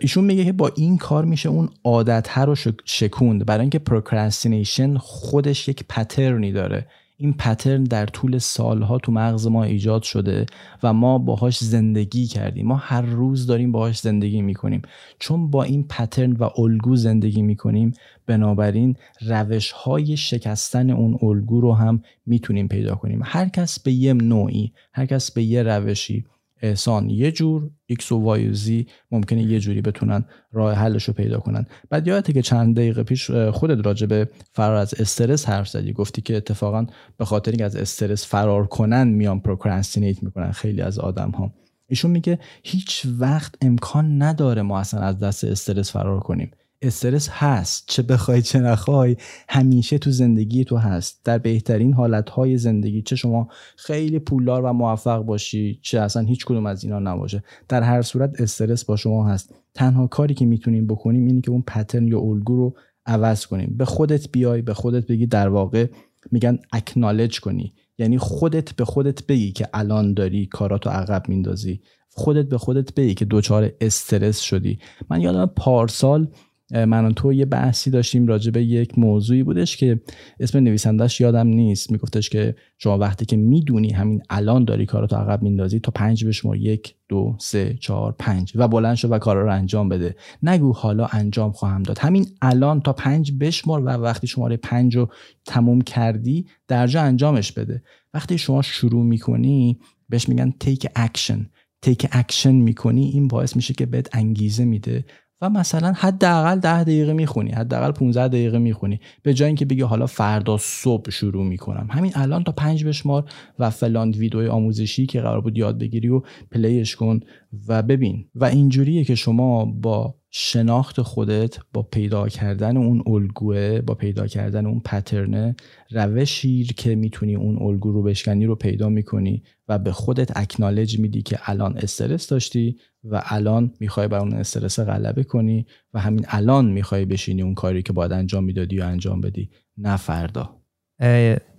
ایشون 0.00 0.24
میگه 0.24 0.44
که 0.44 0.52
با 0.52 0.70
این 0.76 0.96
کار 0.96 1.24
میشه 1.24 1.48
اون 1.48 1.68
عادت 1.84 2.38
رو 2.38 2.54
شکوند. 2.84 3.46
برای 3.46 3.60
اینکه 3.60 3.78
procrastination 3.78 4.96
خودش 4.96 5.68
یک 5.68 5.84
pattern 5.88 6.44
ی 6.44 6.52
داره. 6.52 6.86
این 7.16 7.32
پترن 7.32 7.84
در 7.84 8.06
طول 8.06 8.38
سالها 8.38 8.98
تو 8.98 9.12
مغز 9.12 9.46
ما 9.46 9.64
ایجاد 9.64 10.02
شده 10.02 10.46
و 10.82 10.92
ما 10.92 11.18
باهاش 11.18 11.58
زندگی 11.58 12.26
کردیم. 12.26 12.66
ما 12.66 12.76
هر 12.76 13.02
روز 13.02 13.46
داریم 13.46 13.72
باهاش 13.72 13.98
زندگی 13.98 14.42
می‌کنیم. 14.42 14.82
چون 15.18 15.50
با 15.50 15.62
این 15.62 15.84
پترن 15.88 16.32
و 16.32 16.50
الگو 16.58 16.96
زندگی 16.96 17.42
می‌کنیم 17.42 17.92
بنابراین 18.26 18.96
روش 19.20 19.72
های 19.72 20.16
شکستن 20.16 20.90
اون 20.90 21.18
الگو 21.22 21.60
رو 21.60 21.74
هم 21.74 22.02
می‌تونیم 22.26 22.68
پیدا 22.68 22.94
کنیم. 22.94 23.20
هر 23.24 23.48
کس 23.48 23.80
به 23.80 23.92
یه 23.92 24.12
نوعی 24.12 24.72
هر 24.92 25.06
کس 25.06 25.30
به 25.30 25.42
یه 25.42 25.62
روشی 25.62 26.24
احسان 26.62 27.11
یه 27.11 27.32
جور 27.32 27.70
X 27.92 28.12
و 28.12 28.36
Y 28.36 28.40
و 28.40 28.54
Z 28.54 28.90
ممکنه 29.11 29.42
یه 29.42 29.61
جوری 29.61 29.80
بتونن 29.80 30.24
راه 30.52 30.74
حلش 30.74 31.04
رو 31.04 31.14
پیدا 31.14 31.38
کنن. 31.38 31.66
بعد 31.90 32.06
یادته 32.06 32.32
که 32.32 32.42
چند 32.42 32.76
دقیقه 32.76 33.02
پیش 33.02 33.30
خودت 33.30 33.86
راجع 33.86 34.06
به 34.06 34.28
فرار 34.52 34.76
از 34.76 34.94
استرس 34.94 35.48
حرف 35.48 35.68
زدی. 35.68 35.92
گفتی 35.92 36.22
که 36.22 36.36
اتفاقا 36.36 36.86
به 37.16 37.24
خاطر 37.24 37.50
اینکه 37.50 37.64
از 37.64 37.76
استرس 37.76 38.26
فرار 38.26 38.66
کنن 38.66 39.08
میان 39.08 39.40
پروکرستینیت 39.40 40.22
می‌کنن 40.22 40.50
خیلی 40.52 40.82
از 40.82 40.98
آدم 40.98 41.30
ها 41.30 41.52
ایشون 41.88 42.11
میگه 42.11 42.38
هیچ 42.62 43.06
وقت 43.18 43.54
امکان 43.62 44.22
نداره 44.22 44.62
ما 44.62 44.78
اصلا 44.78 45.00
از 45.00 45.18
دست 45.18 45.44
استرس 45.44 45.92
فرار 45.92 46.20
کنیم. 46.20 46.50
استرس 46.82 47.28
هست. 47.30 47.84
چه 47.86 48.02
بخوای 48.02 48.42
چه 48.42 48.60
نخوای 48.60 49.16
همیشه 49.48 49.98
تو 49.98 50.10
زندگی 50.10 50.64
تو 50.64 50.76
هست. 50.76 51.20
در 51.24 51.38
بهترین 51.38 51.92
حالتهای 51.92 52.56
زندگی 52.56 53.02
چه 53.02 53.16
شما 53.16 53.48
خیلی 53.76 54.18
پولدار 54.18 54.64
و 54.64 54.72
موفق 54.72 55.22
باشی 55.22 55.78
چه 55.82 56.00
اصلا 56.00 56.22
هیچ 56.22 56.44
کدوم 56.44 56.66
از 56.66 56.84
اینا 56.84 56.98
نباشه. 56.98 57.42
در 57.68 57.82
هر 57.82 58.02
صورت 58.02 58.40
استرس 58.40 58.84
با 58.84 58.96
شما 58.96 59.28
هست. 59.28 59.54
تنها 59.74 60.06
کاری 60.06 60.34
که 60.34 60.46
می‌تونیم 60.46 60.86
بکنیم 60.86 61.26
اینه 61.26 61.40
که 61.40 61.50
اون 61.50 61.62
پترن 61.66 62.08
یا 62.08 62.20
الگو 62.20 62.56
رو 62.56 62.74
عوض 63.06 63.46
کنیم. 63.46 63.74
به 63.78 63.84
خودت 63.84 64.32
بیای 64.32 64.62
به 64.62 64.74
خودت 64.74 65.06
بگی 65.06 65.26
در 65.26 65.48
واقع 65.48 65.86
میگن 66.30 66.58
اکنالج 66.72 67.40
کنی. 67.40 67.74
یعنی 67.98 68.18
خودت 68.18 68.72
به 68.72 68.84
خودت 68.84 69.26
بگی 69.26 69.52
که 69.52 69.68
الان 69.74 70.14
داری 70.14 70.46
کاراتو 70.46 70.90
عقب 70.90 71.28
میندازی 71.28 71.80
خودت 72.12 72.48
به 72.48 72.58
خودت 72.58 72.94
بگی 72.94 73.14
که 73.14 73.24
دوچار 73.24 73.72
استرس 73.80 74.38
شدی. 74.40 74.78
من 75.10 75.20
یادم 75.20 75.46
پارسال 75.46 76.28
من 76.70 77.12
تو 77.12 77.32
یه 77.32 77.44
بحثی 77.44 77.90
داشتیم 77.90 78.26
راجع 78.26 78.50
به 78.50 78.64
یک 78.64 78.98
موضوعی 78.98 79.42
بودش 79.42 79.76
که 79.76 80.00
اسم 80.40 80.58
نویسندش 80.58 81.20
یادم 81.20 81.46
نیست. 81.46 81.92
میگفتش 81.92 82.30
که 82.30 82.54
شما 82.78 82.98
وقتی 82.98 83.24
که 83.24 83.36
می‌دونی 83.36 83.92
همین 83.92 84.22
الان 84.30 84.64
داری 84.64 84.86
کاراتو 84.86 85.16
عقب 85.16 85.42
میندازی 85.42 85.80
تا 85.80 85.92
پنج 85.92 86.24
بشمار 86.24 86.56
یک 86.56 86.94
دو 87.08 87.36
سه 87.38 87.76
چهار 87.80 88.14
پنج 88.18 88.52
و 88.54 88.68
بلند 88.68 88.94
شو 88.94 89.08
و 89.08 89.18
کارا 89.18 89.42
رو 89.42 89.52
انجام 89.52 89.88
بده. 89.88 90.16
نگو 90.42 90.72
حالا 90.72 91.06
انجام 91.06 91.52
خواهم 91.52 91.82
داد. 91.82 91.98
همین 91.98 92.26
الان 92.42 92.80
تا 92.80 92.92
پنج 92.92 93.32
بشمار 93.40 93.80
و 93.80 93.88
وقتی 93.88 94.26
شماره 94.26 94.56
پنج 94.56 94.96
رو 94.96 95.08
تموم 95.46 95.80
کردی 95.80 96.46
درجا 96.68 97.02
انجامش 97.02 97.52
بده. 97.52 97.82
وقتی 98.14 98.38
شما 98.38 98.62
شروع 98.62 99.04
می‌کنی 99.04 99.78
بهش 100.08 100.28
میگن 100.28 100.52
take 100.61 100.86
action 100.96 101.50
take 101.82 102.06
action 102.12 102.54
می‌کنی 102.54 103.04
این 103.04 103.28
باعث 103.28 103.56
میشه 103.56 103.74
که 103.74 103.86
بهت 103.86 104.16
انگیزه 104.16 104.64
میده. 104.64 105.04
و 105.43 105.51
مثلا 105.51 105.93
حداقل 105.93 106.59
10 106.59 106.82
دقیقه 106.82 107.12
می‌خونی 107.12 107.51
حداقل 107.51 107.91
15 107.93 108.28
دقیقه 108.28 108.59
می‌خونی. 108.59 109.01
به 109.22 109.34
جای 109.34 109.47
اینکه 109.47 109.64
بگی 109.64 109.82
حالا 109.82 110.07
فردا 110.07 110.57
صبح 110.59 111.11
شروع 111.11 111.45
می‌کنم. 111.45 111.88
همین 111.91 112.12
الان 112.14 112.45
تا 112.45 112.53
پنج 112.53 112.84
بشمار 112.84 113.24
و 113.59 113.70
فلان 113.70 114.11
ویدیوی 114.11 114.47
آموزشی 114.47 115.07
که 115.07 115.20
قرار 115.20 115.41
بود 115.41 115.59
یاد 115.59 115.78
بگیری 115.78 116.09
و 116.09 116.22
پلیش 116.53 116.97
کن 116.97 117.20
و 117.68 117.82
ببین. 117.82 118.24
و 118.34 118.45
اینجوریه 118.45 119.05
که 119.05 119.14
شما 119.14 119.64
با 119.64 120.19
شناخت 120.32 121.02
خودت 121.02 121.58
با 121.72 121.82
پیدا 121.82 122.28
کردن 122.28 122.76
اون 122.76 123.02
الگوه 123.06 123.80
با 123.80 123.94
پیدا 123.94 124.26
کردن 124.26 124.66
اون 124.66 124.80
پترنه 124.80 125.56
روشی 125.90 126.64
که 126.64 126.94
می‌تونی 126.94 127.36
اون 127.36 127.62
الگو 127.62 127.92
رو 127.92 128.02
بشکنی 128.02 128.46
رو 128.46 128.54
پیدا 128.54 128.88
می‌کنی 128.88 129.42
و 129.68 129.78
به 129.78 129.92
خودت 129.92 130.36
اکنالج 130.36 130.98
میدی 130.98 131.22
که 131.22 131.38
الان 131.44 131.78
استرس 131.78 132.28
داشتی 132.28 132.76
و 133.04 133.22
الان 133.24 133.72
می‌خوای 133.80 134.08
بر 134.08 134.18
اون 134.18 134.32
استرس 134.32 134.80
غلبه 134.80 135.24
کنی 135.24 135.66
و 135.94 136.00
همین 136.00 136.24
الان 136.28 136.66
می‌خوای 136.66 137.04
بشینی 137.04 137.42
اون 137.42 137.54
کاری 137.54 137.82
که 137.82 137.92
باید 137.92 138.12
انجام 138.12 138.44
می‌دادی 138.44 138.76
یا 138.76 138.86
انجام 138.86 139.20
بدی. 139.20 139.50
نه 139.78 139.96
فردا. 139.96 140.56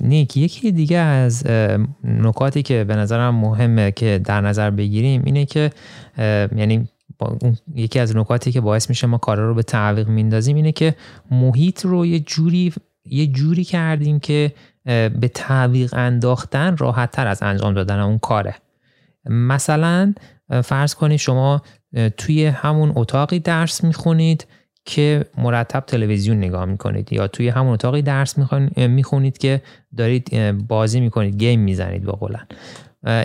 نیک. 0.03 0.37
یکی 0.37 0.71
دیگه 0.71 0.97
از 0.97 1.47
نکاتی 2.03 2.63
که 2.63 2.83
به 2.83 2.95
نظرم 2.95 3.35
مهمه 3.35 3.91
که 3.91 4.21
در 4.25 4.41
نظر 4.41 4.69
بگیریم 4.69 5.21
اینه 5.25 5.45
که 5.45 5.71
یعنی 6.57 6.89
یکی 7.75 7.99
از 7.99 8.15
نکاتی 8.15 8.51
که 8.51 8.61
باعث 8.61 8.89
میشه 8.89 9.07
ما 9.07 9.17
کارا 9.17 9.47
رو 9.47 9.53
به 9.53 9.63
تعویق 9.63 10.07
میندازیم 10.07 10.55
اینه 10.55 10.71
که 10.71 10.95
محیط 11.31 11.85
رو 11.85 12.05
یه 12.05 12.19
جوری 12.19 12.73
یه 13.05 13.27
جوری 13.27 13.63
کردیم 13.63 14.19
که 14.19 14.53
به 14.85 15.31
تعویق 15.33 15.93
انداختن 15.93 16.77
راحت 16.77 17.11
تر 17.11 17.27
از 17.27 17.43
انجام 17.43 17.73
دادن 17.73 17.99
اون 17.99 18.19
کاره. 18.19 18.55
مثلا 19.25 20.13
فرض 20.63 20.95
کنید 20.95 21.19
شما 21.19 21.61
توی 22.17 22.45
همون 22.45 22.91
اتاقی 22.95 23.39
درس 23.39 23.83
می‌خونید 23.83 24.47
که 24.85 25.25
مرتب 25.37 25.79
تلویزیون 25.79 26.37
نگاه 26.37 26.65
می‌کنید 26.65 27.13
یا 27.13 27.27
توی 27.27 27.49
همون 27.49 27.73
اتاقی 27.73 28.01
درس 28.01 28.35
می‌خونید 28.77 29.37
که 29.37 29.61
دارید 29.97 30.51
بازی 30.67 30.99
می‌کنید 30.99 31.35
game 31.35 31.59
می‌زنید 31.59 32.03
به 32.03 32.11
قولاً. 32.11 32.47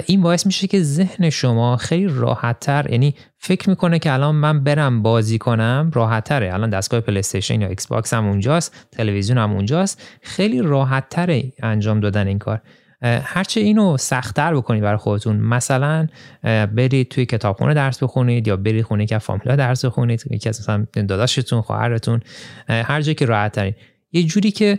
این 0.07 0.23
باعث 0.23 0.47
میشه 0.47 0.67
که 0.67 0.83
ذهن 0.83 1.31
شما 1.31 1.77
خیلی 1.77 2.07
راحت 2.09 2.61
تر 2.61 2.87
یعنی 2.91 3.15
فکر 3.39 3.71
می‌کنه 3.71 3.99
که 3.99 4.13
الان 4.13 4.35
من 4.35 4.65
برم 4.65 5.03
بازی 5.03 5.39
کنم 5.39 5.91
راحت 5.95 6.25
تره 6.25 6.55
الان 6.55 6.71
دستگاه 6.71 7.01
پلی‌استیشن 7.01 7.61
یا 7.61 7.69
ایکس 7.69 7.87
باکس 7.87 8.15
هم 8.15 8.27
اونجاست 8.27 8.89
تلویزیون 8.93 9.39
هم 9.39 9.53
اونجاست. 9.53 10.03
خیلی 10.23 10.63
راحت 10.63 11.09
تره 11.09 11.53
انجام 11.63 12.01
دادن 12.01 12.27
این 12.27 12.39
کار. 12.39 12.61
هرچه 13.03 13.61
اینو 13.61 13.97
سختتر 13.97 14.55
بکنید 14.55 14.83
برای 14.83 14.97
خودتون. 14.97 15.37
مثلا 15.37 16.07
برید 16.43 17.09
توی 17.09 17.27
کتابخونه 17.27 17.75
درس 17.75 18.03
بخونید 18.03 18.49
یا 18.49 18.57
برید 18.57 18.85
خونه 18.85 19.07
یکی 19.07 19.19
فامیلا 19.19 19.57
درس 19.57 19.85
بخونید. 19.85 20.25
یکی 20.31 20.49
از 20.49 20.61
مثلا 20.61 20.87
داداشتون 20.95 21.61
خواهرتون 21.61 22.21
هر 22.69 23.01
جایی 23.01 23.15
که 23.15 23.27
راحت 23.27 23.53
ترین 23.53 23.75
یه 24.13 24.23
جوری 24.23 24.51
که 24.51 24.79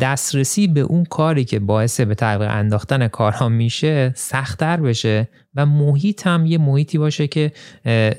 دسترسی 0.00 0.66
به 0.66 0.80
اون 0.80 1.04
کاری 1.04 1.44
که 1.44 1.58
باعث 1.58 2.00
به 2.00 2.14
تعویق 2.14 2.50
انداختن 2.50 3.08
کارها 3.08 3.48
میشه 3.48 4.12
سختتر 4.16 4.76
بشه 4.76 5.28
و 5.54 5.66
محیط 5.66 6.26
هم 6.26 6.46
یه 6.46 6.58
محیطی 6.58 6.98
باشه 6.98 7.26
که 7.26 7.52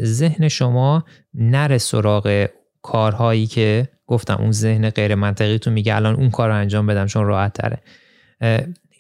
ذهن 0.02 0.48
شما 0.48 1.04
نره 1.34 1.78
سراغ 1.78 2.48
کارهایی 2.82 3.48
که 3.48 3.90
گفتم 4.08 4.38
اون 4.40 4.52
ذهن 4.52 4.90
غیر 4.90 5.16
منطقی 5.16 5.60
تو 5.60 5.72
میگه 5.72 5.96
الان 5.96 6.16
اون 6.16 6.30
کار 6.30 6.50
رو 6.50 6.56
انجام 6.56 6.88
بدم 6.88 7.06
چون 7.06 7.26
راحت 7.26 7.54
تره. 7.54 7.80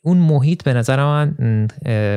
اون 0.04 0.18
محیط 0.18 0.64
به 0.64 0.74
نظر 0.74 1.04
من 1.06 1.68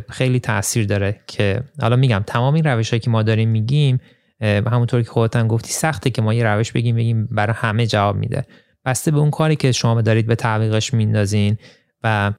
خیلی 0.08 0.40
تاثیر 0.40 0.86
داره 0.86 1.20
که 1.26 1.60
حالا 1.80 1.96
میگم 1.96 2.22
تمام 2.26 2.54
این 2.54 2.64
روش 2.64 2.94
که 2.94 3.10
ما 3.10 3.22
داریم 3.22 3.48
میگیم 3.48 4.00
همونطور 4.40 5.02
که 5.02 5.10
خودتن 5.10 5.48
گفتی 5.48 5.72
سخته 5.72 6.10
که 6.10 6.22
ما 6.22 6.34
یه 6.34 6.44
روش 6.44 6.72
بگیم 6.72 6.96
بگیم 6.96 7.28
برای 7.30 7.54
همه 7.56 7.86
جواب 7.86 8.16
میده. 8.16 8.44
بسته 8.84 9.10
به 9.10 9.18
اون 9.18 9.30
کاری 9.30 9.56
که 9.56 9.72
شما 9.72 10.02
دارید 10.02 10.26
به 10.26 10.34
تعویقش 10.34 10.94
میندازین 10.94 11.56
و 12.04 12.32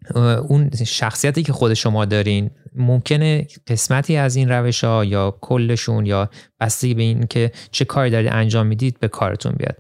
اون 0.48 0.70
شخصیتی 0.86 1.44
که 1.44 1.54
خود 1.54 1.74
شما 1.74 2.06
دارین 2.06 2.50
ممکنه 2.76 3.48
قسمتی 3.68 4.18
از 4.18 4.36
این 4.36 4.50
روش 4.50 4.84
ها 4.84 5.06
یا 5.06 5.38
کلشون 5.42 6.06
یا 6.06 6.30
بستگی 6.60 6.94
به 6.94 7.04
این 7.04 7.28
که 7.28 7.52
چه 7.72 7.86
کاری 7.86 8.10
دارید 8.10 8.30
انجام 8.34 8.68
می‌دید 8.68 9.00
به 9.00 9.08
کارتون 9.08 9.52
بیاد. 9.58 9.78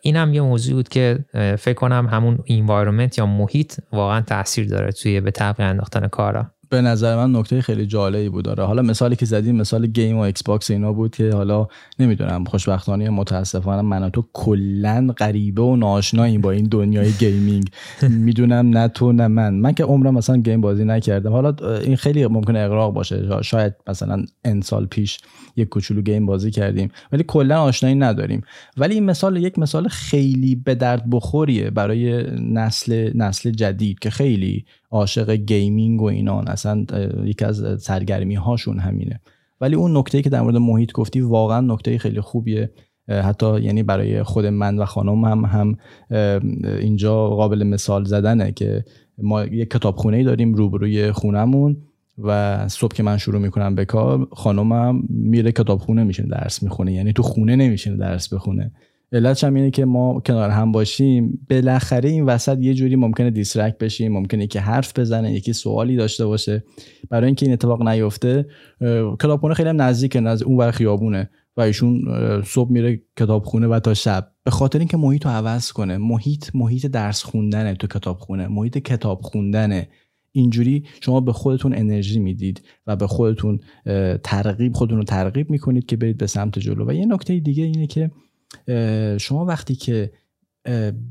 این 0.00 0.16
هم 0.16 0.34
یه 0.34 0.40
موضوع 0.40 0.74
بود 0.74 0.88
که 0.88 1.18
فکر 1.58 1.74
کنم 1.74 2.08
همون 2.10 2.38
انوایرمنت 2.48 3.18
یا 3.18 3.26
محیط 3.26 3.74
واقعا 3.92 4.20
تاثیر 4.20 4.68
داره 4.68 4.92
توی 4.92 5.20
به 5.20 5.30
طبق 5.30 5.60
انداختن 5.60 6.08
کارا. 6.08 6.50
به 6.68 6.80
نظر 6.80 7.16
من 7.16 7.38
نکته 7.38 7.60
خیلی 7.60 7.86
جالبی 7.86 8.28
بود. 8.28 8.44
داره 8.44 8.64
حالا 8.64 8.82
مثالی 8.82 9.16
که 9.16 9.26
زدیم 9.26 9.56
مثال 9.56 9.86
game 9.86 10.16
و 10.16 10.20
ایکس 10.20 10.42
باکس 10.42 10.70
اینا 10.70 10.92
بود 10.92 11.16
که 11.16 11.32
حالا 11.32 11.68
نمی‌دونم 11.98 12.44
خوشبختانه 12.44 13.04
یا 13.04 13.10
متاسفانه 13.10 13.82
من 13.82 14.10
تو 14.10 14.24
کلا 14.32 15.14
غریبه 15.18 15.62
و 15.62 15.76
ناشناییم 15.76 16.40
با 16.40 16.50
این 16.50 16.64
دنیای 16.64 17.10
gaming. 17.12 17.70
می‌دونم 18.26 18.78
نه 18.78 18.88
تو 18.88 19.12
نه 19.12 19.28
من. 19.28 19.54
من 19.54 19.72
که 19.72 19.84
عمرم 19.84 20.14
مثلا 20.14 20.36
game 20.36 20.60
بازی 20.60 20.84
نکردم. 20.84 21.32
حالا 21.32 21.54
این 21.80 21.96
خیلی 21.96 22.26
ممکنه 22.26 22.58
اغراق 22.58 22.94
باشه. 22.94 23.42
شاید 23.42 23.74
مثلا 23.86 24.24
n 24.44 24.60
سال 24.60 24.86
پیش 24.86 25.18
یک 25.56 25.68
کوچولو 25.68 26.02
game 26.02 26.26
بازی 26.26 26.50
کردیم 26.50 26.90
ولی 27.12 27.24
کلا 27.26 27.62
آشنایی 27.62 27.94
نداریم. 27.94 28.42
ولی 28.76 28.94
این 28.94 29.04
مثال 29.04 29.36
یک 29.36 29.58
مثال 29.58 29.88
خیلی 29.88 30.54
به 30.54 30.74
درد 30.74 31.10
بخوریه 31.10 31.70
برای 31.70 32.22
نسل 32.40 33.10
نسل 33.14 33.50
جدید 33.50 33.98
که 33.98 34.10
خیلی 34.10 34.64
عاشق 34.90 35.30
gaming 35.30 36.02
و 36.02 36.04
اینان 36.04 36.48
اصلا 36.48 36.86
یکی 37.24 37.44
از 37.44 37.82
سرگرمی 37.82 38.34
هاشون 38.34 38.78
همینه. 38.78 39.20
ولی 39.60 39.74
اون 39.74 39.96
نکته 39.96 40.22
که 40.22 40.30
در 40.30 40.42
مورد 40.42 40.56
محیط 40.56 40.92
گفتی 40.92 41.20
واقعا 41.20 41.60
نکته 41.60 41.98
خیلی 41.98 42.20
خوبیه. 42.20 42.70
حتی 43.08 43.60
یعنی 43.60 43.82
برای 43.82 44.22
خود 44.22 44.46
من 44.46 44.78
و 44.78 44.84
خانمم 44.84 45.24
هم 45.24 45.76
اینجا 46.80 47.28
قابل 47.28 47.62
مثال 47.62 48.04
زدنه 48.04 48.52
که 48.52 48.84
ما 49.18 49.44
یک 49.44 49.70
کتابخونه 49.70 50.16
ای 50.16 50.24
داریم 50.24 50.54
روبروی 50.54 51.12
خونمون 51.12 51.76
و 52.18 52.68
صبح 52.68 52.94
که 52.94 53.02
من 53.02 53.16
شروع 53.16 53.40
می‌کنم 53.40 53.74
به 53.74 53.84
کار 53.84 54.28
خانمم 54.32 55.02
میره 55.08 55.52
کتابخونه 55.52 56.04
میشینه 56.04 56.28
درس 56.28 56.62
می‌خونه. 56.62 56.92
یعنی 56.92 57.12
تو 57.12 57.22
خونه 57.22 57.56
نمیشینه 57.56 57.96
درس 57.96 58.34
بخونه. 58.34 58.72
علتش 59.12 59.44
هم 59.44 59.54
اینه 59.54 59.70
که 59.70 59.84
ما 59.84 60.20
کنار 60.26 60.50
هم 60.50 60.72
باشیم. 60.72 61.46
بالاخره 61.50 62.08
این 62.08 62.24
وسط 62.24 62.58
یه 62.60 62.74
جوری 62.74 62.96
ممکنه 62.96 63.30
distract 63.30 63.78
بشیم 63.78 64.12
ممکنه 64.12 64.46
که 64.46 64.60
حرف 64.60 64.98
بزنه 64.98 65.32
یکی 65.32 65.52
سوالی 65.52 65.96
داشته 65.96 66.26
باشه. 66.26 66.64
برای 67.10 67.26
اینکه 67.26 67.46
این 67.46 67.52
اتفاق 67.52 67.88
نیفته 67.88 68.46
کتابخونه 69.20 69.54
خیلی 69.54 69.68
هم 69.68 69.82
نزدیک 69.82 70.18
نزد 70.22 70.44
اون 70.44 70.56
ور 70.56 70.70
خیابونه 70.70 71.30
و 71.56 71.60
ایشون 71.60 72.04
صبح 72.44 72.72
میره 72.72 73.02
کتابخونه 73.18 73.66
و 73.66 73.80
تا 73.80 73.94
شب. 73.94 74.32
به 74.44 74.50
خاطر 74.50 74.78
اینکه 74.78 74.96
محیط 74.96 75.26
رو 75.26 75.30
عوض 75.30 75.72
کنه 75.72 75.98
محیط 75.98 76.50
محیط 76.54 76.86
درس 76.86 77.22
خوندنه 77.22 77.74
تو 77.74 77.86
کتابخونه 77.86 78.48
محیط 78.48 78.78
کتاب 78.78 79.20
خوندنه. 79.22 79.88
اینجوری 80.32 80.84
شما 81.00 81.20
به 81.20 81.32
خودتون 81.32 81.74
انرژی 81.74 82.18
می‌دید 82.18 82.62
و 82.86 82.96
به 82.96 83.06
خودتون 83.06 83.60
ترغیب 84.22 84.72
خودتون 84.72 84.98
رو 84.98 85.04
ترغیب 85.04 85.50
می‌کنید 85.50 85.86
که 85.86 85.96
برید 85.96 86.18
به 86.18 86.26
سمت 86.26 86.58
جلو. 86.58 86.88
و 86.88 86.92
یه 86.92 87.06
نکته 87.06 87.38
دیگه 87.38 87.64
اینه 87.64 87.86
که 87.86 88.10
شما 89.20 89.44
وقتی 89.44 89.74
که 89.74 90.12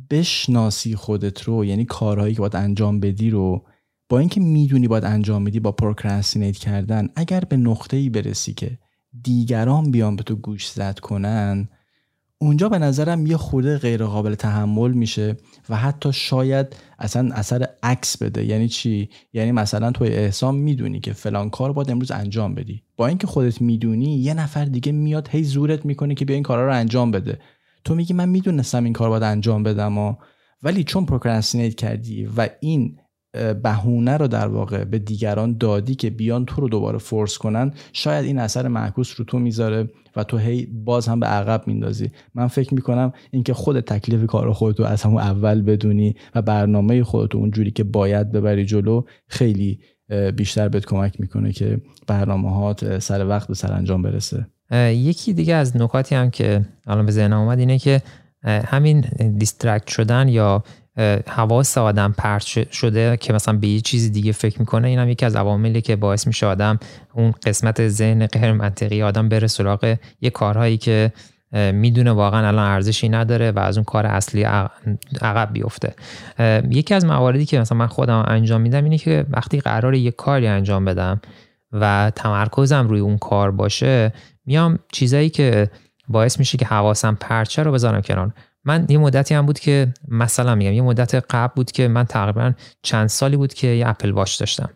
بشناسی 0.09 0.95
خودت 0.95 1.43
رو 1.43 1.65
یعنی 1.65 1.85
کارهایی 1.85 2.33
که 2.33 2.39
باید 2.39 2.55
انجام 2.55 2.99
بدی 2.99 3.29
رو 3.29 3.65
با 4.09 4.19
اینکه 4.19 4.41
می‌دونی 4.41 4.87
باید 4.87 5.05
انجام 5.05 5.43
بدی 5.43 5.59
با 5.59 5.71
پروکرستینیت 5.71 6.57
کردن 6.57 7.09
اگر 7.15 7.39
به 7.39 7.57
نقطه 7.57 7.97
ای 7.97 8.09
برسی 8.09 8.53
که 8.53 8.77
دیگران 9.23 9.91
بیان 9.91 10.15
به 10.15 10.23
تو 10.23 10.35
گوش 10.35 10.69
زد 10.69 10.99
کنن 10.99 11.69
اونجا 12.37 12.69
به 12.69 12.79
نظرم 12.79 13.25
یه 13.25 13.37
خورده 13.37 13.77
غیر 13.77 14.05
قابل 14.05 14.35
تحمل 14.35 14.91
میشه 14.91 15.37
و 15.69 15.75
حتی 15.75 16.13
شاید 16.13 16.75
اصلا 16.99 17.29
اثر 17.33 17.67
عکس 17.83 18.17
بده. 18.17 18.45
یعنی 18.45 18.67
چی؟ 18.67 19.09
یعنی 19.33 19.51
مثلا 19.51 19.91
توی 19.91 20.07
احسان 20.07 20.55
می‌دونی 20.55 20.99
که 20.99 21.13
فلان 21.13 21.49
کار 21.49 21.73
باید 21.73 21.91
امروز 21.91 22.11
انجام 22.11 22.55
بدی. 22.55 22.83
با 22.97 23.07
اینکه 23.07 23.27
خودت 23.27 23.61
می‌دونی 23.61 24.17
یه 24.17 24.33
نفر 24.33 24.65
دیگه 24.65 24.91
میاد 24.91 25.27
هی 25.31 25.43
زورت 25.43 25.85
می‌کنه 25.85 26.15
که 26.15 26.25
بیا 26.25 26.33
این 26.33 26.43
کارا 26.43 26.67
رو 26.67 26.73
انجام 26.73 27.11
بده. 27.11 27.39
تو 27.83 27.95
میگی 27.95 28.13
من 28.13 28.29
می‌دونستم 28.29 28.83
این 28.83 28.93
کار 28.93 29.09
باید 29.09 29.23
انجام 29.23 29.63
بدم 29.63 29.97
و 29.97 30.15
ولی 30.63 30.83
چون 30.83 31.05
پروکرستینیت 31.05 31.75
کردی 31.75 32.25
و 32.37 32.49
این 32.59 32.97
بهونه 33.63 34.17
رو 34.17 34.27
در 34.27 34.47
واقع 34.47 34.83
به 34.83 34.99
دیگران 34.99 35.57
دادی 35.57 35.95
که 35.95 36.09
بیان 36.09 36.45
تو 36.45 36.61
رو 36.61 36.69
دوباره 36.69 36.97
فورس 36.97 37.37
کنن 37.37 37.73
شاید 37.93 38.25
این 38.25 38.39
اثر 38.39 38.67
معکوس 38.67 39.13
رو 39.17 39.25
تو 39.25 39.39
می‌ذاره 39.39 39.89
و 40.15 40.23
تو 40.23 40.37
هی 40.37 40.65
باز 40.65 41.07
هم 41.07 41.19
به 41.19 41.25
عقب 41.25 41.67
میندازی. 41.67 42.11
من 42.35 42.47
فکر 42.47 42.73
می‌کنم 42.73 43.13
اینکه 43.31 43.53
خود 43.53 43.79
تکلیف 43.79 44.25
کار 44.25 44.53
خودتو 44.53 44.83
از 44.83 45.03
همون 45.03 45.21
اول 45.21 45.61
بدونی 45.61 46.15
و 46.35 46.41
برنامه 46.41 47.03
خودتو 47.03 47.37
اونجوری 47.37 47.71
که 47.71 47.83
باید 47.83 48.31
ببری 48.31 48.65
جلو 48.65 49.03
خیلی 49.27 49.79
بیشتر 50.35 50.69
بهت 50.69 50.85
کمک 50.85 51.21
می‌کنه 51.21 51.51
که 51.51 51.81
برنامه 52.07 52.55
هات 52.55 52.99
سر 52.99 53.27
وقت 53.27 53.47
به 53.47 53.53
سر 53.53 53.73
انجام 53.73 54.01
برسه 54.01 54.47
یکی 54.91 55.33
دیگه 55.33 55.55
از 55.55 55.77
نکاتی 55.77 56.15
هم 56.15 56.29
که 56.29 56.65
الان 56.87 57.05
به 57.05 57.11
ذهنم 57.11 57.39
اومد 57.39 57.59
اینه 57.59 57.79
که 57.79 58.01
همین 58.43 59.01
دیسترکت 59.37 59.87
شدن 59.87 60.27
یا 60.27 60.63
حواس 61.27 61.77
آدم 61.77 62.15
پرت 62.17 62.71
شده 62.71 63.17
که 63.17 63.33
مثلا 63.33 63.57
به 63.57 63.67
یه 63.67 63.81
چیزی 63.81 64.09
دیگه 64.09 64.31
فکر 64.31 64.59
می‌کنه 64.59 64.87
اینم 64.87 65.09
یکی 65.09 65.25
از 65.25 65.35
عواملی 65.35 65.81
که 65.81 65.95
باعث 65.95 66.27
میشه 66.27 66.45
آدم 66.45 66.79
اون 67.13 67.33
قسمت 67.45 67.87
ذهن 67.87 68.27
غیر 68.27 68.51
منطقی 68.51 69.03
آدم 69.03 69.29
بره 69.29 69.47
سراغ 69.47 69.95
یه 70.21 70.29
کارهایی 70.29 70.77
که 70.77 71.11
می‌دونه 71.73 72.11
واقعا 72.11 72.47
الان 72.47 72.71
ارزشی 72.71 73.09
نداره 73.09 73.51
و 73.51 73.59
از 73.59 73.77
اون 73.77 73.83
کار 73.83 74.05
اصلی 74.05 74.43
عقب 75.21 75.49
بیفته. 75.53 75.93
یکی 76.69 76.93
از 76.93 77.05
مواردی 77.05 77.45
که 77.45 77.59
مثلا 77.59 77.77
من 77.77 77.87
خودم 77.87 78.23
انجام 78.27 78.61
میدم 78.61 78.83
اینه 78.83 78.97
که 78.97 79.25
وقتی 79.29 79.59
قرار 79.59 79.95
یه 79.95 80.11
کاری 80.11 80.47
انجام 80.47 80.85
بدم 80.85 81.21
و 81.71 82.11
تمرکزم 82.15 82.87
روی 82.87 82.99
اون 82.99 83.17
کار 83.17 83.51
باشه 83.51 84.13
میام 84.45 84.79
چیزایی 84.91 85.29
که 85.29 85.69
باعث 86.07 86.39
میشه 86.39 86.57
که 86.57 86.65
حواسم 86.65 87.17
پرت 87.19 87.41
شه 87.41 87.63
رو 87.63 87.71
بذارم 87.71 88.01
کنار. 88.01 88.31
من 88.65 88.85
یه 88.89 88.97
مدتی 88.97 89.33
هم 89.33 89.45
بود 89.45 89.59
که 89.59 89.93
مثلا 90.07 90.55
میگم 90.55 90.73
یه 90.73 90.81
مدت 90.81 91.15
قبل 91.29 91.53
بود 91.55 91.71
که 91.71 91.87
من 91.87 92.03
تقریبا 92.03 92.53
چند 92.81 93.07
سالی 93.07 93.37
بود 93.37 93.53
که 93.53 93.67
یه 93.67 93.87
اپل 93.87 94.11
واچ 94.11 94.39
داشتم. 94.39 94.69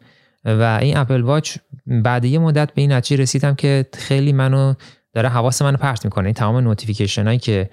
و 0.45 0.79
این 0.81 0.97
اپل 0.97 1.21
واچ 1.21 1.57
بعد 1.87 2.25
یه 2.25 2.39
مدت 2.39 2.73
به 2.73 2.81
این 2.81 2.91
نتیجه 2.91 3.23
رسیدم 3.23 3.55
که 3.55 3.85
خیلی 3.93 4.33
منو 4.33 4.73
داره 5.13 5.29
حواس 5.29 5.61
منو 5.61 5.77
پرت 5.77 6.05
می‌کنه. 6.05 6.25
این 6.25 6.33
تمام 6.33 6.57
notification 6.57 7.26
هایی 7.25 7.39
که 7.39 7.69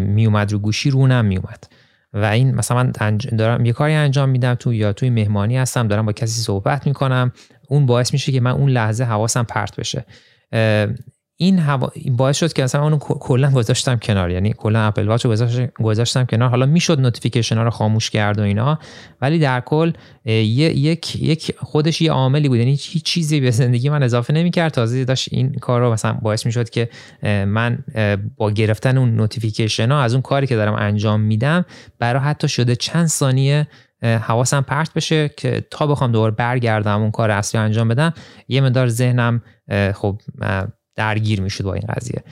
میومد 0.00 0.52
رو 0.52 0.58
گوشی 0.58 0.90
رو 0.90 1.04
اونم 1.04 1.24
میومد 1.24 1.64
و 2.12 2.24
این 2.24 2.54
مثلا 2.54 2.76
من 2.76 3.16
دارم 3.16 3.64
یه 3.64 3.72
کاری 3.72 3.92
انجام 3.92 4.28
میدم 4.28 4.54
تو 4.54 4.72
یا 4.72 4.92
توی 4.92 5.10
مهمانی 5.10 5.58
هستم 5.58 5.88
دارم 5.88 6.06
با 6.06 6.12
کسی 6.12 6.42
صحبت 6.42 6.86
می‌کنم. 6.86 7.32
اون 7.68 7.86
باعث 7.86 8.12
میشه 8.12 8.32
که 8.32 8.40
من 8.40 8.50
اون 8.50 8.70
لحظه 8.70 9.04
حواسم 9.04 9.42
پرت 9.42 9.76
بشه. 9.76 10.04
این‌ها 11.42 11.92
باعث 12.10 12.36
شد 12.36 12.52
که 12.52 12.64
اصلا 12.64 12.82
اونو 12.82 12.98
کلا 12.98 13.50
گذاشتم 13.50 13.96
کنار. 13.96 14.30
یعنی 14.30 14.54
کلا 14.58 14.80
اپل 14.80 15.08
واچ 15.08 15.26
گذاشتم 15.82 16.24
کنار. 16.24 16.48
حالا 16.48 16.66
می‌شد 16.66 17.00
notification 17.00 17.56
ها 17.56 17.62
رو 17.62 17.70
خاموش 17.70 18.10
کرد 18.10 18.38
و 18.38 18.42
اینا 18.42 18.78
ولی 19.20 19.38
در 19.38 19.60
کل 19.60 19.92
یک 20.24 21.16
یک 21.16 21.54
خودش 21.58 22.02
یه 22.02 22.12
عاملی 22.12 22.48
بود. 22.48 22.58
یعنی 22.58 22.70
هیچ 22.70 23.02
چیزی 23.02 23.40
به 23.40 23.50
زندگی 23.50 23.88
من 23.88 24.02
اضافه 24.02 24.32
نمی‌کرد. 24.32 24.72
تازه 24.72 25.04
داشت 25.04 25.28
این 25.30 25.52
کار 25.52 25.80
رو 25.80 25.92
مثلا 25.92 26.12
باعث 26.12 26.46
می‌شد 26.46 26.70
که 26.70 26.88
من 27.46 27.78
با 28.36 28.50
گرفتن 28.50 28.98
اون 28.98 29.16
notification 29.16 29.90
ها 29.90 30.02
از 30.02 30.12
اون 30.12 30.22
کاری 30.22 30.46
که 30.46 30.56
دارم 30.56 30.74
انجام 30.74 31.20
میدم 31.20 31.64
برای 31.98 32.22
حتی 32.22 32.48
شده 32.48 32.76
چند 32.76 33.06
ثانیه 33.06 33.68
حواسم 34.02 34.60
پرت 34.60 34.94
بشه 34.94 35.30
که 35.36 35.66
تا 35.70 35.86
بخوام 35.86 36.12
دوباره 36.12 36.34
برگردم 36.34 37.00
اون 37.00 37.10
کار 37.10 37.30
اصلی 37.30 37.60
انجام 37.60 37.88
بدم 37.88 38.12
یه 38.48 38.60
مقدار 38.60 38.88
ذهنم 38.88 39.42
خب 39.94 40.20
درگیر 41.00 41.40
می‌شد 41.40 41.64
با 41.64 41.74
این 41.74 41.84
قضیه. 41.88 42.22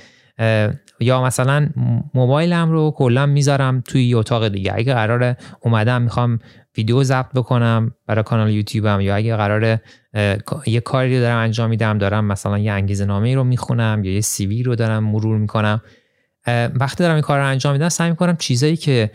یا 1.00 1.22
مثلا 1.22 1.68
موبایلم 2.14 2.70
رو 2.70 2.94
کلا 2.96 3.26
می‌ذارم 3.26 3.80
توی 3.80 4.04
یه 4.04 4.16
اتاق 4.16 4.48
دیگه. 4.48 4.72
اگه 4.74 4.94
قرار 4.94 5.36
اومدم 5.60 6.02
می‌خوام 6.02 6.38
ویدیو 6.76 7.04
ضبط 7.04 7.32
بکنم 7.34 7.90
برای 8.06 8.22
کانال 8.22 8.50
یوتیوبم 8.50 9.00
یا 9.00 9.16
اگه 9.16 9.36
قرار 9.36 9.80
یه 10.66 10.80
کاری 10.80 11.14
رو 11.14 11.20
دارم 11.20 11.38
انجام 11.38 11.70
میدم 11.70 11.98
دارم 11.98 12.24
مثلا 12.24 12.58
یه 12.58 12.72
انگیزه 12.72 13.04
نامه 13.04 13.34
رو 13.34 13.44
می‌خونم 13.44 14.04
یا 14.04 14.12
یه 14.12 14.20
سیوی 14.20 14.62
رو 14.62 14.74
دارم 14.74 15.04
مرور 15.04 15.38
می‌کنم. 15.38 15.82
وقتی 16.74 17.04
دارم 17.04 17.14
این 17.14 17.22
کار 17.22 17.38
رو 17.38 17.46
انجام 17.46 17.72
میدم 17.72 17.88
سعی 17.88 18.10
می‌کنم 18.10 18.36
چیزایی 18.36 18.76
که 18.76 19.10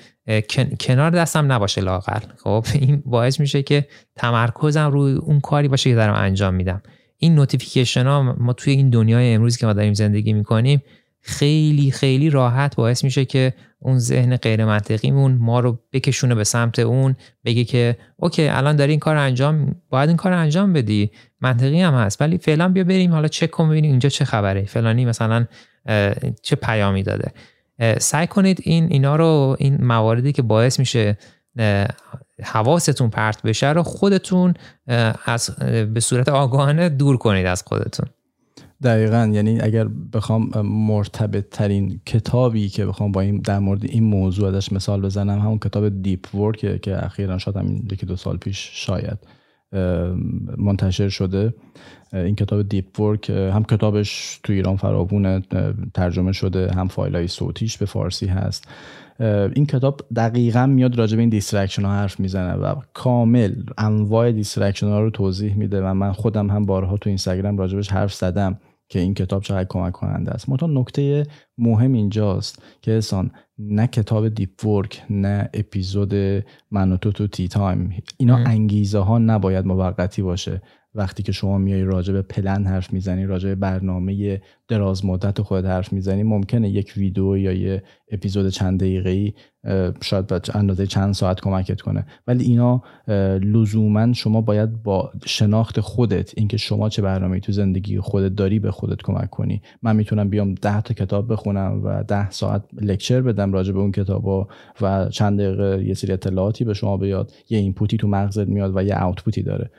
کنار 0.79 1.09
دستم 1.09 1.51
نباشه 1.51 1.81
لاقل 1.81 2.19
خب 2.43 2.65
این 2.73 3.03
باعث 3.05 3.39
میشه 3.39 3.63
که 3.63 3.87
تمرکزم 4.15 4.91
روی 4.91 5.13
اون 5.13 5.39
کاری 5.39 5.67
باشه 5.67 5.89
که 5.89 5.95
دارم 5.95 6.13
انجام 6.13 6.53
میدم. 6.53 6.81
این 7.23 7.35
notification 7.35 8.07
ها 8.07 8.35
ما 8.37 8.53
توی 8.53 8.73
این 8.73 8.89
دنیای 8.89 9.33
امروزی 9.33 9.59
که 9.59 9.65
ما 9.65 9.73
داریم 9.73 9.93
زندگی 9.93 10.33
می‌کنیم 10.33 10.83
خیلی 11.21 11.91
خیلی 11.91 12.29
راحت 12.29 12.75
باعث 12.75 13.03
میشه 13.03 13.25
که 13.25 13.53
اون 13.79 13.99
ذهن 13.99 14.37
غیر 14.37 14.65
منطقیمون 14.65 15.33
ما 15.33 15.59
رو 15.59 15.79
بکشونه 15.93 16.35
به 16.35 16.43
سمت 16.43 16.79
اون 16.79 17.15
بگه 17.45 17.63
که 17.63 17.97
okay 18.17 18.47
الان 18.47 18.75
داری 18.75 18.91
این 18.91 18.99
کار 18.99 19.15
انجام 19.15 19.75
باید 19.89 20.09
این 20.09 20.17
کار 20.17 20.31
انجام 20.31 20.73
بدی. 20.73 21.11
منطقی 21.41 21.81
هم 21.81 21.93
هست. 21.93 22.21
ولی 22.21 22.37
فعلا 22.37 22.69
بیا 22.69 22.83
بریم 22.83 23.11
حالا 23.11 23.27
چک 23.27 23.51
کن 23.51 23.69
ببینیم 23.69 23.91
اینجا 23.91 24.09
چه 24.09 24.25
خبره. 24.25 24.65
فلانی 24.65 25.05
مثلا 25.05 25.45
چه 26.41 26.55
پیامی 26.55 27.03
داده. 27.03 27.31
سعی 27.99 28.27
کنید 28.27 28.59
این 28.63 28.87
اینا 28.91 29.15
رو 29.15 29.55
این 29.59 29.83
مواردی 29.85 30.31
که 30.31 30.41
باعث 30.41 30.79
میشه 30.79 31.17
حواستون 32.45 33.09
پرت 33.09 33.41
بشه 33.41 33.69
رو 33.69 33.83
خودتون 33.83 34.53
از 35.25 35.49
به 35.93 35.99
صورت 35.99 36.29
آگاهانه 36.29 36.89
دور 36.89 37.17
کنید 37.17 37.45
از 37.45 37.63
خودتون. 37.63 38.05
دقیقا. 38.83 39.31
یعنی 39.33 39.61
اگر 39.61 39.87
بخوام 40.13 40.49
مرتبط 40.65 41.49
ترین 41.49 42.01
کتابی 42.05 42.69
که 42.69 42.85
بخوام 42.85 43.11
با 43.11 43.21
این 43.21 43.37
در 43.37 43.59
مورد 43.59 43.85
این 43.85 44.03
موضوع 44.03 44.55
ازش 44.55 44.71
مثال 44.71 45.01
بزنم 45.01 45.39
همون 45.39 45.59
کتاب 45.59 46.01
دیپ 46.01 46.35
ورک 46.35 46.81
که 46.81 47.05
اخیرا 47.05 47.37
شاید 47.37 47.57
همین 47.57 47.87
یکی 47.91 48.05
دو 48.05 48.15
سال 48.15 48.37
پیش 48.37 48.69
شاید 48.73 49.17
منتشر 50.57 51.09
شده. 51.09 51.53
این 52.13 52.35
کتاب 52.35 52.61
Deep 52.61 52.99
Work 52.99 53.29
هم 53.29 53.63
کتابش 53.63 54.39
تو 54.43 54.53
ایران 54.53 54.77
فراوونه 54.77 55.41
ترجمه 55.93 56.31
شده 56.31 56.71
هم 56.71 56.87
فایل 56.87 57.15
های 57.15 57.27
صوتیش 57.27 57.77
به 57.77 57.85
فارسی 57.85 58.27
هست. 58.27 58.67
این 59.55 59.65
کتاب 59.65 60.01
دقیقا 60.15 60.65
میاد 60.65 60.97
راجع 60.97 61.15
به 61.15 61.21
این 61.21 61.29
distraction 61.29 61.85
ها 61.85 61.91
حرف 61.91 62.19
می‌زنه 62.19 62.53
و 62.53 62.75
کامل 62.93 63.55
انواع 63.77 64.31
distraction 64.31 64.87
ها 64.87 65.01
رو 65.01 65.09
توضیح 65.09 65.55
میده 65.55 65.81
و 65.81 65.93
من 65.93 66.11
خودم 66.11 66.49
هم 66.49 66.65
بارها 66.65 66.97
تو 66.97 67.09
اینستاگرام 67.09 67.57
راجبش 67.57 67.91
حرف 67.91 68.13
زدم 68.13 68.59
که 68.89 68.99
این 68.99 69.13
کتاب 69.13 69.41
چقدر 69.41 69.67
کمک 69.69 69.93
کننده 69.93 70.31
است. 70.31 70.49
منتها 70.49 70.67
نکته 70.67 71.25
مهم 71.57 71.93
اینجاست 71.93 72.63
که 72.81 72.93
احسان 72.93 73.31
نه 73.59 73.87
کتاب 73.87 74.29
Deep 74.29 74.65
Work 74.65 75.03
نه 75.09 75.49
اپیزود 75.53 76.13
من 76.71 76.97
تو 76.97 77.11
تو 77.11 77.27
Tea 77.27 77.47
Time 77.47 77.93
اینا 78.17 78.37
انگیزه 78.37 78.99
ها 78.99 79.17
نباید 79.17 79.65
موقتی 79.65 80.21
باشه. 80.21 80.61
وقتی 80.95 81.23
که 81.23 81.31
شما 81.31 81.57
میای 81.57 81.83
راجع 81.83 82.13
به 82.13 82.21
پلن 82.21 82.65
حرف 82.65 82.93
می‌زنی 82.93 83.25
راجع 83.25 83.49
به 83.49 83.55
برنامه 83.55 84.41
دراز 84.67 85.05
مدت 85.05 85.41
خود 85.41 85.65
حرف 85.65 85.93
می‌زنی 85.93 86.23
ممکنه 86.23 86.69
یک 86.69 86.93
ویدیو 86.97 87.37
یا 87.37 87.51
یه 87.51 87.83
اپیزود 88.11 88.49
چند 88.49 88.79
دقیقه 88.79 89.09
ای 89.09 89.33
شاید 90.01 90.27
به 90.27 90.41
اندازه 90.53 90.87
چند 90.87 91.13
ساعت 91.13 91.41
کمکت 91.41 91.81
کنه. 91.81 92.05
ولی 92.27 92.43
اینا 92.43 92.81
لزوما 93.41 94.13
شما 94.13 94.41
باید 94.41 94.83
با 94.83 95.11
شناخت 95.25 95.79
خودت 95.79 96.37
اینکه 96.37 96.57
شما 96.57 96.89
چه 96.89 97.01
برنامه 97.01 97.39
تو 97.39 97.51
زندگی 97.51 97.99
خودت 97.99 98.35
داری 98.35 98.59
به 98.59 98.71
خودت 98.71 99.01
کمک 99.01 99.29
کنی. 99.29 99.61
من 99.81 99.95
می‌تونم 99.95 100.29
بیام 100.29 100.53
ده 100.53 100.81
تا 100.81 100.93
کتاب 100.93 101.31
بخونم 101.31 101.81
و 101.83 102.03
ده 102.03 102.31
ساعت 102.31 102.63
لکچر 102.81 103.21
بدم 103.21 103.53
راجع 103.53 103.73
به 103.73 103.79
اون 103.79 103.91
کتاب 103.91 104.25
و 104.25 104.45
چند 105.09 105.39
دقیقه 105.41 105.85
یه 105.85 105.93
سری 105.93 106.13
اطلاعاتی 106.13 106.63
به 106.63 106.73
شما 106.73 106.97
بیاد 106.97 107.31
یه 107.49 107.59
اینپوتی 107.59 107.97
تو 107.97 108.07
مغزت 108.07 108.47
میاد 108.47 108.71
و 108.75 108.83
یه 108.83 109.03
اوتپوتی 109.03 109.43
داره. 109.43 109.71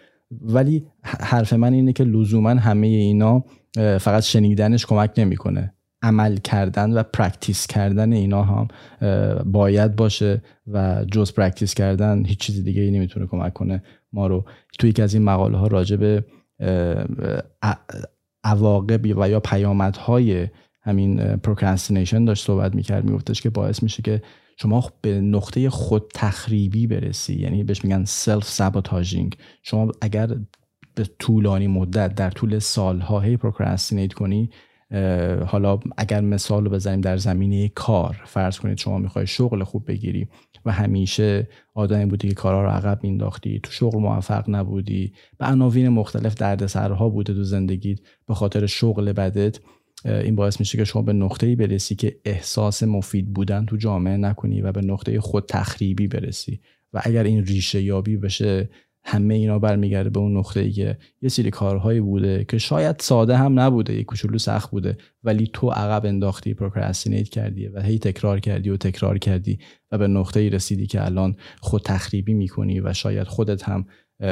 ولی 0.42 0.86
حرف 1.04 1.52
من 1.52 1.72
اینه 1.72 1.92
که 1.92 2.04
لزوما 2.04 2.50
همه 2.50 2.86
اینا 2.86 3.44
فقط 3.74 4.22
شنیدنش 4.22 4.86
کمک 4.86 5.10
نمی‌کنه. 5.18 5.74
عمل 6.02 6.36
کردن 6.36 6.92
و 6.92 7.02
practice 7.02 7.66
کردن 7.66 8.12
اینا 8.12 8.42
هم 8.42 8.68
باید 9.44 9.96
باشه 9.96 10.42
و 10.66 11.04
جز 11.12 11.32
practice 11.32 11.74
کردن 11.74 12.24
هیچ 12.24 12.38
چیز 12.38 12.64
دیگه 12.64 12.82
ای 12.82 12.90
نمی‌تونه 12.90 13.26
کمک 13.26 13.52
کنه 13.52 13.82
ما 14.12 14.26
رو. 14.26 14.44
توی 14.78 14.90
یکی 14.90 15.02
از 15.02 15.14
این 15.14 15.22
مقاله 15.22 15.58
ها 15.58 15.66
راجع 15.66 15.96
به 15.96 16.24
عواقب 18.44 19.18
و 19.18 19.28
یا 19.30 19.40
پیامدهای 19.40 20.48
همین 20.82 21.16
procrastination 21.16 22.24
داشت 22.24 22.46
صحبت 22.46 22.74
می‌کرد. 22.74 23.04
میگفتش 23.04 23.42
که 23.42 23.50
باعث 23.50 23.82
میشه 23.82 24.02
که 24.02 24.22
شما 24.56 24.84
به 25.00 25.20
نقطه 25.20 25.70
خود 25.70 26.10
تخریبی 26.14 26.86
برسی 26.86 27.34
یعنی 27.34 27.64
بهش 27.64 27.84
میگن 27.84 28.04
self 28.04 28.48
sabotaging 28.48 29.36
شما 29.62 29.92
اگر 30.00 30.36
به 30.94 31.04
طولانی 31.18 31.66
مدت 31.66 32.14
در 32.14 32.30
طول 32.30 32.58
سالها 32.58 33.20
هی 33.20 33.36
پروکرستینیت 33.36 34.12
کنی 34.12 34.50
حالا 35.46 35.80
اگر 35.96 36.20
مثال 36.20 36.64
رو 36.64 36.70
بزنیم 36.70 37.00
در 37.00 37.16
زمینه 37.16 37.68
کار 37.68 38.22
فرض 38.24 38.58
کنید 38.58 38.78
شما 38.78 38.98
می‌خوای 38.98 39.26
شغل 39.26 39.64
خوب 39.64 39.86
بگیری 39.88 40.28
و 40.64 40.72
همیشه 40.72 41.48
آدمی 41.74 42.06
بودی 42.06 42.28
که 42.28 42.34
کارها 42.34 42.62
رو 42.62 42.68
عقب 42.68 43.00
مینداختی 43.02 43.60
تو 43.62 43.72
شغل 43.72 43.98
موفق 43.98 44.44
نبودی 44.48 45.12
به 45.38 45.46
عناوین 45.46 45.88
مختلف 45.88 46.34
دردسرها 46.34 47.08
بوده 47.08 47.34
تو 47.34 47.44
زندگیت 47.44 47.98
به 48.26 48.34
خاطر 48.34 48.66
شغل 48.66 49.12
بدت 49.12 49.58
این 50.04 50.36
باعث 50.36 50.60
میشه 50.60 50.78
که 50.78 50.84
شما 50.84 51.02
به 51.02 51.12
نقطه 51.12 51.46
ای 51.46 51.56
برسی 51.56 51.94
که 51.94 52.16
احساس 52.24 52.82
مفید 52.82 53.32
بودن 53.32 53.66
تو 53.66 53.76
جامعه 53.76 54.16
نکنی 54.16 54.62
و 54.62 54.72
به 54.72 54.80
نقطه 54.80 55.20
خود 55.20 55.46
تخریبی 55.48 56.06
برسی. 56.06 56.60
و 56.92 57.00
اگر 57.04 57.24
این 57.24 57.44
ریشه 57.44 57.82
یابی 57.82 58.16
بشه 58.16 58.68
همه 59.06 59.34
اینا 59.34 59.58
برمیگرده 59.58 60.10
به 60.10 60.20
اون 60.20 60.36
نقطه 60.36 60.60
ای 60.60 60.72
که 60.72 60.98
یه 61.22 61.28
سری 61.28 61.50
کارهایی 61.50 62.00
بوده 62.00 62.44
که 62.48 62.58
شاید 62.58 62.96
ساده 63.00 63.36
هم 63.36 63.60
نبوده 63.60 63.94
یه 63.94 64.04
کوچولو 64.04 64.38
سخت 64.38 64.70
بوده 64.70 64.96
ولی 65.24 65.50
تو 65.52 65.70
عقب 65.70 66.06
انداختی 66.06 66.54
پروکرستینیت 66.54 67.28
کردی 67.28 67.66
و 67.66 67.82
هی 67.82 67.98
تکرار 67.98 68.40
کردی 68.40 68.70
و 68.70 68.76
تکرار 68.76 69.18
کردی 69.18 69.58
و 69.92 69.98
به 69.98 70.06
نقطه 70.06 70.40
ای 70.40 70.50
رسیدی 70.50 70.86
که 70.86 71.04
الان 71.04 71.36
خود 71.60 71.82
تخریبی 71.82 72.34
می‌کنی 72.34 72.80
و 72.80 72.92
شاید 72.92 73.26
خودت 73.26 73.62
هم 73.62 73.86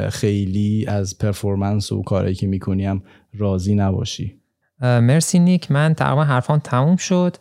خیلی 0.09 0.85
از 0.87 1.17
پرفورمنس 1.17 1.91
و 1.91 2.01
کارهایی 2.01 2.35
که 2.35 2.47
می‌کنی 2.47 2.85
هم 2.85 3.03
راضی 3.33 3.75
نباشی. 3.75 4.42
مرسی 4.83 5.39
نیک 5.39 5.71
من 5.71 5.93
تقریبا 5.93 6.23
حرفان 6.23 6.59
تموم 6.59 6.95
شد. 6.95 7.37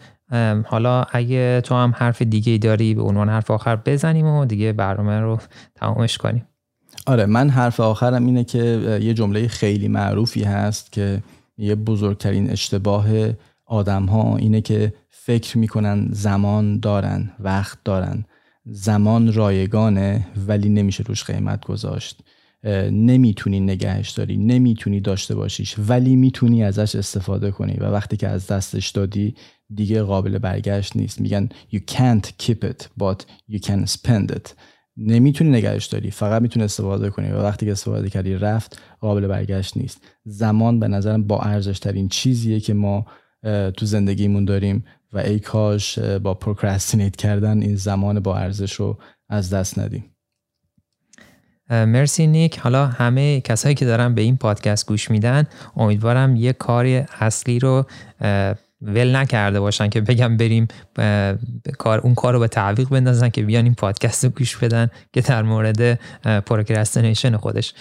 حالا 0.67 1.05
اگه 1.13 1.61
تو 1.61 1.75
هم 1.75 1.95
حرف 1.97 2.23
دیگه 2.23 2.59
داری 2.59 2.95
به 2.95 3.03
عنوان 3.03 3.29
حرف 3.29 3.51
آخر 3.51 3.77
بزنیم 3.77 4.27
و 4.27 4.45
دیگه 4.45 4.73
برنامه 4.73 5.21
رو 5.21 5.39
تمامش 5.75 6.19
کنیم. 6.19 6.47
آره 7.07 7.27
من 7.27 7.51
حرف 7.51 7.81
آخرم 7.81 8.27
اینه 8.27 8.45
که 8.45 8.99
یه 9.03 9.15
جمله 9.15 9.49
خیلی 9.49 9.89
معروفی 9.89 10.43
هست 10.43 10.93
که 10.93 11.23
یه 11.57 11.75
بزرگترین 11.75 12.51
اشتباه 12.51 13.07
آدم 13.67 14.05
ها 14.05 14.37
اینه 14.37 14.61
که 14.61 14.93
فکر 15.11 15.59
می‌کنن 15.59 16.09
زمان 16.11 16.81
دارن 16.81 17.31
وقت 17.41 17.79
دارن. 17.85 18.25
زمان 18.65 19.33
رایگانه 19.33 20.27
ولی 20.49 20.69
نمیشه 20.69 21.05
روش 21.07 21.25
قیمت 21.25 21.65
گذاشت. 21.65 22.23
نمی‌تونی 22.91 23.61
نگهش 23.61 24.11
داری 24.11 24.37
نمی‌تونی 24.37 25.01
داشته 25.01 25.35
باشیش 25.35 25.75
ولی 25.79 26.17
می‌تونی 26.17 26.65
ازش 26.65 26.95
استفاده 26.97 27.51
کنی 27.51 27.77
و 27.77 27.85
وقتی 27.85 28.17
که 28.17 28.29
از 28.29 28.47
دستش 28.47 28.91
دادی 28.91 29.35
دیگه 29.75 30.03
قابل 30.03 30.39
برگشت 30.39 30.97
نیست. 30.97 31.21
میگن 31.21 31.49
you 31.73 31.79
can't 31.91 32.27
keep 32.43 32.65
it 32.65 32.85
but 33.01 33.19
you 33.51 33.59
can 33.59 33.87
spend 33.87 34.31
it. 34.31 34.55
نمی‌تونی 34.97 35.51
نگهش 35.51 35.87
داری 35.87 36.11
فقط 36.11 36.43
می‌تونی 36.43 36.65
استفاده 36.65 37.11
کنی 37.11 37.31
و 37.31 37.43
وقتی 37.43 37.67
که 37.67 37.73
استفاده 37.73 38.11
کردی 38.11 38.35
رفت 38.35 38.83
قابل 39.01 39.27
برگشت 39.27 39.77
نیست. 39.77 40.01
زمان 40.25 40.81
به 40.81 40.89
نظرم 40.89 41.27
با 41.27 41.41
ارزش 41.41 41.79
ترین 41.79 42.09
چیزیه 42.09 42.61
که 42.61 42.75
ما 42.75 43.07
تو 43.77 43.87
زندگیمون 43.87 44.45
داریم 44.45 44.85
و 45.13 45.19
ای 45.19 45.39
کاش 45.39 45.99
با 45.99 46.35
پروکرستینیت 46.35 47.17
کردن 47.17 47.63
این 47.63 47.77
زمان 47.77 48.21
با 48.21 48.37
ارزش 48.37 48.73
رو 48.73 48.99
از 49.29 49.51
دست 49.51 49.79
ندیم. 49.79 50.05
مرسی 51.73 52.27
نیک. 52.27 52.59
حالا 52.59 52.87
همه 52.87 53.41
کسایی 53.41 53.75
که 53.75 53.85
دارن 53.85 54.15
به 54.15 54.23
این 54.23 54.37
پادکست 54.37 54.87
گوش 54.87 55.11
میدن 55.11 55.47
امیدوارم 55.77 56.37
یه 56.37 56.53
کاری 56.53 56.97
اصلی 57.21 57.59
رو 57.59 57.87
ول 58.83 59.17
نکرده 59.17 59.61
باشن 59.61 59.89
که 59.89 60.01
بگم 60.01 60.37
بریم 60.37 60.69
کار 61.79 61.99
اون 61.99 62.15
کار 62.15 62.33
رو 62.33 62.41
به 62.41 62.49
تعویق 62.49 62.89
بندازن 62.89 63.29
که 63.29 63.43
بیان 63.43 63.65
این 63.65 63.75
پادکست 63.75 64.25
رو 64.25 64.31
گوش 64.31 64.57
بدن 64.57 64.91
که 65.13 65.21
در 65.21 65.43
مورد 65.43 66.01
procrastination 66.47 67.37
خودش. 67.37 67.75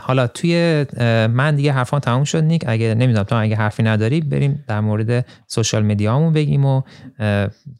حالا 0.00 0.26
توی 0.26 0.86
من 1.30 1.56
دیگه 1.56 1.72
حرفان 1.72 2.00
تموم 2.00 2.24
شد 2.24 2.44
نیک. 2.44 2.64
اگه 2.66 2.94
نمی‌دونم 2.94 3.24
تو 3.24 3.36
اگه 3.36 3.56
حرفی 3.56 3.82
نداری 3.82 4.20
بریم 4.20 4.64
در 4.68 4.80
مورد 4.80 5.26
social 5.46 5.82
media 5.82 6.13
مون 6.13 6.32
بگیم 6.32 6.64
و 6.64 6.82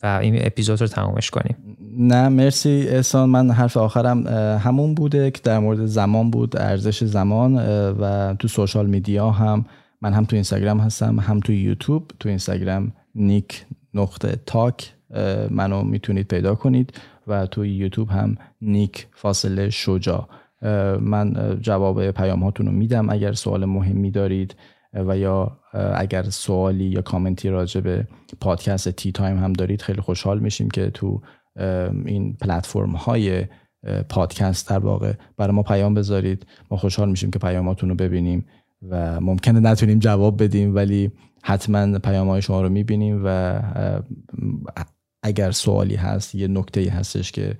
و 0.02 0.18
این 0.22 0.46
اپیزود 0.46 0.80
رو 0.80 0.86
تمومش 0.86 1.30
کنیم. 1.30 1.69
نه 1.96 2.28
مرسی. 2.28 2.86
احسان 2.88 3.28
من 3.28 3.50
حرف 3.50 3.76
آخرم 3.76 4.26
همون 4.58 4.94
بوده 4.94 5.30
که 5.30 5.40
در 5.44 5.58
مورد 5.58 5.86
زمان 5.86 6.30
بود 6.30 6.56
ارزش 6.56 7.04
زمان 7.04 7.56
و 7.92 8.34
تو 8.34 8.48
social 8.48 8.86
media 8.86 9.30
هم 9.30 9.64
من 10.02 10.12
هم 10.12 10.24
تو 10.24 10.36
اینستاگرام 10.36 10.80
هستم 10.80 11.20
هم 11.20 11.40
تو 11.40 11.52
یوتیوب. 11.52 12.10
تو 12.20 12.28
اینستاگرام 12.28 12.92
Nick 13.14 13.64
نقطه 13.94 14.36
talk 14.46 14.92
منو 15.50 15.82
می‌تونید 15.82 16.28
پیدا 16.28 16.54
کنید 16.54 16.92
و 17.26 17.46
تو 17.46 17.64
یوتیوب 17.64 18.10
هم 18.10 18.36
Nick 18.62 19.06
فاصله 19.12 19.70
شجا 19.70 20.28
من 21.00 21.58
جواب 21.60 22.10
پیام 22.10 22.42
هاتون 22.42 22.66
رو 22.66 22.72
میدم. 22.72 23.10
اگر 23.10 23.32
سوال 23.32 23.64
مهمی 23.64 24.10
دارید 24.10 24.54
و 24.94 25.18
یا 25.18 25.56
اگر 25.94 26.22
سوالی 26.22 26.84
یا 26.84 27.02
کامنتی 27.02 27.48
راجع 27.48 27.80
به 27.80 28.06
پادکست 28.40 28.88
Tea 28.88 29.12
Time 29.12 29.38
هم 29.38 29.52
دارید 29.52 29.82
خیلی 29.82 30.00
خوشحال 30.00 30.38
میشیم 30.38 30.70
که 30.70 30.90
تو 30.90 31.22
این 32.04 32.36
پلتفرم 32.40 32.92
های 32.92 33.44
پادکست 34.08 34.68
در 34.68 34.78
واقع. 34.78 35.12
برای 35.36 35.54
ما 35.54 35.62
پیام 35.62 35.94
بذارید. 35.94 36.46
ما 36.70 36.76
خوشحال 36.76 37.10
میشیم 37.10 37.30
که 37.30 37.38
پیاماتون 37.38 37.88
رو 37.88 37.94
ببینیم 37.94 38.44
و 38.88 39.20
ممکنه 39.20 39.60
نتونیم 39.60 39.98
جواب 39.98 40.42
بدیم 40.42 40.74
ولی 40.74 41.12
حتما 41.42 41.98
پیام 41.98 42.28
های 42.28 42.42
شما 42.42 42.62
رو 42.62 42.68
می‌بینیم 42.68 43.22
و 43.24 43.60
اگر 45.22 45.50
سوالی 45.50 45.94
هست 45.94 46.34
یه 46.34 46.48
نکته 46.48 46.90
هستش 46.90 47.32
که 47.32 47.56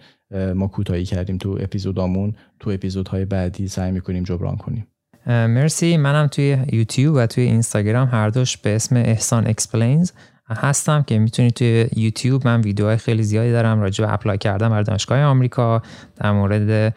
ما 0.55 0.67
کوتاهی 0.67 1.05
کردیم 1.05 1.39
تو 1.39 1.59
اپیزودامون 1.61 2.35
تو 2.61 2.71
اپیزودهای 2.71 3.25
بعدی 3.25 3.69
سعی 3.69 3.93
می‌کنیم 3.93 4.23
جبران 4.23 4.57
کنیم. 4.57 4.87
مرسی. 5.27 5.97
منم 5.97 6.27
توی 6.27 6.59
یوتیوب 6.73 7.15
و 7.17 7.27
توی 7.27 7.45
اینستاگرام 7.45 8.09
هر 8.09 8.29
دوش 8.29 8.57
به 8.57 8.75
اسم 8.75 8.97
احسان 8.97 9.47
Explains 9.47 10.13
هستم 10.55 11.03
که 11.03 11.19
می‌تونید 11.19 11.55
توی 11.55 11.87
یوتیوب 11.97 12.47
من 12.47 12.61
ویدیوهای 12.61 12.97
خیلی 12.97 13.23
زیادی 13.23 13.53
دارم 13.53 13.81
راجع 13.81 14.07
به 14.07 14.13
اپلای 14.13 14.39
کردن 14.39 14.69
برای 14.69 14.85
دانشگاه 14.85 15.23
آمریکا 15.23 15.83
در 16.17 16.33
مورد 16.33 16.95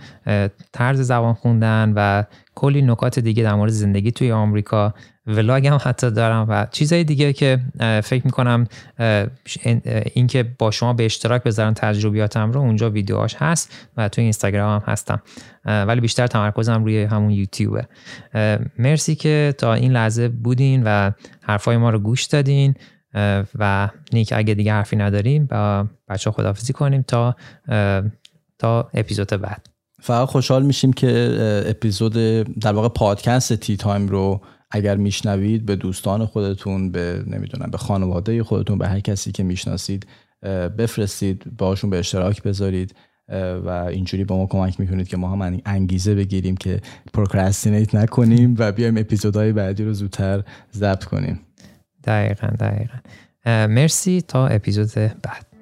طرز 0.71 1.01
زبان 1.01 1.33
خوندن 1.33 1.93
و 1.95 2.23
کلی 2.55 2.81
نکات 2.81 3.19
دیگه 3.19 3.43
در 3.43 3.53
مورد 3.55 3.71
زندگی 3.71 4.11
توی 4.11 4.31
آمریکا. 4.31 4.93
ولاگ 5.27 5.67
هم 5.67 5.79
حتی 5.83 6.11
دارم 6.11 6.45
و 6.49 6.67
چیزهای 6.71 7.03
دیگه 7.03 7.33
که 7.33 7.59
فکر 8.03 8.21
می‌کنم 8.25 8.67
اینکه 10.13 10.43
با 10.59 10.71
شما 10.71 10.93
به 10.93 11.05
اشتراک 11.05 11.43
بذارم 11.43 11.73
تجربیاتم 11.73 12.51
رو 12.51 12.59
اونجا 12.59 12.89
ویدیوهاش 12.89 13.35
هست 13.39 13.89
و 13.97 14.09
توی 14.09 14.23
اینستاگرام 14.23 14.81
هم 14.81 14.91
هستم. 14.91 15.21
ولی 15.65 16.01
بیشتر 16.01 16.27
تمرکزم 16.27 16.83
روی 16.83 17.03
همون 17.03 17.29
یوتیوبه. 17.29 17.87
مرسی 18.79 19.15
که 19.15 19.55
تا 19.57 19.73
این 19.73 19.91
لحظه 19.91 20.29
بودین 20.29 20.83
و 20.85 21.11
حرفای 21.41 21.77
ما 21.77 21.89
رو 21.89 21.99
گوش 21.99 22.23
دادین. 22.23 22.75
و 23.59 23.89
نیک 24.14 24.34
اگه 24.36 24.53
دیگه 24.53 24.74
حرفی 24.74 24.95
نداریم 24.95 25.45
با 25.45 25.88
بچه 26.09 26.32
خدافزی 26.32 26.74
کنیم 26.74 27.01
تا 27.01 27.36
تا 28.59 28.89
اپیزود 28.93 29.28
بعد. 29.28 29.70
فقط 30.01 30.28
خوشحال 30.28 30.66
میشیم 30.66 30.93
که 30.93 31.38
اپیزود 31.68 32.14
در 32.59 32.74
واقع 32.74 32.88
پادکست 32.88 33.53
تی 33.53 33.78
تایم 33.78 34.07
رو 34.07 34.41
اگر 34.72 34.95
میشنوید 34.97 35.66
به 35.66 35.76
دوستان 35.76 36.26
خودتون 36.26 36.91
به 36.91 37.24
نمی‌دونم 37.28 37.72
به 37.72 37.78
خانواده 37.78 38.43
خودتون 38.43 38.78
به 38.78 38.88
هر 38.88 38.99
کسی 38.99 39.32
که 39.32 39.43
می‌شناسید 39.43 40.07
بفرستید 40.78 41.57
باشون 41.57 41.89
به 41.89 41.99
اشتراک 41.99 42.43
بذارید 42.43 42.95
و 43.66 43.70
اینجوری 43.70 44.24
به 44.24 44.34
ما 44.34 44.45
کمک 44.45 44.80
می‌کنید 44.80 45.07
که 45.07 45.18
ما 45.18 45.32
هم 45.32 45.61
انگیزه 45.66 46.16
بگیریم 46.16 46.57
که 46.57 46.82
پروکرستینیت 47.14 47.95
نکنیم 47.95 48.55
و 48.59 48.72
بیایم 48.72 48.97
اپیزودهای 48.97 49.53
بعدی 49.53 49.84
رو 49.84 49.93
زودتر 49.93 50.43
ضبط 50.74 51.03
کنیم. 51.03 51.39
دقیقا 52.03 52.47
دقیقا. 52.47 52.97
مرسی 53.67 54.21
تا 54.21 54.47
اپیزود 54.47 54.95
بعد. 54.95 55.52